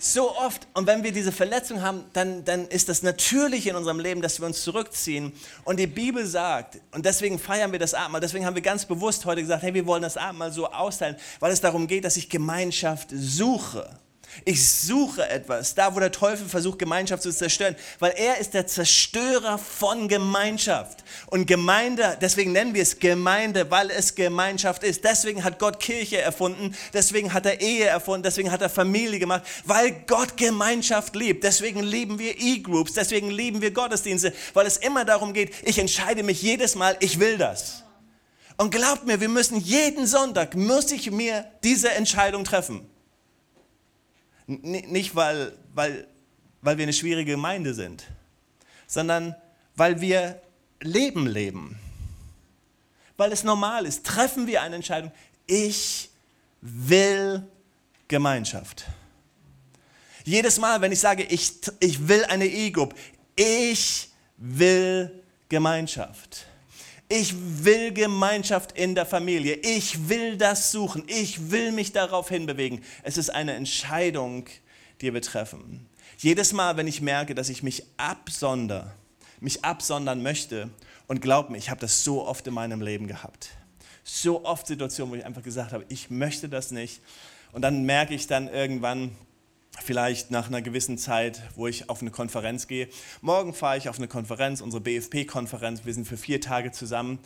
So 0.03 0.35
oft. 0.35 0.67
Und 0.73 0.87
wenn 0.87 1.03
wir 1.03 1.11
diese 1.11 1.31
Verletzung 1.31 1.83
haben, 1.83 2.05
dann, 2.13 2.43
dann 2.43 2.67
ist 2.69 2.89
das 2.89 3.03
natürlich 3.03 3.67
in 3.67 3.75
unserem 3.75 3.99
Leben, 3.99 4.23
dass 4.23 4.39
wir 4.39 4.47
uns 4.47 4.63
zurückziehen. 4.63 5.31
Und 5.63 5.77
die 5.77 5.85
Bibel 5.85 6.25
sagt, 6.25 6.79
und 6.91 7.05
deswegen 7.05 7.37
feiern 7.37 7.71
wir 7.71 7.77
das 7.77 7.93
Abendmahl, 7.93 8.19
deswegen 8.19 8.47
haben 8.47 8.55
wir 8.55 8.63
ganz 8.63 8.83
bewusst 8.83 9.25
heute 9.25 9.41
gesagt, 9.41 9.61
hey, 9.61 9.75
wir 9.75 9.85
wollen 9.85 10.01
das 10.01 10.17
Abendmahl 10.17 10.51
so 10.51 10.65
austeilen, 10.65 11.17
weil 11.39 11.51
es 11.51 11.61
darum 11.61 11.85
geht, 11.85 12.03
dass 12.03 12.17
ich 12.17 12.29
Gemeinschaft 12.29 13.09
suche. 13.11 13.87
Ich 14.45 14.69
suche 14.69 15.27
etwas, 15.27 15.75
da 15.75 15.95
wo 15.95 15.99
der 15.99 16.11
Teufel 16.11 16.47
versucht, 16.47 16.79
Gemeinschaft 16.79 17.21
zu 17.21 17.31
zerstören, 17.31 17.75
weil 17.99 18.13
er 18.15 18.37
ist 18.39 18.53
der 18.53 18.65
Zerstörer 18.65 19.57
von 19.57 20.07
Gemeinschaft. 20.07 21.03
Und 21.27 21.45
Gemeinde, 21.45 22.17
deswegen 22.21 22.51
nennen 22.51 22.73
wir 22.73 22.81
es 22.81 22.97
Gemeinde, 22.97 23.69
weil 23.69 23.91
es 23.91 24.15
Gemeinschaft 24.15 24.83
ist. 24.83 25.03
Deswegen 25.03 25.43
hat 25.43 25.59
Gott 25.59 25.79
Kirche 25.79 26.19
erfunden, 26.19 26.75
deswegen 26.93 27.33
hat 27.33 27.45
er 27.45 27.61
Ehe 27.61 27.85
erfunden, 27.85 28.23
deswegen 28.23 28.51
hat 28.51 28.61
er 28.61 28.69
Familie 28.69 29.19
gemacht, 29.19 29.43
weil 29.65 29.91
Gott 30.07 30.37
Gemeinschaft 30.37 31.15
liebt. 31.15 31.43
Deswegen 31.43 31.83
lieben 31.83 32.17
wir 32.17 32.39
E-Groups, 32.39 32.93
deswegen 32.93 33.29
lieben 33.29 33.61
wir 33.61 33.71
Gottesdienste, 33.71 34.33
weil 34.53 34.65
es 34.65 34.77
immer 34.77 35.05
darum 35.05 35.33
geht, 35.33 35.53
ich 35.63 35.77
entscheide 35.77 36.23
mich 36.23 36.41
jedes 36.41 36.75
Mal, 36.75 36.97
ich 36.99 37.19
will 37.19 37.37
das. 37.37 37.83
Und 38.57 38.71
glaubt 38.71 39.05
mir, 39.05 39.19
wir 39.19 39.29
müssen 39.29 39.59
jeden 39.59 40.05
Sonntag, 40.05 40.55
muss 40.55 40.91
ich 40.91 41.09
mir 41.11 41.45
diese 41.63 41.89
Entscheidung 41.91 42.43
treffen. 42.43 42.87
Nicht, 44.61 45.15
weil, 45.15 45.53
weil, 45.73 46.07
weil 46.61 46.77
wir 46.77 46.83
eine 46.83 46.93
schwierige 46.93 47.31
Gemeinde 47.31 47.73
sind, 47.73 48.05
sondern 48.87 49.35
weil 49.75 50.01
wir 50.01 50.41
Leben 50.81 51.27
leben. 51.27 51.79
Weil 53.17 53.31
es 53.31 53.43
normal 53.43 53.85
ist. 53.85 54.05
Treffen 54.05 54.47
wir 54.47 54.61
eine 54.61 54.75
Entscheidung. 54.75 55.11
Ich 55.45 56.09
will 56.61 57.43
Gemeinschaft. 58.07 58.85
Jedes 60.23 60.59
Mal, 60.59 60.81
wenn 60.81 60.91
ich 60.91 60.99
sage, 60.99 61.23
ich, 61.23 61.53
ich 61.79 62.07
will 62.07 62.23
eine 62.25 62.45
E-Group, 62.45 62.95
ich 63.35 64.09
will 64.37 65.23
Gemeinschaft. 65.49 66.45
Ich 67.13 67.35
will 67.65 67.91
Gemeinschaft 67.91 68.71
in 68.71 68.95
der 68.95 69.05
Familie. 69.05 69.55
Ich 69.55 70.07
will 70.07 70.37
das 70.37 70.71
suchen. 70.71 71.03
Ich 71.07 71.51
will 71.51 71.73
mich 71.73 71.91
darauf 71.91 72.29
hinbewegen. 72.29 72.85
Es 73.03 73.17
ist 73.17 73.29
eine 73.29 73.53
Entscheidung, 73.53 74.45
die 75.01 75.13
wir 75.13 75.21
treffen. 75.21 75.89
Jedes 76.17 76.53
Mal, 76.53 76.77
wenn 76.77 76.87
ich 76.87 77.01
merke, 77.01 77.35
dass 77.35 77.49
ich 77.49 77.63
mich 77.63 77.83
absonder, 77.97 78.95
mich 79.41 79.65
absondern 79.65 80.23
möchte, 80.23 80.69
und 81.07 81.19
glaub 81.19 81.49
mir, 81.49 81.57
ich 81.57 81.69
habe 81.69 81.81
das 81.81 82.05
so 82.05 82.25
oft 82.25 82.47
in 82.47 82.53
meinem 82.53 82.79
Leben 82.79 83.07
gehabt. 83.07 83.49
So 84.05 84.45
oft 84.45 84.65
Situationen, 84.65 85.11
wo 85.11 85.17
ich 85.17 85.25
einfach 85.25 85.43
gesagt 85.43 85.73
habe, 85.73 85.83
ich 85.89 86.09
möchte 86.09 86.47
das 86.47 86.71
nicht. 86.71 87.01
Und 87.51 87.61
dann 87.61 87.83
merke 87.83 88.13
ich 88.13 88.27
dann 88.27 88.47
irgendwann, 88.47 89.11
vielleicht 89.79 90.31
nach 90.31 90.47
einer 90.47 90.61
gewissen 90.61 90.97
Zeit, 90.97 91.41
wo 91.55 91.67
ich 91.67 91.89
auf 91.89 92.01
eine 92.01 92.11
Konferenz 92.11 92.67
gehe. 92.67 92.89
Morgen 93.21 93.53
fahre 93.53 93.77
ich 93.77 93.89
auf 93.89 93.97
eine 93.97 94.07
Konferenz, 94.07 94.61
unsere 94.61 94.81
BFP-Konferenz. 94.81 95.85
Wir 95.85 95.93
sind 95.93 96.07
für 96.07 96.17
vier 96.17 96.41
Tage 96.41 96.71
zusammen. 96.71 97.19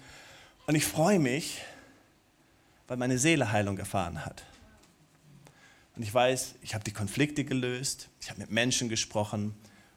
Und 0.67 0.75
ich 0.75 0.85
freue 0.85 1.19
mich, 1.19 1.61
weil 2.87 2.97
meine 2.97 3.17
Seele 3.17 3.51
Heilung 3.51 3.77
erfahren 3.77 4.25
hat. 4.25 4.43
Und 5.95 6.03
ich 6.03 6.13
weiß, 6.13 6.55
ich 6.61 6.73
habe 6.73 6.83
die 6.83 6.91
Konflikte 6.91 7.45
gelöst, 7.45 8.09
ich 8.21 8.29
habe 8.29 8.41
mit 8.41 8.51
Menschen 8.51 8.89
gesprochen 8.89 9.55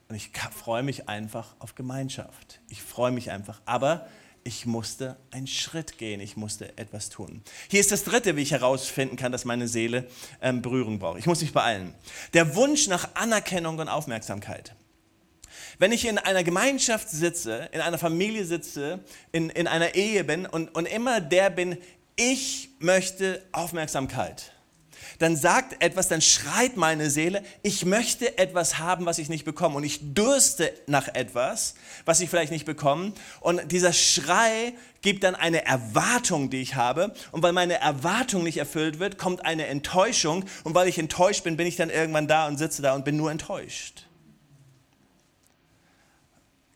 und 0.09 0.15
ich 0.15 0.31
freue 0.31 0.83
mich 0.83 1.09
einfach 1.09 1.55
auf 1.59 1.75
Gemeinschaft. 1.75 2.61
Ich 2.69 2.83
freue 2.83 3.11
mich 3.11 3.31
einfach. 3.31 3.61
Aber 3.67 4.07
ich 4.49 4.65
musste 4.65 5.19
einen 5.31 5.47
Schritt 5.47 5.99
gehen, 5.99 6.21
ich 6.21 6.39
musste 6.39 6.77
etwas 6.79 7.11
tun. 7.11 7.43
Hier 7.69 7.81
ist 7.81 7.93
das 7.93 8.05
dritte, 8.05 8.35
wie 8.35 8.41
ich 8.41 8.53
herausfinden 8.53 9.17
kann, 9.17 9.31
dass 9.31 9.45
meine 9.45 9.69
Seele 9.69 10.09
ähm, 10.41 10.63
Berührung 10.63 10.99
braucht. 10.99 11.19
Ich 11.19 11.27
muss 11.27 11.43
mich 11.43 11.53
beeilen. 11.53 11.93
Der 12.33 12.57
Wunsch 12.57 12.89
nach 12.89 13.11
Anerkennung 13.15 13.79
und 13.79 13.91
Aufmerksamkeit. 13.91 14.75
Wenn 15.79 15.93
ich 15.93 16.07
in 16.07 16.17
einer 16.17 16.45
Gemeinschaft 16.45 17.11
sitze, 17.11 17.69
in 17.73 17.83
einer 17.83 17.99
Familie 17.99 18.47
sitze, 18.47 19.01
in, 19.33 19.51
in 19.51 19.67
einer 19.67 19.95
Ehe 19.95 20.25
bin 20.25 20.47
und, 20.47 20.75
und 20.75 20.87
immer 20.87 21.21
der 21.21 21.51
bin, 21.51 21.77
ich 22.17 22.71
möchte 22.79 23.45
Aufmerksamkeit 23.53 24.53
dann 25.19 25.37
sagt 25.37 25.83
etwas, 25.83 26.09
dann 26.09 26.21
schreit 26.21 26.77
meine 26.77 27.11
Seele, 27.11 27.43
ich 27.63 27.85
möchte 27.85 28.39
etwas 28.39 28.79
haben, 28.79 29.07
was 29.07 29.19
ich 29.19 29.29
nicht 29.29 29.45
bekomme. 29.45 29.77
Und 29.77 29.85
ich 29.85 30.15
dürste 30.15 30.73
nach 30.87 31.09
etwas, 31.09 31.75
was 32.05 32.21
ich 32.21 32.31
vielleicht 32.31 32.53
nicht 32.53 32.67
bekomme. 32.67 33.13
Und 33.41 33.73
dieser 33.73 33.93
Schrei 33.93 34.75
gibt 35.01 35.25
dann 35.25 35.35
eine 35.35 35.65
Erwartung, 35.65 36.51
die 36.51 36.61
ich 36.61 36.75
habe. 36.75 37.15
Und 37.33 37.43
weil 37.43 37.53
meine 37.53 37.81
Erwartung 37.81 38.45
nicht 38.45 38.59
erfüllt 38.59 38.99
wird, 38.99 39.19
kommt 39.19 39.45
eine 39.45 39.67
Enttäuschung. 39.67 40.45
Und 40.65 40.75
weil 40.75 40.89
ich 40.89 40.99
enttäuscht 40.99 41.45
bin, 41.45 41.57
bin 41.57 41.67
ich 41.67 41.77
dann 41.77 41.91
irgendwann 41.91 42.29
da 42.29 42.47
und 42.47 42.59
sitze 42.59 42.83
da 42.83 42.95
und 42.95 43.05
bin 43.05 43.17
nur 43.17 43.31
enttäuscht. 43.31 44.07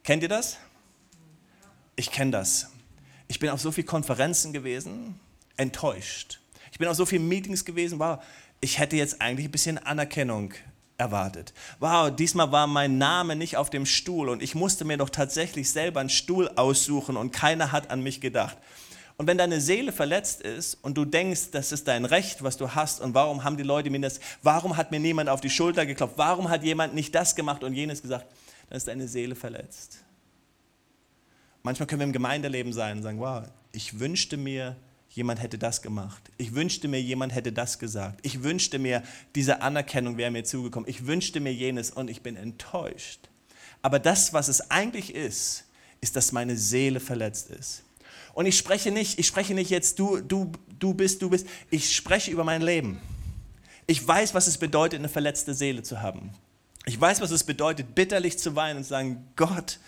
Kennt 0.04 0.22
ihr 0.22 0.28
das? 0.28 0.56
Ich 1.94 2.10
kenne 2.10 2.32
das. 2.32 2.68
Ich 3.28 3.38
bin 3.38 3.50
auf 3.50 3.60
so 3.60 3.70
vielen 3.70 3.86
Konferenzen 3.86 4.52
gewesen, 4.52 5.20
enttäuscht 5.56 6.41
ich 6.72 6.78
bin 6.78 6.88
auf 6.88 6.96
so 6.96 7.06
vielen 7.06 7.28
Meetings 7.28 7.64
gewesen, 7.64 7.98
wow, 7.98 8.18
ich 8.60 8.78
hätte 8.78 8.96
jetzt 8.96 9.20
eigentlich 9.20 9.46
ein 9.46 9.52
bisschen 9.52 9.78
Anerkennung 9.78 10.54
erwartet. 10.96 11.52
Wow, 11.80 12.10
diesmal 12.10 12.50
war 12.50 12.66
mein 12.66 12.96
Name 12.96 13.36
nicht 13.36 13.58
auf 13.58 13.68
dem 13.68 13.84
Stuhl 13.84 14.30
und 14.30 14.42
ich 14.42 14.54
musste 14.54 14.84
mir 14.86 14.96
doch 14.96 15.10
tatsächlich 15.10 15.70
selber 15.70 16.00
einen 16.00 16.08
Stuhl 16.08 16.48
aussuchen 16.56 17.16
und 17.16 17.30
keiner 17.30 17.72
hat 17.72 17.90
an 17.90 18.02
mich 18.02 18.20
gedacht. 18.20 18.56
Und 19.18 19.26
wenn 19.26 19.36
deine 19.36 19.60
Seele 19.60 19.92
verletzt 19.92 20.40
ist 20.40 20.78
und 20.82 20.96
du 20.96 21.04
denkst, 21.04 21.50
das 21.50 21.72
ist 21.72 21.86
dein 21.88 22.06
Recht, 22.06 22.42
was 22.42 22.56
du 22.56 22.74
hast 22.74 23.02
und 23.02 23.12
warum 23.12 23.44
haben 23.44 23.58
die 23.58 23.62
Leute 23.62 23.90
mir 23.90 24.00
das, 24.00 24.18
warum 24.42 24.78
hat 24.78 24.90
mir 24.90 25.00
niemand 25.00 25.28
auf 25.28 25.42
die 25.42 25.50
Schulter 25.50 25.84
geklopft, 25.84 26.16
warum 26.16 26.48
hat 26.48 26.64
jemand 26.64 26.94
nicht 26.94 27.14
das 27.14 27.36
gemacht 27.36 27.62
und 27.62 27.74
jenes 27.74 28.00
gesagt, 28.00 28.26
dann 28.70 28.78
ist 28.78 28.88
deine 28.88 29.06
Seele 29.06 29.34
verletzt. 29.34 29.98
Manchmal 31.62 31.86
können 31.86 32.00
wir 32.00 32.06
im 32.06 32.12
Gemeindeleben 32.12 32.72
sein 32.72 32.96
und 32.96 33.02
sagen, 33.02 33.20
wow, 33.20 33.44
ich 33.72 34.00
wünschte 34.00 34.38
mir, 34.38 34.76
jemand 35.12 35.42
hätte 35.42 35.58
das 35.58 35.82
gemacht. 35.82 36.30
Ich 36.38 36.54
wünschte 36.54 36.88
mir, 36.88 37.00
jemand 37.00 37.34
hätte 37.34 37.52
das 37.52 37.78
gesagt. 37.78 38.20
Ich 38.22 38.42
wünschte 38.42 38.78
mir, 38.78 39.02
diese 39.34 39.60
Anerkennung 39.62 40.16
wäre 40.16 40.30
mir 40.30 40.44
zugekommen. 40.44 40.88
Ich 40.88 41.06
wünschte 41.06 41.40
mir 41.40 41.52
jenes 41.52 41.90
und 41.90 42.08
ich 42.08 42.22
bin 42.22 42.36
enttäuscht. 42.36 43.28
Aber 43.82 43.98
das, 43.98 44.32
was 44.32 44.48
es 44.48 44.70
eigentlich 44.70 45.14
ist, 45.14 45.64
ist, 46.00 46.16
dass 46.16 46.32
meine 46.32 46.56
Seele 46.56 46.98
verletzt 46.98 47.50
ist. 47.50 47.82
Und 48.34 48.46
ich 48.46 48.56
spreche 48.56 48.90
nicht, 48.90 49.18
ich 49.18 49.26
spreche 49.26 49.54
nicht 49.54 49.70
jetzt, 49.70 49.98
du, 49.98 50.20
du, 50.20 50.52
du 50.78 50.94
bist, 50.94 51.20
du 51.20 51.28
bist. 51.28 51.46
Ich 51.70 51.94
spreche 51.94 52.30
über 52.30 52.44
mein 52.44 52.62
Leben. 52.62 52.98
Ich 53.86 54.06
weiß, 54.06 54.32
was 54.32 54.46
es 54.46 54.56
bedeutet, 54.56 55.00
eine 55.00 55.08
verletzte 55.10 55.52
Seele 55.52 55.82
zu 55.82 56.00
haben. 56.00 56.30
Ich 56.86 56.98
weiß, 56.98 57.20
was 57.20 57.30
es 57.30 57.44
bedeutet, 57.44 57.94
bitterlich 57.94 58.38
zu 58.38 58.56
weinen 58.56 58.78
und 58.78 58.84
zu 58.84 58.90
sagen, 58.90 59.28
Gott, 59.36 59.78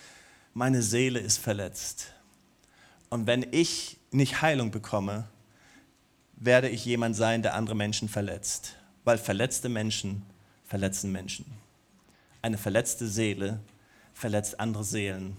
meine 0.52 0.82
Seele 0.82 1.18
ist 1.18 1.38
verletzt. 1.38 2.12
Und 3.08 3.26
wenn 3.26 3.46
ich 3.52 3.96
nicht 4.14 4.42
Heilung 4.42 4.70
bekomme, 4.70 5.24
werde 6.36 6.68
ich 6.68 6.84
jemand 6.84 7.16
sein, 7.16 7.42
der 7.42 7.54
andere 7.54 7.74
Menschen 7.74 8.08
verletzt. 8.08 8.76
Weil 9.04 9.18
verletzte 9.18 9.68
Menschen 9.68 10.24
verletzen 10.64 11.12
Menschen. 11.12 11.44
Eine 12.42 12.58
verletzte 12.58 13.06
Seele 13.06 13.60
verletzt 14.14 14.60
andere 14.60 14.84
Seelen. 14.84 15.36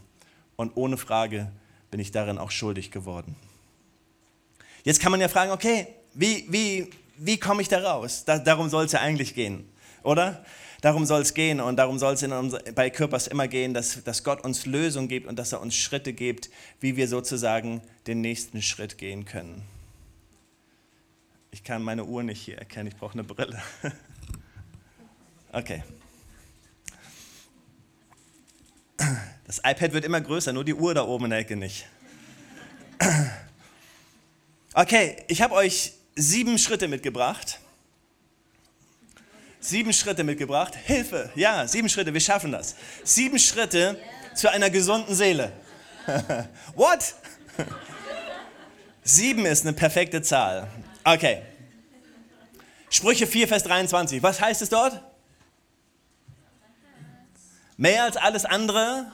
Und 0.56 0.76
ohne 0.76 0.98
Frage 0.98 1.52
bin 1.92 2.00
ich 2.00 2.12
darin 2.12 2.38
auch 2.38 2.52
schuldig 2.52 2.92
geworden. 2.92 3.36
Jetzt 4.84 5.00
kann 5.00 5.12
man 5.12 5.22
ja 5.22 5.28
fragen, 5.28 5.52
okay, 5.52 5.88
wie, 6.14 6.46
wie, 6.50 6.90
wie 7.18 7.38
komme 7.38 7.62
ich 7.62 7.68
da 7.68 7.80
raus? 7.80 8.24
Da, 8.26 8.38
darum 8.38 8.70
soll 8.70 8.86
es 8.86 8.92
ja 8.92 9.00
eigentlich 9.00 9.34
gehen, 9.34 9.68
oder? 10.04 10.46
Darum 10.86 11.08
soll 11.08 11.24
es 11.24 11.34
gehen 11.34 11.62
und 11.62 11.78
darum 11.78 11.98
soll 11.98 12.14
es 12.14 12.24
bei 12.76 12.92
Körpers 12.92 13.26
immer 13.26 13.48
gehen, 13.48 13.74
dass, 13.74 14.04
dass 14.04 14.24
Gott 14.24 14.44
uns 14.44 14.68
Lösungen 14.68 15.08
gibt 15.08 15.26
und 15.26 15.40
dass 15.40 15.52
er 15.52 15.60
uns 15.60 15.74
Schritte 15.74 16.14
gibt, 16.14 16.52
wie 16.80 16.96
wir 16.96 17.08
sozusagen 17.08 17.82
den 18.06 18.22
nächsten 18.22 18.62
Schritt 18.62 19.00
gehen 19.00 19.26
können. 19.26 19.64
Ich 21.50 21.64
kann 21.64 21.82
meine 21.82 22.06
Uhr 22.06 22.22
nicht 22.22 22.40
hier 22.40 22.60
erkennen, 22.60 22.90
ich 22.90 22.96
brauche 22.98 23.14
eine 23.14 23.24
Brille. 23.24 23.60
Okay. 25.52 25.84
Das 29.48 29.58
iPad 29.64 29.94
wird 29.94 30.06
immer 30.06 30.22
größer, 30.22 30.54
nur 30.54 30.66
die 30.66 30.76
Uhr 30.76 30.94
da 30.94 31.04
oben 31.04 31.26
in 31.26 31.30
der 31.32 31.40
Ecke 31.40 31.56
nicht. 31.56 31.88
Okay, 34.76 35.24
ich 35.30 35.42
habe 35.42 35.56
euch 35.56 35.94
sieben 36.16 36.60
Schritte 36.60 36.88
mitgebracht. 36.88 37.60
Sieben 39.66 39.94
Schritte 39.94 40.24
mitgebracht. 40.24 40.76
Hilfe, 40.76 41.32
ja, 41.34 41.68
sieben 41.68 41.90
Schritte, 41.90 42.14
wir 42.14 42.22
schaffen 42.22 42.52
das. 42.52 42.76
Sieben 43.04 43.40
Schritte 43.40 44.00
zu 44.36 44.48
einer 44.52 44.70
gesunden 44.70 45.16
Seele. 45.16 45.52
What? 46.76 47.16
Sieben 49.04 49.44
ist 49.48 49.66
eine 49.66 49.74
perfekte 49.74 50.22
Zahl. 50.22 50.68
Okay. 51.04 51.42
Sprüche 52.92 53.26
4, 53.26 53.48
Vers 53.48 53.64
23. 53.64 54.22
Was 54.22 54.40
heißt 54.40 54.62
es 54.62 54.70
dort? 54.70 55.02
Mehr 57.76 58.04
als 58.04 58.18
alles 58.18 58.46
andere 58.46 59.12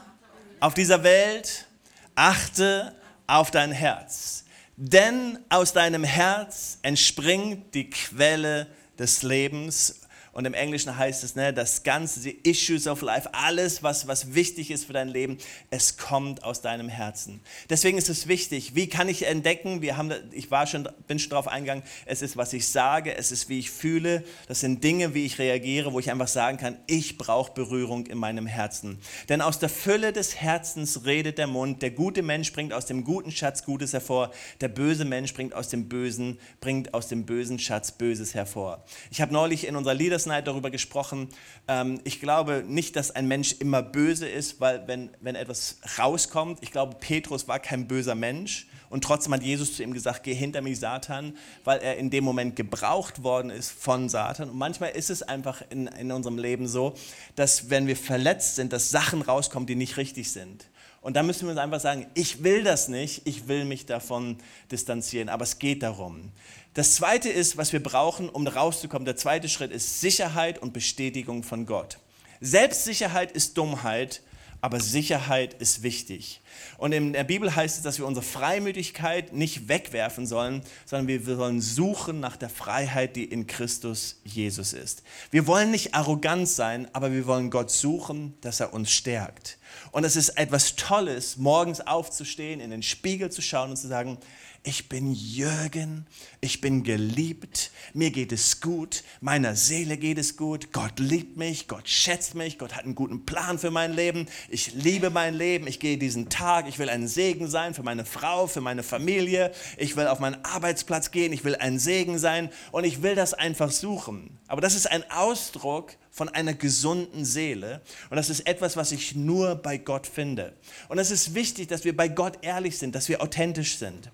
auf 0.59 0.73
dieser 0.73 1.01
Welt, 1.03 1.65
achte 2.13 2.93
auf 3.25 3.51
dein 3.51 3.71
Herz. 3.71 4.43
Denn 4.75 5.39
aus 5.47 5.71
deinem 5.71 6.03
Herz 6.03 6.77
entspringt 6.81 7.73
die 7.73 7.89
Quelle 7.89 8.67
des 8.99 9.23
Lebens 9.23 10.00
und 10.33 10.45
im 10.45 10.53
Englischen 10.53 10.97
heißt 10.97 11.23
es, 11.23 11.35
ne, 11.35 11.53
das 11.53 11.83
ganze, 11.83 12.21
die 12.21 12.37
Issues 12.49 12.87
of 12.87 13.01
Life, 13.01 13.33
alles, 13.33 13.83
was, 13.83 14.07
was 14.07 14.33
wichtig 14.33 14.71
ist 14.71 14.85
für 14.85 14.93
dein 14.93 15.09
Leben, 15.09 15.37
es 15.69 15.97
kommt 15.97 16.43
aus 16.43 16.61
deinem 16.61 16.87
Herzen. 16.87 17.41
Deswegen 17.69 17.97
ist 17.97 18.09
es 18.09 18.27
wichtig, 18.27 18.73
wie 18.75 18.87
kann 18.87 19.09
ich 19.09 19.25
entdecken, 19.25 19.81
wir 19.81 19.97
haben, 19.97 20.13
ich 20.31 20.49
war 20.49 20.67
schon, 20.67 20.87
bin 21.07 21.19
schon 21.19 21.31
darauf 21.31 21.47
eingegangen, 21.47 21.83
es 22.05 22.21
ist, 22.21 22.37
was 22.37 22.53
ich 22.53 22.67
sage, 22.67 23.15
es 23.15 23.31
ist, 23.31 23.49
wie 23.49 23.59
ich 23.59 23.71
fühle, 23.71 24.23
das 24.47 24.61
sind 24.61 24.83
Dinge, 24.83 25.13
wie 25.13 25.25
ich 25.25 25.37
reagiere, 25.37 25.91
wo 25.91 25.99
ich 25.99 26.09
einfach 26.09 26.29
sagen 26.29 26.57
kann, 26.57 26.77
ich 26.87 27.17
brauche 27.17 27.51
Berührung 27.53 28.05
in 28.05 28.17
meinem 28.17 28.47
Herzen. 28.47 28.99
Denn 29.27 29.41
aus 29.41 29.59
der 29.59 29.69
Fülle 29.69 30.13
des 30.13 30.37
Herzens 30.37 31.05
redet 31.05 31.37
der 31.37 31.47
Mund, 31.47 31.81
der 31.81 31.91
gute 31.91 32.21
Mensch 32.21 32.53
bringt 32.53 32.73
aus 32.73 32.85
dem 32.85 33.03
guten 33.03 33.31
Schatz 33.31 33.65
Gutes 33.65 33.91
hervor, 33.91 34.31
der 34.61 34.69
böse 34.69 35.03
Mensch 35.03 35.33
bringt 35.33 35.53
aus 35.53 35.67
dem 35.67 35.89
Bösen, 35.89 36.39
bringt 36.61 36.93
aus 36.93 37.09
dem 37.09 37.25
bösen 37.25 37.59
Schatz 37.59 37.91
Böses 37.91 38.33
hervor. 38.33 38.85
Ich 39.09 39.19
habe 39.19 39.33
neulich 39.33 39.67
in 39.67 39.75
unserer 39.75 39.93
Leaders 39.93 40.20
Night 40.25 40.47
darüber 40.47 40.71
gesprochen. 40.71 41.29
Ähm, 41.67 42.01
ich 42.03 42.19
glaube 42.19 42.63
nicht, 42.67 42.95
dass 42.95 43.11
ein 43.11 43.27
Mensch 43.27 43.53
immer 43.59 43.81
böse 43.81 44.27
ist, 44.27 44.59
weil 44.59 44.87
wenn, 44.87 45.09
wenn 45.19 45.35
etwas 45.35 45.79
rauskommt, 45.97 46.59
ich 46.61 46.71
glaube, 46.71 46.97
Petrus 46.99 47.47
war 47.47 47.59
kein 47.59 47.87
böser 47.87 48.15
Mensch 48.15 48.67
und 48.89 49.03
trotzdem 49.03 49.33
hat 49.33 49.41
Jesus 49.41 49.75
zu 49.75 49.83
ihm 49.83 49.93
gesagt, 49.93 50.23
geh 50.23 50.33
hinter 50.33 50.61
mich, 50.61 50.79
Satan, 50.79 51.37
weil 51.63 51.79
er 51.79 51.97
in 51.97 52.09
dem 52.09 52.23
Moment 52.23 52.55
gebraucht 52.55 53.23
worden 53.23 53.49
ist 53.49 53.71
von 53.71 54.09
Satan. 54.09 54.49
Und 54.49 54.57
manchmal 54.57 54.89
ist 54.91 55.09
es 55.09 55.23
einfach 55.23 55.61
in, 55.69 55.87
in 55.87 56.11
unserem 56.11 56.37
Leben 56.37 56.67
so, 56.67 56.93
dass 57.35 57.69
wenn 57.69 57.87
wir 57.87 57.95
verletzt 57.95 58.55
sind, 58.55 58.73
dass 58.73 58.89
Sachen 58.89 59.21
rauskommen, 59.21 59.65
die 59.65 59.75
nicht 59.75 59.97
richtig 59.97 60.31
sind. 60.31 60.65
Und 61.01 61.15
da 61.15 61.23
müssen 61.23 61.47
wir 61.47 61.51
uns 61.51 61.59
einfach 61.59 61.79
sagen, 61.79 62.05
ich 62.13 62.43
will 62.43 62.63
das 62.63 62.87
nicht, 62.87 63.23
ich 63.25 63.47
will 63.47 63.65
mich 63.65 63.87
davon 63.87 64.37
distanzieren, 64.71 65.29
aber 65.29 65.43
es 65.43 65.57
geht 65.57 65.81
darum. 65.81 66.31
Das 66.73 66.95
zweite 66.95 67.27
ist, 67.27 67.57
was 67.57 67.73
wir 67.73 67.83
brauchen, 67.83 68.29
um 68.29 68.47
rauszukommen. 68.47 69.05
Der 69.05 69.17
zweite 69.17 69.49
Schritt 69.49 69.71
ist 69.71 69.99
Sicherheit 69.99 70.59
und 70.59 70.71
Bestätigung 70.71 71.43
von 71.43 71.65
Gott. 71.65 71.97
Selbstsicherheit 72.39 73.33
ist 73.33 73.57
Dummheit, 73.57 74.21
aber 74.61 74.79
Sicherheit 74.79 75.55
ist 75.55 75.83
wichtig. 75.83 76.39
Und 76.77 76.93
in 76.93 77.13
der 77.13 77.23
Bibel 77.23 77.53
heißt 77.53 77.77
es, 77.77 77.83
dass 77.83 77.97
wir 77.97 78.05
unsere 78.05 78.25
Freimütigkeit 78.25 79.33
nicht 79.33 79.67
wegwerfen 79.67 80.25
sollen, 80.25 80.61
sondern 80.85 81.07
wir 81.07 81.35
sollen 81.35 81.59
suchen 81.59 82.19
nach 82.19 82.37
der 82.37 82.49
Freiheit, 82.49 83.15
die 83.15 83.25
in 83.25 83.47
Christus 83.47 84.21
Jesus 84.23 84.71
ist. 84.71 85.03
Wir 85.29 85.47
wollen 85.47 85.71
nicht 85.71 85.93
arrogant 85.93 86.47
sein, 86.47 86.87
aber 86.93 87.11
wir 87.11 87.25
wollen 87.25 87.49
Gott 87.49 87.71
suchen, 87.71 88.35
dass 88.41 88.59
er 88.59 88.73
uns 88.73 88.91
stärkt. 88.91 89.57
Und 89.91 90.05
es 90.05 90.15
ist 90.15 90.29
etwas 90.29 90.75
Tolles, 90.75 91.37
morgens 91.37 91.81
aufzustehen, 91.81 92.61
in 92.61 92.69
den 92.69 92.83
Spiegel 92.83 93.29
zu 93.29 93.41
schauen 93.41 93.71
und 93.71 93.77
zu 93.77 93.87
sagen, 93.87 94.19
ich 94.63 94.89
bin 94.89 95.13
Jürgen, 95.13 96.05
ich 96.39 96.61
bin 96.61 96.83
geliebt, 96.83 97.71
mir 97.93 98.11
geht 98.11 98.31
es 98.31 98.61
gut, 98.61 99.03
meiner 99.19 99.55
Seele 99.55 99.97
geht 99.97 100.19
es 100.19 100.37
gut, 100.37 100.71
Gott 100.71 100.99
liebt 100.99 101.35
mich, 101.35 101.67
Gott 101.67 101.89
schätzt 101.89 102.35
mich, 102.35 102.59
Gott 102.59 102.75
hat 102.75 102.83
einen 102.83 102.95
guten 102.95 103.25
Plan 103.25 103.57
für 103.57 103.71
mein 103.71 103.93
Leben, 103.93 104.27
ich 104.49 104.73
liebe 104.73 105.09
mein 105.09 105.33
Leben, 105.33 105.67
ich 105.67 105.79
gehe 105.79 105.97
diesen 105.97 106.29
Tag, 106.29 106.67
ich 106.67 106.77
will 106.77 106.89
ein 106.89 107.07
Segen 107.07 107.47
sein 107.47 107.73
für 107.73 107.83
meine 107.83 108.05
Frau, 108.05 108.47
für 108.47 108.61
meine 108.61 108.83
Familie, 108.83 109.51
ich 109.77 109.95
will 109.95 110.07
auf 110.07 110.19
meinen 110.19 110.43
Arbeitsplatz 110.45 111.11
gehen, 111.11 111.33
ich 111.33 111.43
will 111.43 111.55
ein 111.55 111.79
Segen 111.79 112.19
sein. 112.19 112.49
Und 112.71 112.83
ich 112.83 113.01
will 113.01 113.15
das 113.15 113.33
einfach 113.33 113.71
suchen. 113.71 114.39
Aber 114.47 114.61
das 114.61 114.75
ist 114.75 114.89
ein 114.89 115.03
Ausdruck 115.09 115.95
von 116.09 116.29
einer 116.29 116.53
gesunden 116.53 117.25
Seele. 117.25 117.81
Und 118.09 118.17
das 118.17 118.29
ist 118.29 118.47
etwas, 118.47 118.77
was 118.77 118.91
ich 118.91 119.15
nur 119.15 119.55
bei 119.55 119.77
Gott 119.77 120.07
finde. 120.07 120.53
Und 120.89 120.99
es 120.99 121.11
ist 121.11 121.33
wichtig, 121.33 121.67
dass 121.67 121.83
wir 121.83 121.95
bei 121.95 122.07
Gott 122.07 122.39
ehrlich 122.41 122.77
sind, 122.77 122.95
dass 122.95 123.09
wir 123.09 123.21
authentisch 123.21 123.77
sind. 123.77 124.11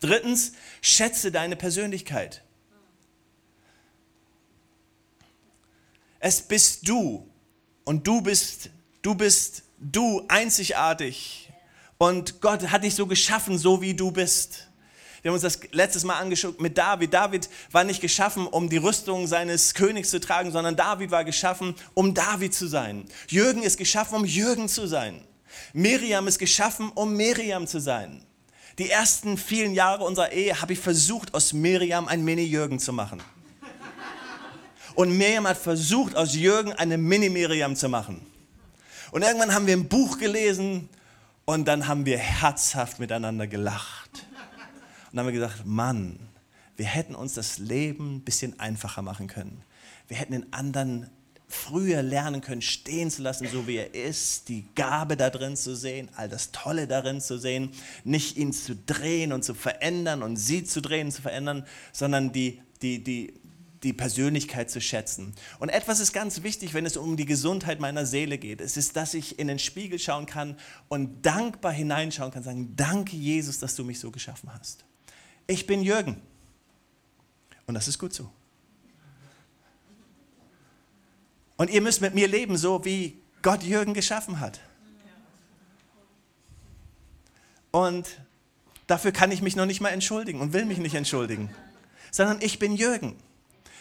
Drittens, 0.00 0.52
schätze 0.80 1.32
deine 1.32 1.56
Persönlichkeit. 1.56 2.42
Es 6.20 6.42
bist 6.42 6.88
du 6.88 7.28
und 7.84 8.06
du 8.06 8.20
bist, 8.20 8.70
du 9.02 9.14
bist 9.14 9.62
du 9.78 10.24
einzigartig 10.28 11.50
und 11.96 12.40
Gott 12.40 12.70
hat 12.70 12.84
dich 12.84 12.94
so 12.94 13.06
geschaffen, 13.06 13.58
so 13.58 13.80
wie 13.80 13.94
du 13.94 14.10
bist. 14.10 14.68
Wir 15.22 15.30
haben 15.30 15.34
uns 15.34 15.42
das 15.42 15.60
letztes 15.72 16.04
Mal 16.04 16.18
angeschaut 16.18 16.60
mit 16.60 16.78
David. 16.78 17.12
David 17.12 17.48
war 17.72 17.82
nicht 17.82 18.00
geschaffen, 18.00 18.46
um 18.46 18.68
die 18.68 18.76
Rüstung 18.76 19.26
seines 19.26 19.74
Königs 19.74 20.10
zu 20.10 20.20
tragen, 20.20 20.52
sondern 20.52 20.76
David 20.76 21.10
war 21.10 21.24
geschaffen, 21.24 21.74
um 21.94 22.14
David 22.14 22.54
zu 22.54 22.68
sein. 22.68 23.04
Jürgen 23.28 23.62
ist 23.62 23.78
geschaffen, 23.78 24.14
um 24.14 24.24
Jürgen 24.24 24.68
zu 24.68 24.86
sein. 24.86 25.24
Miriam 25.72 26.28
ist 26.28 26.38
geschaffen, 26.38 26.90
um 26.94 27.14
Miriam 27.16 27.66
zu 27.66 27.80
sein. 27.80 28.24
Die 28.78 28.90
ersten 28.90 29.36
vielen 29.36 29.74
Jahre 29.74 30.04
unserer 30.04 30.30
Ehe 30.30 30.60
habe 30.60 30.72
ich 30.72 30.78
versucht, 30.78 31.34
aus 31.34 31.52
Miriam 31.52 32.06
ein 32.06 32.24
Mini-Jürgen 32.24 32.78
zu 32.78 32.92
machen. 32.92 33.20
Und 34.94 35.16
Miriam 35.16 35.48
hat 35.48 35.58
versucht, 35.58 36.14
aus 36.14 36.34
Jürgen 36.34 36.72
eine 36.72 36.96
Mini-Miriam 36.96 37.74
zu 37.74 37.88
machen. 37.88 38.24
Und 39.10 39.22
irgendwann 39.22 39.52
haben 39.52 39.66
wir 39.66 39.76
ein 39.76 39.88
Buch 39.88 40.18
gelesen 40.18 40.88
und 41.44 41.66
dann 41.66 41.88
haben 41.88 42.06
wir 42.06 42.18
herzhaft 42.18 43.00
miteinander 43.00 43.46
gelacht. 43.48 44.10
Und 45.10 45.16
dann 45.16 45.20
haben 45.20 45.32
wir 45.32 45.40
gesagt, 45.40 45.66
Mann, 45.66 46.20
wir 46.76 46.86
hätten 46.86 47.16
uns 47.16 47.34
das 47.34 47.58
Leben 47.58 48.16
ein 48.16 48.20
bisschen 48.20 48.60
einfacher 48.60 49.02
machen 49.02 49.26
können. 49.26 49.62
Wir 50.06 50.16
hätten 50.16 50.32
den 50.32 50.52
anderen 50.52 51.10
früher 51.48 52.02
lernen 52.02 52.42
können, 52.42 52.60
stehen 52.60 53.10
zu 53.10 53.22
lassen, 53.22 53.48
so 53.48 53.66
wie 53.66 53.76
er 53.76 53.94
ist, 53.94 54.48
die 54.50 54.66
Gabe 54.74 55.16
da 55.16 55.30
drin 55.30 55.56
zu 55.56 55.74
sehen, 55.74 56.10
all 56.14 56.28
das 56.28 56.52
Tolle 56.52 56.86
darin 56.86 57.22
zu 57.22 57.38
sehen, 57.38 57.70
nicht 58.04 58.36
ihn 58.36 58.52
zu 58.52 58.76
drehen 58.76 59.32
und 59.32 59.44
zu 59.44 59.54
verändern 59.54 60.22
und 60.22 60.36
sie 60.36 60.62
zu 60.64 60.82
drehen 60.82 61.06
und 61.06 61.12
zu 61.12 61.22
verändern, 61.22 61.66
sondern 61.92 62.32
die, 62.32 62.60
die, 62.82 63.02
die, 63.02 63.32
die 63.82 63.94
Persönlichkeit 63.94 64.70
zu 64.70 64.82
schätzen. 64.82 65.34
Und 65.58 65.70
etwas 65.70 66.00
ist 66.00 66.12
ganz 66.12 66.42
wichtig, 66.42 66.74
wenn 66.74 66.84
es 66.84 66.98
um 66.98 67.16
die 67.16 67.24
Gesundheit 67.26 67.80
meiner 67.80 68.04
Seele 68.04 68.36
geht. 68.36 68.60
Es 68.60 68.76
ist, 68.76 68.96
dass 68.96 69.14
ich 69.14 69.38
in 69.38 69.48
den 69.48 69.58
Spiegel 69.58 69.98
schauen 69.98 70.26
kann 70.26 70.54
und 70.88 71.24
dankbar 71.24 71.72
hineinschauen 71.72 72.30
kann, 72.30 72.42
sagen, 72.42 72.74
danke 72.76 73.16
Jesus, 73.16 73.58
dass 73.58 73.74
du 73.74 73.84
mich 73.84 74.00
so 74.00 74.10
geschaffen 74.10 74.52
hast. 74.52 74.84
Ich 75.46 75.66
bin 75.66 75.82
Jürgen. 75.82 76.20
Und 77.66 77.74
das 77.74 77.88
ist 77.88 77.98
gut 77.98 78.12
so. 78.12 78.30
Und 81.58 81.70
ihr 81.70 81.82
müsst 81.82 82.00
mit 82.00 82.14
mir 82.14 82.28
leben, 82.28 82.56
so 82.56 82.84
wie 82.84 83.20
Gott 83.42 83.62
Jürgen 83.62 83.92
geschaffen 83.92 84.40
hat. 84.40 84.60
Und 87.72 88.06
dafür 88.86 89.12
kann 89.12 89.30
ich 89.32 89.42
mich 89.42 89.56
noch 89.56 89.66
nicht 89.66 89.80
mal 89.80 89.90
entschuldigen 89.90 90.40
und 90.40 90.52
will 90.52 90.64
mich 90.64 90.78
nicht 90.78 90.94
entschuldigen, 90.94 91.50
sondern 92.10 92.40
ich 92.40 92.58
bin 92.58 92.74
Jürgen. 92.74 93.16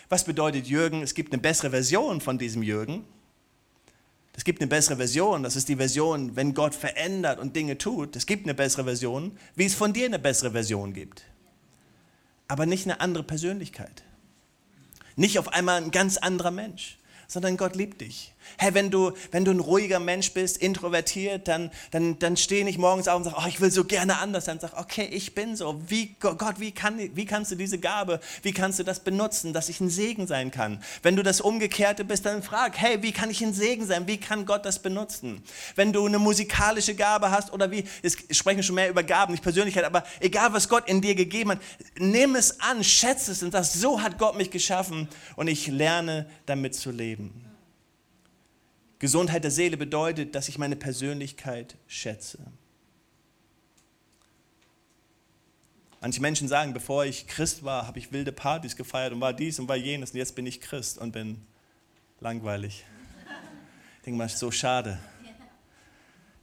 Was 0.10 0.26
bedeutet 0.26 0.68
Jürgen? 0.68 1.02
Es 1.02 1.14
gibt 1.14 1.32
eine 1.32 1.42
bessere 1.42 1.70
Version 1.70 2.20
von 2.20 2.38
diesem 2.38 2.64
Jürgen. 2.64 3.06
Es 4.36 4.44
gibt 4.44 4.60
eine 4.62 4.68
bessere 4.68 4.98
Version, 4.98 5.42
das 5.42 5.56
ist 5.56 5.68
die 5.70 5.76
Version, 5.76 6.36
wenn 6.36 6.54
Gott 6.54 6.76
verändert 6.76 7.40
und 7.40 7.56
Dinge 7.56 7.78
tut. 7.78 8.16
Es 8.16 8.26
gibt 8.26 8.46
eine 8.46 8.54
bessere 8.54 8.84
Version, 8.84 9.38
wie 9.56 9.66
es 9.66 9.74
von 9.74 9.94
dir 9.94 10.06
eine 10.06 10.20
bessere 10.20 10.52
Version 10.52 10.94
gibt. 10.94 11.24
Aber 12.48 12.66
nicht 12.66 12.86
eine 12.86 13.02
andere 13.02 13.24
Persönlichkeit. 13.24 14.04
Nicht 15.16 15.40
auf 15.40 15.50
einmal 15.50 15.82
ein 15.82 15.92
ganz 15.92 16.18
anderer 16.18 16.52
Mensch 16.52 16.98
sondern 17.28 17.58
Gott 17.58 17.76
liebt 17.76 18.02
dich. 18.02 18.34
Hey, 18.58 18.74
wenn 18.74 18.90
du, 18.90 19.12
wenn 19.32 19.46
du 19.46 19.52
ein 19.52 19.60
ruhiger 19.60 20.00
Mensch 20.00 20.32
bist, 20.32 20.58
introvertiert, 20.58 21.48
dann, 21.48 21.70
dann, 21.92 22.18
dann 22.20 22.38
steh 22.38 22.64
nicht 22.64 22.80
morgens 22.80 23.08
auf 23.08 23.18
und 23.18 23.24
sag, 23.26 23.34
oh, 23.38 23.48
ich 23.48 23.60
will 23.60 23.72
so 23.72 23.84
gerne 23.84 24.20
anders 24.20 24.46
sein. 24.46 24.60
Sag, 24.60 24.78
okay, 24.80 25.08
ich 25.12 25.36
bin 25.36 25.56
so. 25.56 25.80
Wie, 25.88 26.16
Gott, 26.20 26.60
wie, 26.60 26.72
kann, 26.72 26.98
wie 27.14 27.26
kannst 27.26 27.52
du 27.52 27.56
diese 27.56 27.78
Gabe, 27.78 28.20
wie 28.42 28.54
kannst 28.54 28.80
du 28.80 28.84
das 28.84 29.02
benutzen, 29.02 29.54
dass 29.54 29.70
ich 29.70 29.80
ein 29.80 29.90
Segen 29.90 30.28
sein 30.28 30.52
kann? 30.52 30.82
Wenn 31.04 31.16
du 31.16 31.24
das 31.24 31.42
Umgekehrte 31.42 32.06
bist, 32.06 32.26
dann 32.26 32.42
frag, 32.42 32.78
hey, 32.78 33.04
wie 33.04 33.12
kann 33.12 33.30
ich 33.30 33.44
ein 33.44 33.54
Segen 33.54 33.86
sein? 33.86 34.08
Wie 34.08 34.18
kann 34.18 34.46
Gott 34.46 34.66
das 34.66 34.80
benutzen? 34.80 35.44
Wenn 35.76 35.94
du 35.94 36.06
eine 36.06 36.20
musikalische 36.20 36.96
Gabe 36.96 37.30
hast 37.30 37.54
oder 37.54 37.70
wie, 37.70 37.84
jetzt 38.02 38.34
sprechen 38.36 38.64
schon 38.64 38.76
mehr 38.76 38.90
über 38.90 39.04
Gaben, 39.04 39.34
nicht 39.34 39.44
Persönlichkeit, 39.44 39.84
aber 39.84 40.04
egal, 40.20 40.54
was 40.54 40.70
Gott 40.70 40.88
in 40.88 41.02
dir 41.02 41.16
gegeben 41.16 41.52
hat, 41.52 41.60
nimm 41.98 42.36
es 42.36 42.60
an, 42.62 42.84
schätze 42.84 43.32
es 43.32 43.44
und 43.44 43.52
sag, 43.52 43.66
so 43.66 44.02
hat 44.02 44.18
Gott 44.18 44.38
mich 44.38 44.50
geschaffen 44.50 45.08
und 45.36 45.48
ich 45.48 45.68
lerne 45.68 46.28
damit 46.46 46.76
zu 46.76 46.92
leben. 46.92 47.17
Gesundheit 49.00 49.44
der 49.44 49.52
Seele 49.52 49.78
bedeutet, 49.78 50.34
dass 50.34 50.50
ich 50.50 50.58
meine 50.58 50.76
Persönlichkeit 50.76 51.76
schätze. 51.88 52.40
Manche 56.02 56.22
Menschen 56.22 56.48
sagen, 56.48 56.74
bevor 56.74 57.06
ich 57.06 57.28
Christ 57.28 57.64
war, 57.64 57.88
habe 57.88 58.00
ich 58.00 58.12
wilde 58.12 58.32
Partys 58.32 58.76
gefeiert 58.76 59.14
und 59.14 59.22
war 59.22 59.34
dies 59.34 59.60
und 59.60 59.68
war 59.68 59.76
jenes 59.76 60.12
und 60.12 60.18
jetzt 60.18 60.36
bin 60.36 60.46
ich 60.46 60.62
Christ 60.62 60.98
und 60.98 61.12
bin 61.12 61.42
langweilig. 62.20 62.86
Ich 63.98 64.06
denke 64.06 64.18
mal, 64.20 64.30
so 64.30 64.52
schade, 64.52 65.00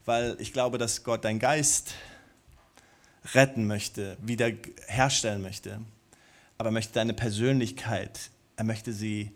weil 0.04 0.36
ich 0.38 0.52
glaube, 0.52 0.76
dass 0.76 1.02
Gott 1.02 1.24
deinen 1.24 1.38
Geist 1.38 1.94
retten 3.32 3.66
möchte, 3.66 4.16
wiederherstellen 4.20 5.40
möchte, 5.40 5.80
aber 6.58 6.68
er 6.68 6.72
möchte 6.72 6.92
deine 6.92 7.14
Persönlichkeit, 7.14 8.30
er 8.56 8.64
möchte 8.64 8.92
sie 8.92 9.32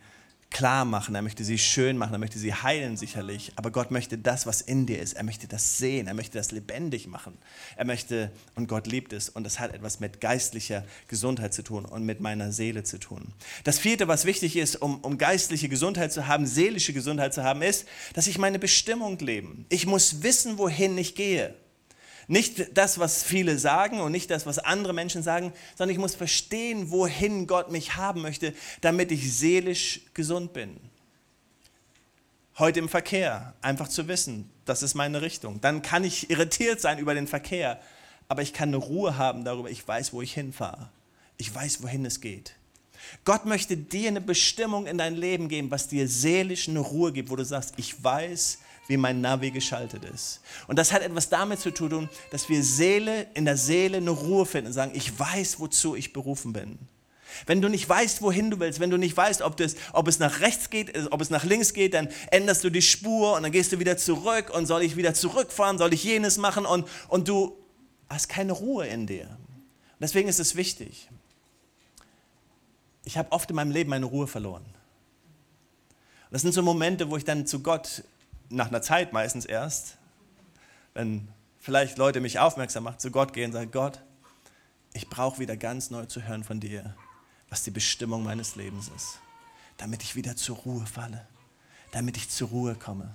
klar 0.50 0.84
machen, 0.84 1.14
er 1.14 1.22
möchte 1.22 1.44
sie 1.44 1.58
schön 1.58 1.98
machen, 1.98 2.12
er 2.12 2.18
möchte 2.18 2.38
sie 2.38 2.54
heilen 2.54 2.96
sicherlich, 2.96 3.52
aber 3.56 3.70
Gott 3.70 3.90
möchte 3.90 4.16
das, 4.16 4.46
was 4.46 4.60
in 4.60 4.86
dir 4.86 5.00
ist, 5.00 5.12
er 5.12 5.22
möchte 5.22 5.46
das 5.46 5.78
sehen, 5.78 6.06
er 6.06 6.14
möchte 6.14 6.38
das 6.38 6.50
lebendig 6.50 7.06
machen. 7.06 7.36
Er 7.76 7.84
möchte, 7.84 8.32
und 8.54 8.66
Gott 8.66 8.86
liebt 8.86 9.12
es, 9.12 9.28
und 9.28 9.44
das 9.44 9.60
hat 9.60 9.74
etwas 9.74 10.00
mit 10.00 10.20
geistlicher 10.20 10.84
Gesundheit 11.06 11.52
zu 11.52 11.62
tun 11.62 11.84
und 11.84 12.04
mit 12.04 12.20
meiner 12.20 12.50
Seele 12.52 12.82
zu 12.82 12.98
tun. 12.98 13.32
Das 13.64 13.78
vierte, 13.78 14.08
was 14.08 14.24
wichtig 14.24 14.56
ist, 14.56 14.76
um, 14.76 15.00
um 15.00 15.18
geistliche 15.18 15.68
Gesundheit 15.68 16.12
zu 16.12 16.26
haben, 16.26 16.46
seelische 16.46 16.92
Gesundheit 16.92 17.34
zu 17.34 17.44
haben, 17.44 17.62
ist, 17.62 17.86
dass 18.14 18.26
ich 18.26 18.38
meine 18.38 18.58
Bestimmung 18.58 19.18
lebe. 19.18 19.38
Ich 19.68 19.86
muss 19.86 20.22
wissen, 20.22 20.58
wohin 20.58 20.96
ich 20.98 21.14
gehe. 21.14 21.54
Nicht 22.30 22.76
das, 22.76 22.98
was 22.98 23.22
viele 23.22 23.58
sagen 23.58 24.00
und 24.00 24.12
nicht 24.12 24.30
das, 24.30 24.44
was 24.44 24.58
andere 24.58 24.92
Menschen 24.92 25.22
sagen, 25.22 25.52
sondern 25.76 25.94
ich 25.94 26.00
muss 26.00 26.14
verstehen, 26.14 26.90
wohin 26.90 27.46
Gott 27.46 27.70
mich 27.70 27.96
haben 27.96 28.20
möchte, 28.20 28.52
damit 28.82 29.10
ich 29.10 29.34
seelisch 29.34 30.02
gesund 30.12 30.52
bin. 30.52 30.78
Heute 32.58 32.80
im 32.80 32.88
Verkehr, 32.90 33.54
einfach 33.62 33.88
zu 33.88 34.08
wissen, 34.08 34.50
das 34.66 34.82
ist 34.82 34.94
meine 34.94 35.22
Richtung. 35.22 35.62
Dann 35.62 35.80
kann 35.80 36.04
ich 36.04 36.28
irritiert 36.28 36.82
sein 36.82 36.98
über 36.98 37.14
den 37.14 37.26
Verkehr, 37.26 37.80
aber 38.28 38.42
ich 38.42 38.52
kann 38.52 38.68
eine 38.68 38.76
Ruhe 38.76 39.16
haben 39.16 39.44
darüber, 39.44 39.70
ich 39.70 39.86
weiß, 39.86 40.12
wo 40.12 40.20
ich 40.20 40.34
hinfahre. 40.34 40.90
Ich 41.38 41.54
weiß, 41.54 41.82
wohin 41.82 42.04
es 42.04 42.20
geht. 42.20 42.56
Gott 43.24 43.46
möchte 43.46 43.76
dir 43.76 44.08
eine 44.08 44.20
Bestimmung 44.20 44.86
in 44.86 44.98
dein 44.98 45.14
Leben 45.14 45.48
geben, 45.48 45.70
was 45.70 45.88
dir 45.88 46.06
seelisch 46.08 46.68
eine 46.68 46.80
Ruhe 46.80 47.12
gibt, 47.12 47.30
wo 47.30 47.36
du 47.36 47.44
sagst, 47.44 47.74
ich 47.78 48.04
weiß, 48.04 48.58
wie 48.88 48.96
mein 48.96 49.20
Navi 49.20 49.50
geschaltet 49.50 50.04
ist. 50.04 50.40
Und 50.66 50.78
das 50.78 50.92
hat 50.92 51.02
etwas 51.02 51.28
damit 51.28 51.60
zu 51.60 51.70
tun, 51.70 52.08
dass 52.30 52.48
wir 52.48 52.64
Seele 52.64 53.26
in 53.34 53.44
der 53.44 53.56
Seele 53.56 53.98
eine 53.98 54.10
Ruhe 54.10 54.46
finden 54.46 54.68
und 54.68 54.72
sagen, 54.72 54.92
ich 54.94 55.16
weiß, 55.16 55.60
wozu 55.60 55.94
ich 55.94 56.12
berufen 56.12 56.52
bin. 56.52 56.78
Wenn 57.46 57.60
du 57.60 57.68
nicht 57.68 57.86
weißt, 57.86 58.22
wohin 58.22 58.50
du 58.50 58.58
willst, 58.58 58.80
wenn 58.80 58.88
du 58.90 58.96
nicht 58.96 59.14
weißt, 59.14 59.42
ob, 59.42 59.58
das, 59.58 59.76
ob 59.92 60.08
es 60.08 60.18
nach 60.18 60.40
rechts 60.40 60.70
geht, 60.70 61.12
ob 61.12 61.20
es 61.20 61.28
nach 61.28 61.44
links 61.44 61.74
geht, 61.74 61.92
dann 61.92 62.08
änderst 62.30 62.64
du 62.64 62.70
die 62.70 62.82
Spur 62.82 63.36
und 63.36 63.42
dann 63.42 63.52
gehst 63.52 63.70
du 63.72 63.78
wieder 63.78 63.98
zurück 63.98 64.50
und 64.50 64.66
soll 64.66 64.82
ich 64.82 64.96
wieder 64.96 65.12
zurückfahren, 65.12 65.76
soll 65.76 65.92
ich 65.92 66.02
jenes 66.02 66.38
machen 66.38 66.64
und, 66.64 66.88
und 67.08 67.28
du 67.28 67.56
hast 68.08 68.30
keine 68.30 68.52
Ruhe 68.52 68.86
in 68.86 69.06
dir. 69.06 69.24
Und 69.28 70.00
deswegen 70.00 70.28
ist 70.28 70.40
es 70.40 70.56
wichtig. 70.56 71.10
Ich 73.04 73.18
habe 73.18 73.32
oft 73.32 73.50
in 73.50 73.56
meinem 73.56 73.70
Leben 73.70 73.90
meine 73.90 74.06
Ruhe 74.06 74.26
verloren. 74.26 74.64
das 76.30 76.40
sind 76.42 76.52
so 76.52 76.62
Momente, 76.62 77.10
wo 77.10 77.18
ich 77.18 77.24
dann 77.24 77.46
zu 77.46 77.60
Gott 77.60 78.02
nach 78.50 78.68
einer 78.68 78.82
Zeit 78.82 79.12
meistens 79.12 79.44
erst, 79.44 79.98
wenn 80.94 81.28
vielleicht 81.58 81.98
Leute 81.98 82.20
mich 82.20 82.38
aufmerksam 82.38 82.84
machen, 82.84 82.98
zu 82.98 83.10
Gott 83.10 83.32
gehen 83.32 83.46
und 83.46 83.52
sagen, 83.52 83.70
Gott, 83.70 84.02
ich 84.94 85.08
brauche 85.08 85.38
wieder 85.38 85.56
ganz 85.56 85.90
neu 85.90 86.06
zu 86.06 86.22
hören 86.22 86.44
von 86.44 86.60
dir, 86.60 86.94
was 87.50 87.62
die 87.62 87.70
Bestimmung 87.70 88.24
meines 88.24 88.56
Lebens 88.56 88.90
ist, 88.94 89.20
damit 89.76 90.02
ich 90.02 90.16
wieder 90.16 90.36
zur 90.36 90.56
Ruhe 90.56 90.86
falle, 90.86 91.26
damit 91.92 92.16
ich 92.16 92.28
zur 92.30 92.48
Ruhe 92.48 92.74
komme. 92.74 93.14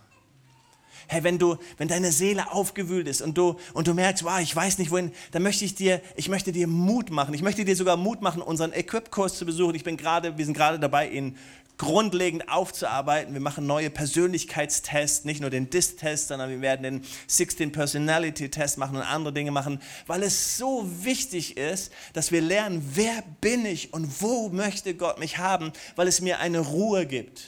Hey, 1.07 1.23
wenn 1.23 1.37
du, 1.37 1.57
wenn 1.77 1.87
deine 1.87 2.11
Seele 2.11 2.51
aufgewühlt 2.51 3.07
ist 3.07 3.21
und 3.21 3.37
du, 3.37 3.57
und 3.73 3.87
du 3.87 3.93
merkst, 3.93 4.23
wow, 4.23 4.39
ich 4.39 4.55
weiß 4.55 4.77
nicht 4.77 4.91
wohin, 4.91 5.11
dann 5.31 5.43
möchte 5.43 5.65
ich 5.65 5.75
dir, 5.75 6.01
ich 6.15 6.29
möchte 6.29 6.51
dir 6.51 6.67
Mut 6.67 7.09
machen. 7.09 7.33
Ich 7.33 7.41
möchte 7.41 7.65
dir 7.65 7.75
sogar 7.75 7.97
Mut 7.97 8.21
machen, 8.21 8.41
unseren 8.41 8.71
Equip-Kurs 8.71 9.37
zu 9.37 9.45
besuchen. 9.45 9.75
Ich 9.75 9.83
bin 9.83 9.97
gerade, 9.97 10.37
wir 10.37 10.45
sind 10.45 10.53
gerade 10.53 10.79
dabei, 10.79 11.09
ihn 11.09 11.37
grundlegend 11.83 12.49
aufzuarbeiten. 12.49 13.33
Wir 13.33 13.41
machen 13.41 13.67
neue 13.67 13.89
Persönlichkeitstests, 13.89 15.25
nicht 15.25 15.41
nur 15.41 15.49
den 15.49 15.69
DIS-Test, 15.69 16.29
sondern 16.29 16.49
wir 16.49 16.61
werden 16.61 16.83
den 16.83 17.05
16 17.27 17.71
Personality 17.71 18.49
Test 18.49 18.77
machen 18.77 18.95
und 18.95 19.03
andere 19.03 19.33
Dinge 19.33 19.51
machen, 19.51 19.81
weil 20.07 20.23
es 20.23 20.57
so 20.57 20.89
wichtig 21.03 21.57
ist, 21.57 21.91
dass 22.13 22.31
wir 22.31 22.41
lernen, 22.41 22.91
wer 22.93 23.23
bin 23.41 23.65
ich 23.65 23.93
und 23.93 24.21
wo 24.21 24.49
möchte 24.49 24.95
Gott 24.95 25.19
mich 25.19 25.37
haben, 25.37 25.71
weil 25.95 26.07
es 26.07 26.21
mir 26.21 26.39
eine 26.39 26.59
Ruhe 26.59 27.05
gibt. 27.05 27.45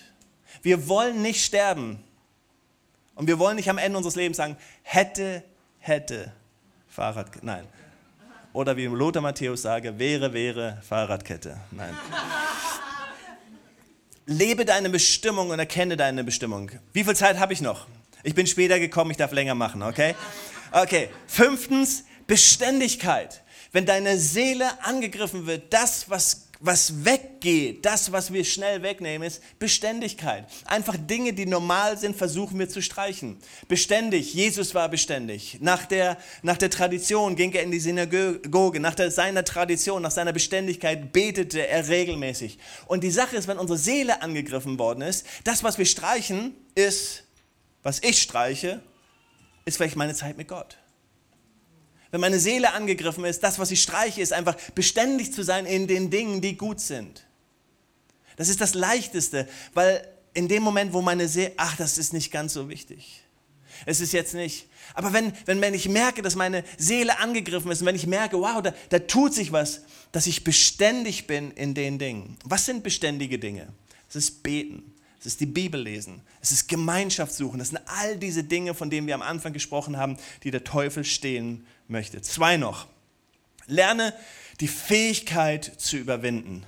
Wir 0.61 0.87
wollen 0.87 1.21
nicht 1.21 1.43
sterben 1.43 1.99
und 3.15 3.27
wir 3.27 3.39
wollen 3.39 3.55
nicht 3.55 3.69
am 3.69 3.77
Ende 3.77 3.97
unseres 3.97 4.15
Lebens 4.15 4.37
sagen, 4.37 4.57
hätte, 4.83 5.43
hätte, 5.79 6.31
Fahrrad, 6.89 7.43
nein. 7.43 7.65
Oder 8.53 8.77
wie 8.77 8.85
Lothar 8.85 9.21
Matthäus 9.21 9.63
sage, 9.63 9.99
wäre, 9.99 10.31
wäre, 10.31 10.81
Fahrradkette. 10.87 11.57
Nein. 11.71 11.93
Lebe 14.27 14.65
deine 14.65 14.89
Bestimmung 14.89 15.51
und 15.51 15.59
erkenne 15.59 15.97
deine 15.97 16.23
Bestimmung. 16.23 16.71
Wie 16.93 17.03
viel 17.03 17.15
Zeit 17.15 17.37
habe 17.37 17.53
ich 17.53 17.61
noch? 17.61 17.85
Ich 18.23 18.33
bin 18.33 18.47
später 18.47 18.79
gekommen, 18.79 19.11
ich 19.11 19.17
darf 19.17 19.31
länger 19.31 19.53
machen, 19.53 19.83
okay? 19.83 20.15
Okay. 20.71 21.09
Fünftens, 21.27 22.05
Beständigkeit. 22.25 23.43
Wenn 23.71 23.85
deine 23.85 24.17
Seele 24.17 24.83
angegriffen 24.83 25.45
wird, 25.45 25.71
das, 25.71 26.09
was 26.09 26.47
was 26.65 27.05
weggeht, 27.05 27.85
das, 27.85 28.11
was 28.11 28.33
wir 28.33 28.43
schnell 28.43 28.81
wegnehmen, 28.81 29.27
ist 29.27 29.41
Beständigkeit. 29.59 30.45
Einfach 30.65 30.95
Dinge, 30.97 31.33
die 31.33 31.45
normal 31.45 31.97
sind, 31.97 32.15
versuchen 32.15 32.57
wir 32.57 32.69
zu 32.69 32.81
streichen. 32.81 33.37
Beständig, 33.67 34.33
Jesus 34.33 34.73
war 34.73 34.89
beständig. 34.89 35.57
Nach 35.61 35.85
der, 35.85 36.17
nach 36.41 36.57
der 36.57 36.69
Tradition 36.69 37.35
ging 37.35 37.51
er 37.53 37.63
in 37.63 37.71
die 37.71 37.79
Synagoge, 37.79 38.79
nach 38.79 38.95
der, 38.95 39.11
seiner 39.11 39.43
Tradition, 39.43 40.01
nach 40.01 40.11
seiner 40.11 40.33
Beständigkeit 40.33 41.11
betete 41.13 41.67
er 41.67 41.87
regelmäßig. 41.87 42.57
Und 42.87 43.03
die 43.03 43.11
Sache 43.11 43.35
ist, 43.35 43.47
wenn 43.47 43.59
unsere 43.59 43.77
Seele 43.77 44.21
angegriffen 44.21 44.79
worden 44.79 45.01
ist, 45.01 45.25
das, 45.43 45.63
was 45.63 45.77
wir 45.77 45.85
streichen, 45.85 46.55
ist, 46.73 47.23
was 47.83 48.01
ich 48.01 48.21
streiche, 48.21 48.81
ist 49.65 49.77
vielleicht 49.77 49.95
meine 49.95 50.13
Zeit 50.13 50.37
mit 50.37 50.47
Gott 50.47 50.77
wenn 52.15 52.21
meine 52.21 52.39
Seele 52.39 52.71
angegriffen 52.71 53.25
ist, 53.25 53.43
das, 53.43 53.59
was 53.59 53.71
ich 53.71 53.81
streiche, 53.81 54.21
ist 54.21 54.31
einfach 54.31 54.55
beständig 54.73 55.33
zu 55.33 55.43
sein 55.43 55.65
in 55.65 55.85
den 55.85 56.09
Dingen, 56.09 56.39
die 56.39 56.55
gut 56.55 56.79
sind. 56.79 57.25
Das 58.37 58.47
ist 58.47 58.61
das 58.61 58.73
Leichteste, 58.73 59.49
weil 59.73 60.07
in 60.33 60.47
dem 60.47 60.63
Moment, 60.63 60.93
wo 60.93 61.01
meine 61.01 61.27
Seele, 61.27 61.51
ach, 61.57 61.75
das 61.75 61.97
ist 61.97 62.13
nicht 62.13 62.31
ganz 62.31 62.53
so 62.53 62.69
wichtig. 62.69 63.21
Es 63.85 63.99
ist 63.99 64.13
jetzt 64.13 64.33
nicht. 64.33 64.69
Aber 64.93 65.11
wenn, 65.11 65.33
wenn, 65.45 65.73
ich 65.73 65.89
merke, 65.89 66.21
dass 66.21 66.37
meine 66.37 66.63
Seele 66.77 67.19
angegriffen 67.19 67.69
ist 67.69 67.81
und 67.81 67.87
wenn 67.87 67.97
ich 67.97 68.07
merke, 68.07 68.39
wow, 68.39 68.61
da, 68.61 68.73
da 68.87 68.99
tut 68.99 69.33
sich 69.33 69.51
was, 69.51 69.81
dass 70.13 70.25
ich 70.25 70.45
beständig 70.45 71.27
bin 71.27 71.51
in 71.51 71.73
den 71.73 71.99
Dingen. 71.99 72.37
Was 72.45 72.65
sind 72.65 72.81
beständige 72.81 73.39
Dinge? 73.39 73.67
Es 74.07 74.15
ist 74.15 74.41
Beten. 74.41 74.93
Es 75.19 75.25
ist 75.25 75.41
die 75.41 75.47
Bibel 75.47 75.81
lesen. 75.81 76.21
Es 76.39 76.53
ist 76.53 76.69
Gemeinschaft 76.69 77.33
suchen. 77.33 77.59
Das 77.59 77.71
sind 77.71 77.81
all 77.87 78.15
diese 78.15 78.45
Dinge, 78.45 78.73
von 78.73 78.89
denen 78.89 79.05
wir 79.05 79.15
am 79.15 79.21
Anfang 79.21 79.51
gesprochen 79.51 79.97
haben, 79.97 80.15
die 80.43 80.51
der 80.51 80.63
Teufel 80.63 81.03
stehen 81.03 81.65
möchte. 81.87 82.21
Zwei 82.21 82.57
noch. 82.57 82.87
Lerne 83.67 84.13
die 84.59 84.67
Fähigkeit 84.67 85.65
zu 85.65 85.97
überwinden. 85.97 86.65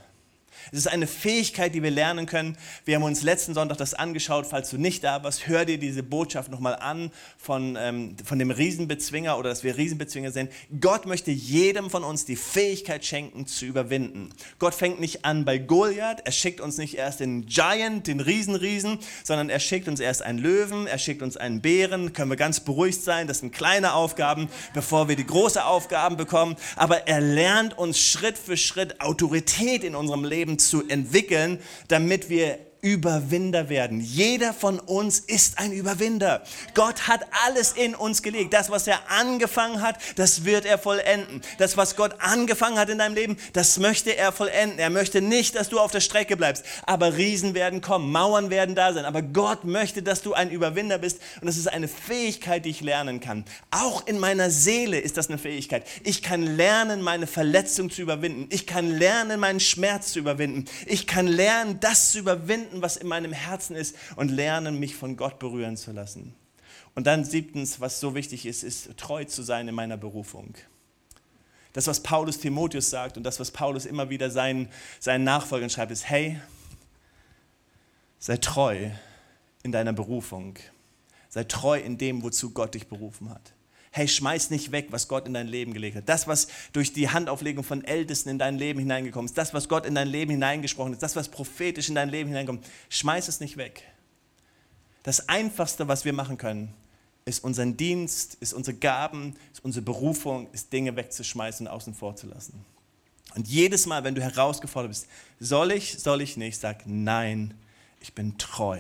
Es 0.72 0.80
ist 0.80 0.88
eine 0.88 1.08
Fähigkeit, 1.08 1.74
die 1.74 1.82
wir 1.82 1.92
lernen 1.92 2.26
können. 2.26 2.58
Wir 2.86 2.96
haben 2.96 3.04
uns 3.04 3.24
letzten 3.24 3.54
Sonntag 3.54 3.78
das 3.78 3.94
angeschaut. 3.94 4.46
Falls 4.48 4.70
du 4.70 4.78
nicht 4.78 5.04
da 5.04 5.24
warst, 5.24 5.48
hör 5.48 5.66
dir 5.66 5.78
diese 5.78 6.04
Botschaft 6.04 6.52
nochmal 6.52 6.76
an 6.76 7.12
von, 7.38 7.78
ähm, 7.80 8.16
von 8.24 8.38
dem 8.38 8.52
Riesenbezwinger 8.52 9.38
oder 9.38 9.50
dass 9.50 9.64
wir 9.64 9.78
Riesenbezwinger 9.78 10.32
sind. 10.32 10.52
Gott 10.82 11.06
möchte 11.06 11.32
jedem 11.32 11.90
von 11.90 12.04
uns 12.04 12.26
die 12.26 12.36
Fähigkeit 12.36 13.06
schenken, 13.06 13.48
zu 13.48 13.66
überwinden. 13.66 14.30
Gott 14.60 14.74
fängt 14.74 15.00
nicht 15.00 15.24
an 15.26 15.46
bei 15.46 15.58
Goliath. 15.58 16.22
Er 16.26 16.32
schickt 16.32 16.60
uns 16.60 16.78
nicht 16.78 16.96
erst 16.96 17.20
den 17.20 17.46
Giant, 17.46 18.08
den 18.08 18.20
Riesenriesen, 18.20 19.00
sondern 19.24 19.50
er 19.50 19.60
schickt 19.60 19.88
uns 19.88 20.00
erst 20.00 20.22
einen 20.22 20.40
Löwen, 20.40 20.88
er 20.88 20.98
schickt 20.98 21.22
uns 21.22 21.38
einen 21.38 21.62
Bären. 21.62 22.14
Können 22.14 22.30
wir 22.30 22.38
ganz 22.38 22.60
beruhigt 22.60 23.02
sein. 23.02 23.28
Das 23.28 23.40
sind 23.40 23.54
kleine 23.54 23.94
Aufgaben, 23.94 24.50
bevor 24.74 25.08
wir 25.08 25.16
die 25.16 25.26
großen 25.26 25.62
Aufgaben 25.62 26.18
bekommen. 26.18 26.56
Aber 26.76 27.08
er 27.08 27.22
lernt 27.22 27.78
uns 27.78 28.00
Schritt 28.00 28.38
für 28.38 28.58
Schritt 28.58 29.02
Autorität 29.02 29.84
in 29.84 29.96
unserem 29.96 30.26
Leben 30.26 30.57
zu 30.58 30.88
entwickeln, 30.88 31.60
damit 31.88 32.30
wir 32.30 32.60
Überwinder 32.82 33.70
werden. 33.70 34.00
Jeder 34.00 34.54
von 34.54 34.80
uns 34.80 35.20
ist 35.20 35.60
ein 35.60 35.72
Überwinder. 35.72 36.44
Gott 36.74 37.08
hat 37.08 37.22
alles 37.46 37.74
in 37.74 37.96
uns 37.96 38.22
gelegt. 38.22 38.54
Das, 38.54 38.70
was 38.70 38.88
er 38.88 39.00
angefangen 39.10 39.82
hat, 39.82 39.98
das 40.16 40.46
wird 40.46 40.66
er 40.66 40.78
vollenden. 40.78 41.42
Das, 41.58 41.78
was 41.78 41.96
Gott 41.96 42.16
angefangen 42.20 42.78
hat 42.80 42.90
in 42.90 42.98
deinem 42.98 43.16
Leben, 43.16 43.38
das 43.54 43.78
möchte 43.80 44.16
er 44.16 44.32
vollenden. 44.32 44.80
Er 44.80 44.90
möchte 44.90 45.22
nicht, 45.22 45.56
dass 45.56 45.70
du 45.70 45.80
auf 45.80 45.92
der 45.92 46.02
Strecke 46.02 46.38
bleibst. 46.38 46.64
Aber 46.86 47.18
Riesen 47.18 47.54
werden 47.54 47.82
kommen, 47.82 48.12
Mauern 48.12 48.50
werden 48.50 48.76
da 48.76 48.94
sein. 48.94 49.06
Aber 49.06 49.22
Gott 49.22 49.66
möchte, 49.66 50.04
dass 50.04 50.22
du 50.22 50.34
ein 50.34 50.50
Überwinder 50.52 50.98
bist. 50.98 51.20
Und 51.42 51.48
das 51.48 51.58
ist 51.58 51.68
eine 51.68 51.88
Fähigkeit, 51.88 52.66
die 52.66 52.70
ich 52.70 52.82
lernen 52.82 53.20
kann. 53.20 53.46
Auch 53.72 54.06
in 54.08 54.20
meiner 54.20 54.50
Seele 54.50 55.00
ist 55.00 55.18
das 55.18 55.30
eine 55.30 55.38
Fähigkeit. 55.38 55.84
Ich 56.04 56.22
kann 56.22 56.44
lernen, 56.44 57.02
meine 57.02 57.28
Verletzung 57.28 57.90
zu 57.90 58.02
überwinden. 58.02 58.48
Ich 58.50 58.68
kann 58.68 58.90
lernen, 58.90 59.40
meinen 59.40 59.60
Schmerz 59.60 60.14
zu 60.14 60.20
überwinden. 60.20 60.66
Ich 60.86 61.08
kann 61.08 61.28
lernen, 61.28 61.80
das 61.80 62.12
zu 62.12 62.20
überwinden 62.20 62.77
finden, 62.78 62.82
was 62.82 62.98
in 62.98 63.08
meinem 63.08 63.34
Herzen 63.34 63.76
ist 63.76 63.96
und 64.16 64.30
lernen, 64.30 64.80
mich 64.80 64.96
von 64.96 65.18
Gott 65.18 65.40
berühren 65.40 65.78
zu 65.78 65.92
lassen. 65.92 66.34
Und 66.96 67.08
dann 67.08 67.26
siebtens, 67.26 67.80
was 67.80 68.00
so 68.00 68.16
wichtig 68.16 68.46
ist, 68.46 68.64
ist 68.64 68.98
treu 68.98 69.24
zu 69.26 69.44
sein 69.44 69.68
in 69.68 69.76
meiner 69.76 69.98
Berufung. 69.98 70.56
Das, 71.74 71.88
was 71.88 72.02
Paulus 72.02 72.40
Timotheus 72.40 72.90
sagt 72.90 73.18
und 73.18 73.24
das, 73.24 73.40
was 73.40 73.52
Paulus 73.52 73.86
immer 73.86 74.10
wieder 74.10 74.32
seinen, 74.32 74.70
seinen 75.00 75.24
Nachfolgern 75.24 75.70
schreibt, 75.70 75.92
ist, 75.92 76.10
hey, 76.10 76.40
sei 78.20 78.38
treu 78.38 78.90
in 79.64 79.72
deiner 79.72 79.94
Berufung. 79.94 80.58
Sei 81.30 81.44
treu 81.44 81.80
in 81.80 81.98
dem, 81.98 82.24
wozu 82.24 82.52
Gott 82.52 82.74
dich 82.74 82.88
berufen 82.88 83.30
hat 83.30 83.54
hey, 83.98 84.08
schmeiß 84.08 84.52
nicht 84.52 84.72
weg, 84.72 84.88
was 84.92 85.08
Gott 85.08 85.26
in 85.28 85.34
dein 85.34 85.48
Leben 85.48 85.74
gelegt 85.74 85.98
hat. 85.98 86.08
Das, 86.08 86.28
was 86.28 86.48
durch 86.72 86.94
die 86.94 87.10
Handauflegung 87.10 87.64
von 87.64 87.84
Ältesten 87.84 88.30
in 88.30 88.38
dein 88.38 88.58
Leben 88.58 88.80
hineingekommen 88.80 89.28
ist, 89.28 89.38
das, 89.38 89.54
was 89.54 89.68
Gott 89.68 89.86
in 89.88 89.96
dein 89.96 90.08
Leben 90.08 90.32
hineingesprochen 90.32 90.94
ist, 90.94 91.02
das, 91.02 91.16
was 91.16 91.30
prophetisch 91.30 91.90
in 91.90 91.96
dein 91.96 92.10
Leben 92.10 92.30
hineinkommt, 92.30 92.66
schmeiß 92.90 93.28
es 93.28 93.40
nicht 93.40 93.58
weg. 93.58 93.84
Das 95.02 95.28
Einfachste, 95.28 95.88
was 95.88 96.06
wir 96.06 96.14
machen 96.14 96.38
können, 96.38 96.74
ist 97.26 97.44
unseren 97.44 97.76
Dienst, 97.76 98.36
ist 98.36 98.54
unsere 98.54 98.78
Gaben, 98.78 99.36
ist 99.52 99.66
unsere 99.66 99.84
Berufung, 99.84 100.48
ist 100.52 100.72
Dinge 100.72 100.96
wegzuschmeißen 100.96 101.66
und 101.66 101.74
außen 101.74 101.94
vor 101.94 102.16
zu 102.16 102.28
lassen. 102.28 102.64
Und 103.36 103.48
jedes 103.48 103.88
Mal, 103.88 104.04
wenn 104.04 104.16
du 104.16 104.22
herausgefordert 104.22 104.92
bist, 104.92 105.08
soll 105.40 105.72
ich, 105.72 106.00
soll 106.00 106.22
ich 106.22 106.38
nicht, 106.38 106.60
sag 106.60 106.86
nein, 106.86 107.56
ich 108.00 108.14
bin 108.14 108.38
treu. 108.38 108.80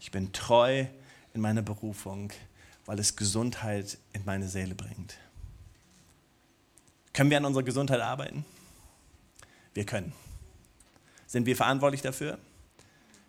Ich 0.00 0.10
bin 0.10 0.32
treu 0.32 0.86
in 1.34 1.40
meiner 1.40 1.62
Berufung 1.62 2.32
weil 2.88 2.98
es 2.98 3.16
Gesundheit 3.16 3.98
in 4.14 4.24
meine 4.24 4.48
Seele 4.48 4.74
bringt. 4.74 5.18
Können 7.12 7.28
wir 7.28 7.36
an 7.36 7.44
unserer 7.44 7.62
Gesundheit 7.62 8.00
arbeiten? 8.00 8.46
Wir 9.74 9.84
können. 9.84 10.14
Sind 11.26 11.44
wir 11.44 11.54
verantwortlich 11.54 12.00
dafür? 12.00 12.38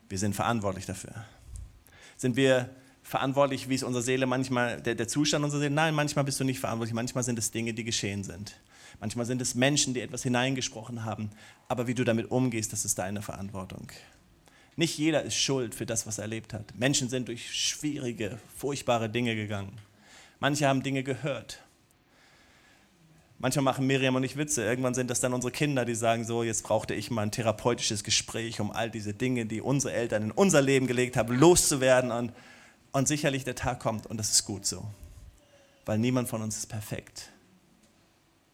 Wir 0.07 0.17
sind 0.17 0.33
verantwortlich 0.33 0.85
dafür. 0.85 1.25
Sind 2.15 2.37
wir 2.37 2.69
verantwortlich, 3.03 3.67
wie 3.67 3.75
es 3.75 3.83
unsere 3.83 4.01
Seele 4.01 4.27
manchmal, 4.27 4.81
der, 4.81 4.95
der 4.95 5.09
Zustand 5.09 5.43
unserer 5.43 5.59
Seele? 5.59 5.75
Nein, 5.75 5.93
manchmal 5.93 6.23
bist 6.23 6.39
du 6.39 6.45
nicht 6.45 6.61
verantwortlich. 6.61 6.93
Manchmal 6.93 7.25
sind 7.25 7.37
es 7.37 7.51
Dinge, 7.51 7.73
die 7.73 7.83
geschehen 7.83 8.23
sind. 8.23 8.57
Manchmal 9.01 9.25
sind 9.25 9.41
es 9.41 9.55
Menschen, 9.55 9.93
die 9.93 9.99
etwas 9.99 10.23
hineingesprochen 10.23 11.03
haben. 11.03 11.31
Aber 11.67 11.85
wie 11.85 11.95
du 11.95 12.05
damit 12.05 12.31
umgehst, 12.31 12.71
das 12.71 12.85
ist 12.85 12.97
deine 12.97 13.21
Verantwortung. 13.21 13.91
Nicht 14.79 14.97
jeder 14.97 15.23
ist 15.23 15.35
schuld 15.35 15.75
für 15.75 15.85
das, 15.85 16.07
was 16.07 16.19
er 16.19 16.21
erlebt 16.21 16.53
hat. 16.53 16.73
Menschen 16.73 17.09
sind 17.09 17.27
durch 17.27 17.53
schwierige, 17.53 18.39
furchtbare 18.55 19.09
Dinge 19.09 19.35
gegangen. 19.35 19.77
Manche 20.39 20.69
haben 20.69 20.83
Dinge 20.83 21.03
gehört. 21.03 21.59
Manchmal 23.39 23.63
machen 23.63 23.85
Miriam 23.87 24.15
und 24.15 24.23
ich 24.23 24.37
Witze. 24.37 24.63
Irgendwann 24.63 24.93
sind 24.93 25.09
das 25.09 25.19
dann 25.19 25.33
unsere 25.33 25.51
Kinder, 25.51 25.83
die 25.83 25.95
sagen 25.95 26.23
so, 26.23 26.43
jetzt 26.43 26.63
brauchte 26.63 26.95
ich 26.95 27.11
mal 27.11 27.23
ein 27.23 27.31
therapeutisches 27.31 28.05
Gespräch, 28.05 28.61
um 28.61 28.71
all 28.71 28.89
diese 28.89 29.13
Dinge, 29.13 29.45
die 29.45 29.59
unsere 29.59 29.91
Eltern 29.91 30.23
in 30.23 30.31
unser 30.31 30.61
Leben 30.61 30.87
gelegt 30.87 31.17
haben, 31.17 31.37
loszuwerden. 31.37 32.13
Und, 32.13 32.31
und 32.93 33.05
sicherlich 33.05 33.43
der 33.43 33.55
Tag 33.55 33.81
kommt 33.81 34.05
und 34.07 34.15
das 34.15 34.31
ist 34.31 34.45
gut 34.45 34.65
so. 34.65 34.85
Weil 35.85 35.97
niemand 35.97 36.29
von 36.29 36.41
uns 36.41 36.55
ist 36.55 36.67
perfekt. 36.67 37.33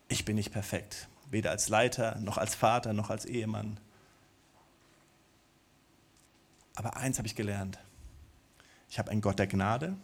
Ich 0.08 0.26
bin 0.26 0.38
nicht 0.38 0.52
perfekt. 0.52 1.08
Weder 1.30 1.52
als 1.52 1.70
Leiter, 1.70 2.18
noch 2.20 2.40
als 2.40 2.56
Vater, 2.56 2.94
noch 2.94 3.12
als 3.12 3.26
Ehemann. 3.26 3.80
Aber 6.76 6.98
eins 6.98 7.18
habe 7.18 7.28
ich 7.28 7.36
gelernt. 7.36 7.80
Ich 8.90 9.00
habe 9.00 9.12
einen 9.12 9.22
Gott 9.22 9.40
der 9.40 9.48
Gnade. 9.48 9.96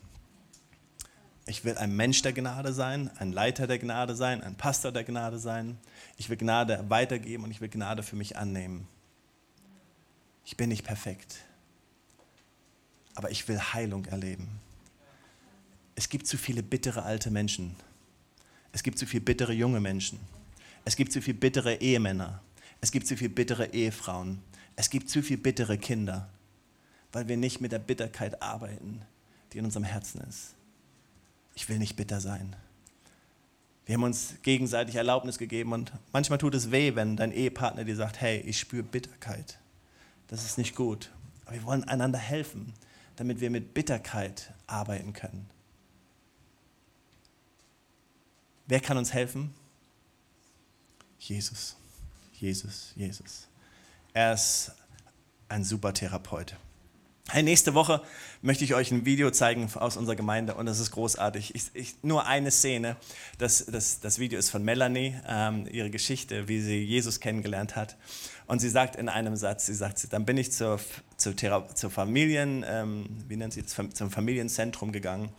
Ich 1.45 1.65
will 1.65 1.77
ein 1.77 1.95
Mensch 1.95 2.21
der 2.21 2.33
Gnade 2.33 2.71
sein, 2.71 3.09
ein 3.17 3.31
Leiter 3.31 3.67
der 3.67 3.79
Gnade 3.79 4.15
sein, 4.15 4.41
ein 4.41 4.55
Pastor 4.55 4.91
der 4.91 5.03
Gnade 5.03 5.39
sein. 5.39 5.77
Ich 6.17 6.29
will 6.29 6.37
Gnade 6.37 6.85
weitergeben 6.89 7.43
und 7.43 7.51
ich 7.51 7.61
will 7.61 7.69
Gnade 7.69 8.03
für 8.03 8.15
mich 8.15 8.37
annehmen. 8.37 8.87
Ich 10.45 10.55
bin 10.55 10.69
nicht 10.69 10.85
perfekt, 10.85 11.37
aber 13.15 13.31
ich 13.31 13.47
will 13.47 13.59
Heilung 13.59 14.05
erleben. 14.05 14.47
Es 15.95 16.09
gibt 16.09 16.27
zu 16.27 16.37
viele 16.37 16.63
bittere 16.63 17.03
alte 17.03 17.31
Menschen. 17.31 17.75
Es 18.71 18.83
gibt 18.83 18.97
zu 18.97 19.05
viele 19.05 19.23
bittere 19.23 19.53
junge 19.53 19.79
Menschen. 19.79 20.19
Es 20.85 20.95
gibt 20.95 21.11
zu 21.11 21.21
viele 21.21 21.37
bittere 21.37 21.75
Ehemänner. 21.75 22.41
Es 22.81 22.91
gibt 22.91 23.07
zu 23.07 23.17
viele 23.17 23.29
bittere 23.29 23.73
Ehefrauen. 23.73 24.41
Es 24.75 24.89
gibt 24.89 25.09
zu 25.09 25.21
viele 25.21 25.41
bittere 25.41 25.77
Kinder 25.77 26.29
weil 27.11 27.27
wir 27.27 27.37
nicht 27.37 27.61
mit 27.61 27.71
der 27.71 27.79
Bitterkeit 27.79 28.41
arbeiten, 28.41 29.01
die 29.51 29.57
in 29.57 29.65
unserem 29.65 29.83
Herzen 29.83 30.21
ist. 30.21 30.55
Ich 31.55 31.67
will 31.69 31.79
nicht 31.79 31.95
bitter 31.95 32.21
sein. 32.21 32.55
Wir 33.85 33.95
haben 33.95 34.03
uns 34.03 34.35
gegenseitig 34.43 34.95
Erlaubnis 34.95 35.37
gegeben 35.37 35.73
und 35.73 35.91
manchmal 36.13 36.39
tut 36.39 36.55
es 36.55 36.71
weh, 36.71 36.95
wenn 36.95 37.17
dein 37.17 37.31
Ehepartner 37.31 37.83
dir 37.83 37.95
sagt, 37.95 38.21
hey, 38.21 38.39
ich 38.39 38.59
spüre 38.59 38.83
Bitterkeit. 38.83 39.59
Das 40.27 40.45
ist 40.45 40.57
nicht 40.57 40.75
gut. 40.75 41.11
Aber 41.45 41.55
wir 41.55 41.63
wollen 41.63 41.83
einander 41.83 42.19
helfen, 42.19 42.73
damit 43.17 43.41
wir 43.41 43.49
mit 43.49 43.73
Bitterkeit 43.73 44.53
arbeiten 44.67 45.13
können. 45.13 45.49
Wer 48.67 48.79
kann 48.79 48.97
uns 48.97 49.13
helfen? 49.13 49.53
Jesus. 51.19 51.75
Jesus, 52.33 52.93
Jesus. 52.95 53.47
Er 54.13 54.33
ist 54.33 54.71
ein 55.49 55.63
super 55.63 55.93
Therapeut. 55.93 56.55
Hey, 57.33 57.43
nächste 57.43 57.73
Woche 57.73 58.01
möchte 58.41 58.65
ich 58.65 58.75
euch 58.75 58.91
ein 58.91 59.05
Video 59.05 59.31
zeigen 59.31 59.69
aus 59.75 59.95
unserer 59.95 60.17
Gemeinde 60.17 60.53
und 60.55 60.65
das 60.65 60.81
ist 60.81 60.91
großartig. 60.91 61.55
Ich, 61.55 61.63
ich, 61.73 61.95
nur 62.03 62.27
eine 62.27 62.51
Szene. 62.51 62.97
Das, 63.37 63.65
das, 63.67 64.01
das 64.01 64.19
Video 64.19 64.37
ist 64.37 64.49
von 64.49 64.65
Melanie, 64.65 65.15
ähm, 65.25 65.65
ihre 65.71 65.89
Geschichte, 65.89 66.49
wie 66.49 66.59
sie 66.59 66.83
Jesus 66.83 67.21
kennengelernt 67.21 67.77
hat. 67.77 67.95
Und 68.47 68.59
sie 68.59 68.67
sagt 68.67 68.97
in 68.97 69.07
einem 69.07 69.37
Satz, 69.37 69.67
sie 69.67 69.73
sagt, 69.73 70.11
dann 70.11 70.25
bin 70.25 70.35
ich 70.35 70.51
zur, 70.51 70.81
zur, 71.15 71.33
zur 71.73 71.89
Familien, 71.89 72.65
ähm, 72.67 73.05
wie 73.29 73.37
nennt 73.37 73.53
sie 73.53 73.65
zum 73.65 74.11
Familienzentrum 74.11 74.91
gegangen 74.91 75.29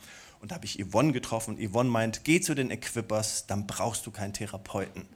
und 0.43 0.51
da 0.51 0.57
habe 0.57 0.67
ich 0.67 0.85
Yvonne 0.85 1.13
getroffen. 1.13 1.57
Yvonne 1.57 1.89
meint, 1.89 2.25
geh 2.25 2.41
zu 2.41 2.55
den 2.55 2.73
Equippers, 2.73 3.47
dann 3.47 3.69
brauchst 3.69 4.05
du 4.07 4.11
keinen 4.11 4.33
Therapeuten. 4.33 5.07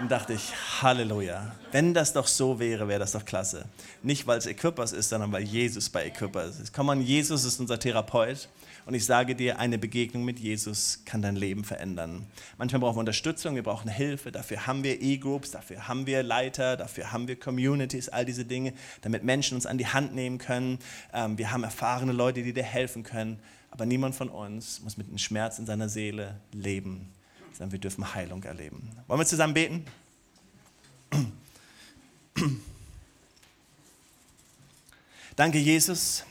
Und 0.00 0.10
dachte 0.10 0.32
ich, 0.32 0.52
Halleluja. 0.82 1.54
Wenn 1.70 1.94
das 1.94 2.12
doch 2.12 2.26
so 2.26 2.58
wäre, 2.58 2.88
wäre 2.88 2.98
das 2.98 3.12
doch 3.12 3.24
klasse. 3.24 3.66
Nicht, 4.02 4.26
weil 4.26 4.38
es 4.38 4.46
Equippers 4.46 4.92
ist, 4.92 5.10
sondern 5.10 5.30
weil 5.30 5.44
Jesus 5.44 5.88
bei 5.88 6.04
Equippers 6.04 6.58
ist. 6.58 6.72
Komm 6.72 6.90
an, 6.90 7.00
Jesus 7.00 7.44
ist 7.44 7.60
unser 7.60 7.78
Therapeut 7.78 8.48
Und 8.86 8.94
ich 8.94 9.06
sage 9.06 9.36
dir, 9.36 9.60
eine 9.60 9.78
Begegnung 9.78 10.24
mit 10.24 10.40
Jesus 10.40 11.02
kann 11.04 11.22
dein 11.22 11.36
Leben 11.36 11.62
verändern. 11.62 12.26
Manchmal 12.58 12.80
brauchen 12.80 12.96
wir 12.96 13.00
Unterstützung, 13.00 13.54
wir 13.54 13.62
brauchen 13.62 13.88
Hilfe. 13.88 14.32
Dafür 14.32 14.66
haben 14.66 14.82
wir 14.82 15.00
E-Groups, 15.00 15.52
dafür 15.52 15.86
haben 15.86 16.08
wir 16.08 16.24
Leiter, 16.24 16.76
dafür 16.76 17.12
haben 17.12 17.28
wir 17.28 17.38
Communities, 17.38 18.08
all 18.08 18.24
diese 18.24 18.44
Dinge, 18.44 18.72
damit 19.02 19.22
Menschen 19.22 19.54
uns 19.54 19.66
an 19.66 19.78
die 19.78 19.86
Hand 19.86 20.16
nehmen 20.16 20.38
können. 20.38 20.80
Ähm, 21.12 21.38
wir 21.38 21.52
haben 21.52 21.62
erfahrene 21.62 22.12
Leute, 22.12 22.42
die 22.42 22.52
dir 22.52 22.64
helfen 22.64 23.04
können. 23.04 23.38
Aber 23.74 23.86
niemand 23.86 24.14
von 24.14 24.28
uns 24.28 24.80
muss 24.82 24.96
mit 24.96 25.08
einem 25.08 25.18
Schmerz 25.18 25.58
in 25.58 25.66
seiner 25.66 25.88
Seele 25.88 26.40
leben, 26.52 27.12
sondern 27.50 27.72
wir 27.72 27.80
dürfen 27.80 28.14
Heilung 28.14 28.44
erleben. 28.44 28.88
Wollen 29.08 29.18
wir 29.18 29.26
zusammen 29.26 29.52
beten? 29.52 29.84
Danke, 35.34 35.58
Jesus, 35.58 36.22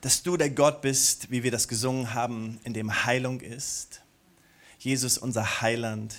dass 0.00 0.24
du 0.24 0.36
der 0.36 0.50
Gott 0.50 0.82
bist, 0.82 1.30
wie 1.30 1.44
wir 1.44 1.52
das 1.52 1.68
gesungen 1.68 2.12
haben, 2.12 2.58
in 2.64 2.74
dem 2.74 3.04
Heilung 3.04 3.40
ist. 3.40 4.02
Jesus, 4.80 5.18
unser 5.18 5.60
Heiland. 5.60 6.16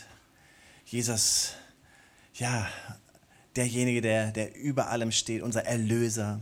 Jesus, 0.86 1.56
ja, 2.36 2.70
derjenige, 3.58 4.00
der, 4.00 4.32
der 4.32 4.56
über 4.56 4.88
allem 4.92 5.12
steht, 5.12 5.42
unser 5.42 5.66
Erlöser. 5.66 6.40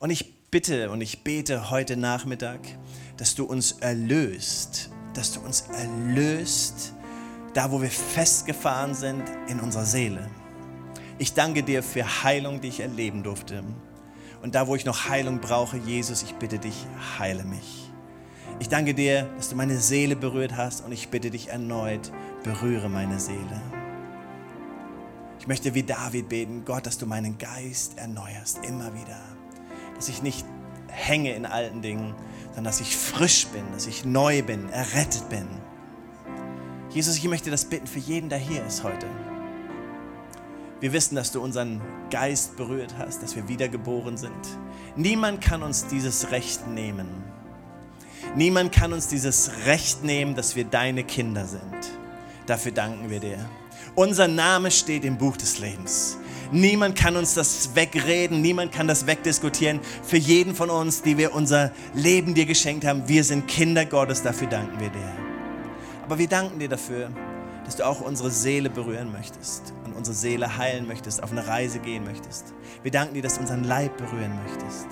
Und 0.00 0.10
ich 0.10 0.34
bitte 0.50 0.90
und 0.90 1.00
ich 1.00 1.24
bete 1.24 1.70
heute 1.70 1.96
Nachmittag, 1.96 2.60
dass 3.16 3.34
du 3.34 3.44
uns 3.44 3.72
erlöst, 3.72 4.90
dass 5.14 5.32
du 5.32 5.40
uns 5.40 5.64
erlöst, 5.72 6.94
da 7.54 7.70
wo 7.70 7.82
wir 7.82 7.90
festgefahren 7.90 8.94
sind 8.94 9.22
in 9.48 9.60
unserer 9.60 9.84
Seele. 9.84 10.30
Ich 11.18 11.34
danke 11.34 11.62
dir 11.62 11.82
für 11.82 12.22
Heilung, 12.22 12.60
die 12.60 12.68
ich 12.68 12.80
erleben 12.80 13.22
durfte. 13.22 13.62
Und 14.42 14.54
da, 14.54 14.68
wo 14.68 14.76
ich 14.76 14.84
noch 14.84 15.08
Heilung 15.08 15.40
brauche, 15.40 15.76
Jesus, 15.76 16.22
ich 16.22 16.34
bitte 16.36 16.58
dich, 16.58 16.86
heile 17.18 17.44
mich. 17.44 17.90
Ich 18.60 18.68
danke 18.68 18.94
dir, 18.94 19.28
dass 19.36 19.50
du 19.50 19.56
meine 19.56 19.78
Seele 19.78 20.16
berührt 20.16 20.56
hast 20.56 20.84
und 20.84 20.92
ich 20.92 21.08
bitte 21.08 21.30
dich 21.30 21.48
erneut, 21.48 22.12
berühre 22.44 22.88
meine 22.88 23.18
Seele. 23.18 23.60
Ich 25.40 25.46
möchte 25.46 25.74
wie 25.74 25.82
David 25.82 26.28
beten, 26.28 26.64
Gott, 26.64 26.86
dass 26.86 26.98
du 26.98 27.06
meinen 27.06 27.38
Geist 27.38 27.98
erneuerst, 27.98 28.64
immer 28.64 28.94
wieder. 28.94 29.37
Dass 29.98 30.08
ich 30.08 30.22
nicht 30.22 30.46
hänge 30.88 31.34
in 31.34 31.44
alten 31.44 31.82
Dingen, 31.82 32.14
sondern 32.46 32.64
dass 32.64 32.80
ich 32.80 32.96
frisch 32.96 33.46
bin, 33.48 33.64
dass 33.72 33.86
ich 33.86 34.04
neu 34.04 34.42
bin, 34.42 34.70
errettet 34.70 35.28
bin. 35.28 35.46
Jesus, 36.90 37.16
ich 37.16 37.24
möchte 37.24 37.50
das 37.50 37.66
bitten 37.66 37.86
für 37.86 37.98
jeden, 37.98 38.30
der 38.30 38.38
hier 38.38 38.64
ist 38.64 38.82
heute. 38.82 39.06
Wir 40.80 40.92
wissen, 40.92 41.16
dass 41.16 41.32
du 41.32 41.42
unseren 41.42 41.80
Geist 42.10 42.56
berührt 42.56 42.94
hast, 42.98 43.22
dass 43.22 43.34
wir 43.34 43.48
wiedergeboren 43.48 44.16
sind. 44.16 44.32
Niemand 44.96 45.40
kann 45.40 45.62
uns 45.62 45.86
dieses 45.88 46.30
Recht 46.30 46.66
nehmen. 46.68 47.08
Niemand 48.36 48.72
kann 48.72 48.92
uns 48.92 49.08
dieses 49.08 49.50
Recht 49.66 50.04
nehmen, 50.04 50.34
dass 50.34 50.54
wir 50.54 50.64
deine 50.64 51.04
Kinder 51.04 51.46
sind. 51.46 51.90
Dafür 52.46 52.72
danken 52.72 53.10
wir 53.10 53.20
dir. 53.20 53.38
Unser 53.94 54.28
Name 54.28 54.70
steht 54.70 55.04
im 55.04 55.18
Buch 55.18 55.36
des 55.36 55.58
Lebens. 55.58 56.18
Niemand 56.50 56.96
kann 56.96 57.16
uns 57.16 57.34
das 57.34 57.74
wegreden, 57.74 58.40
niemand 58.40 58.72
kann 58.72 58.88
das 58.88 59.06
wegdiskutieren. 59.06 59.80
Für 60.02 60.16
jeden 60.16 60.54
von 60.54 60.70
uns, 60.70 61.02
die 61.02 61.18
wir 61.18 61.34
unser 61.34 61.72
Leben 61.92 62.34
dir 62.34 62.46
geschenkt 62.46 62.86
haben, 62.86 63.06
wir 63.06 63.22
sind 63.22 63.46
Kinder 63.48 63.84
Gottes, 63.84 64.22
dafür 64.22 64.48
danken 64.48 64.80
wir 64.80 64.88
dir. 64.88 65.12
Aber 66.04 66.18
wir 66.18 66.28
danken 66.28 66.58
dir 66.58 66.70
dafür, 66.70 67.10
dass 67.66 67.76
du 67.76 67.84
auch 67.84 68.00
unsere 68.00 68.30
Seele 68.30 68.70
berühren 68.70 69.12
möchtest 69.12 69.74
und 69.84 69.92
unsere 69.92 70.16
Seele 70.16 70.56
heilen 70.56 70.86
möchtest, 70.86 71.22
auf 71.22 71.32
eine 71.32 71.46
Reise 71.46 71.80
gehen 71.80 72.04
möchtest. 72.04 72.54
Wir 72.82 72.90
danken 72.90 73.12
dir, 73.12 73.22
dass 73.22 73.34
du 73.34 73.40
unseren 73.40 73.64
Leib 73.64 73.98
berühren 73.98 74.32
möchtest. 74.46 74.86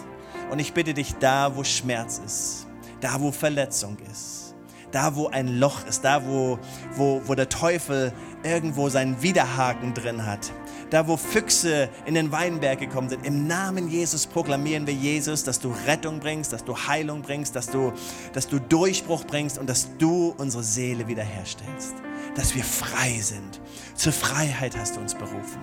Und 0.51 0.59
ich 0.59 0.75
bitte 0.75 0.93
dich, 0.93 1.15
da 1.15 1.57
wo 1.57 1.65
Schmerz 1.65 2.21
ist, 2.25 2.67
da 3.01 3.19
wo 3.19 3.33
Verletzung 3.33 3.97
ist, 4.13 4.55
da 4.91 5.17
wo 5.17 5.29
ein 5.29 5.59
Loch 5.59 5.87
ist, 5.87 6.05
da 6.05 6.27
wo, 6.27 6.59
wo, 6.97 7.23
wo 7.25 7.35
der 7.35 7.49
Teufel 7.49 8.13
irgendwo 8.43 8.91
seinen 8.91 9.23
Widerhaken 9.23 9.95
drin 9.95 10.27
hat, 10.27 10.53
da 10.91 11.09
wo 11.09 11.17
Füchse 11.17 11.89
in 12.05 12.15
den 12.15 12.33
Weinberg 12.33 12.79
gekommen 12.79 13.09
sind. 13.09 13.27
Im 13.27 13.47
Namen 13.47 13.89
Jesus 13.89 14.27
proklamieren 14.27 14.87
wir 14.87 14.95
Jesus, 14.95 15.45
dass 15.45 15.59
du 15.59 15.75
Rettung 15.87 16.21
bringst, 16.21 16.53
dass 16.53 16.65
du 16.65 16.77
Heilung 16.77 17.23
bringst, 17.23 17.57
dass 17.57 17.69
du, 17.69 17.93
dass 18.33 18.49
du 18.49 18.59
Durchbruch 18.59 19.25
bringst 19.25 19.59
und 19.59 19.69
dass 19.69 19.89
du 19.99 20.35
unsere 20.39 20.63
Seele 20.63 21.09
wiederherstellst 21.09 21.95
dass 22.37 22.55
wir 22.55 22.63
frei 22.63 23.19
sind. 23.21 23.61
Zur 23.95 24.13
Freiheit 24.13 24.77
hast 24.77 24.97
du 24.97 25.01
uns 25.01 25.15
berufen. 25.15 25.61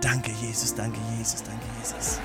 Danke, 0.00 0.32
Jesus, 0.42 0.74
danke, 0.74 0.98
Jesus, 1.16 1.42
danke, 1.42 1.64
Jesus. 1.80 2.20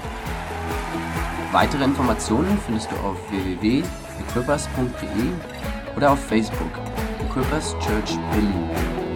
Weitere 1.52 1.86
Informationen 1.86 2.60
findest 2.66 2.92
du 2.92 2.96
auf 2.98 3.18
www.equippers.de 3.30 5.32
oder 5.96 6.12
auf 6.12 6.20
Facebook 6.26 6.72
Equippers 7.24 7.76
Church 7.80 8.18
Berlin. 8.32 9.11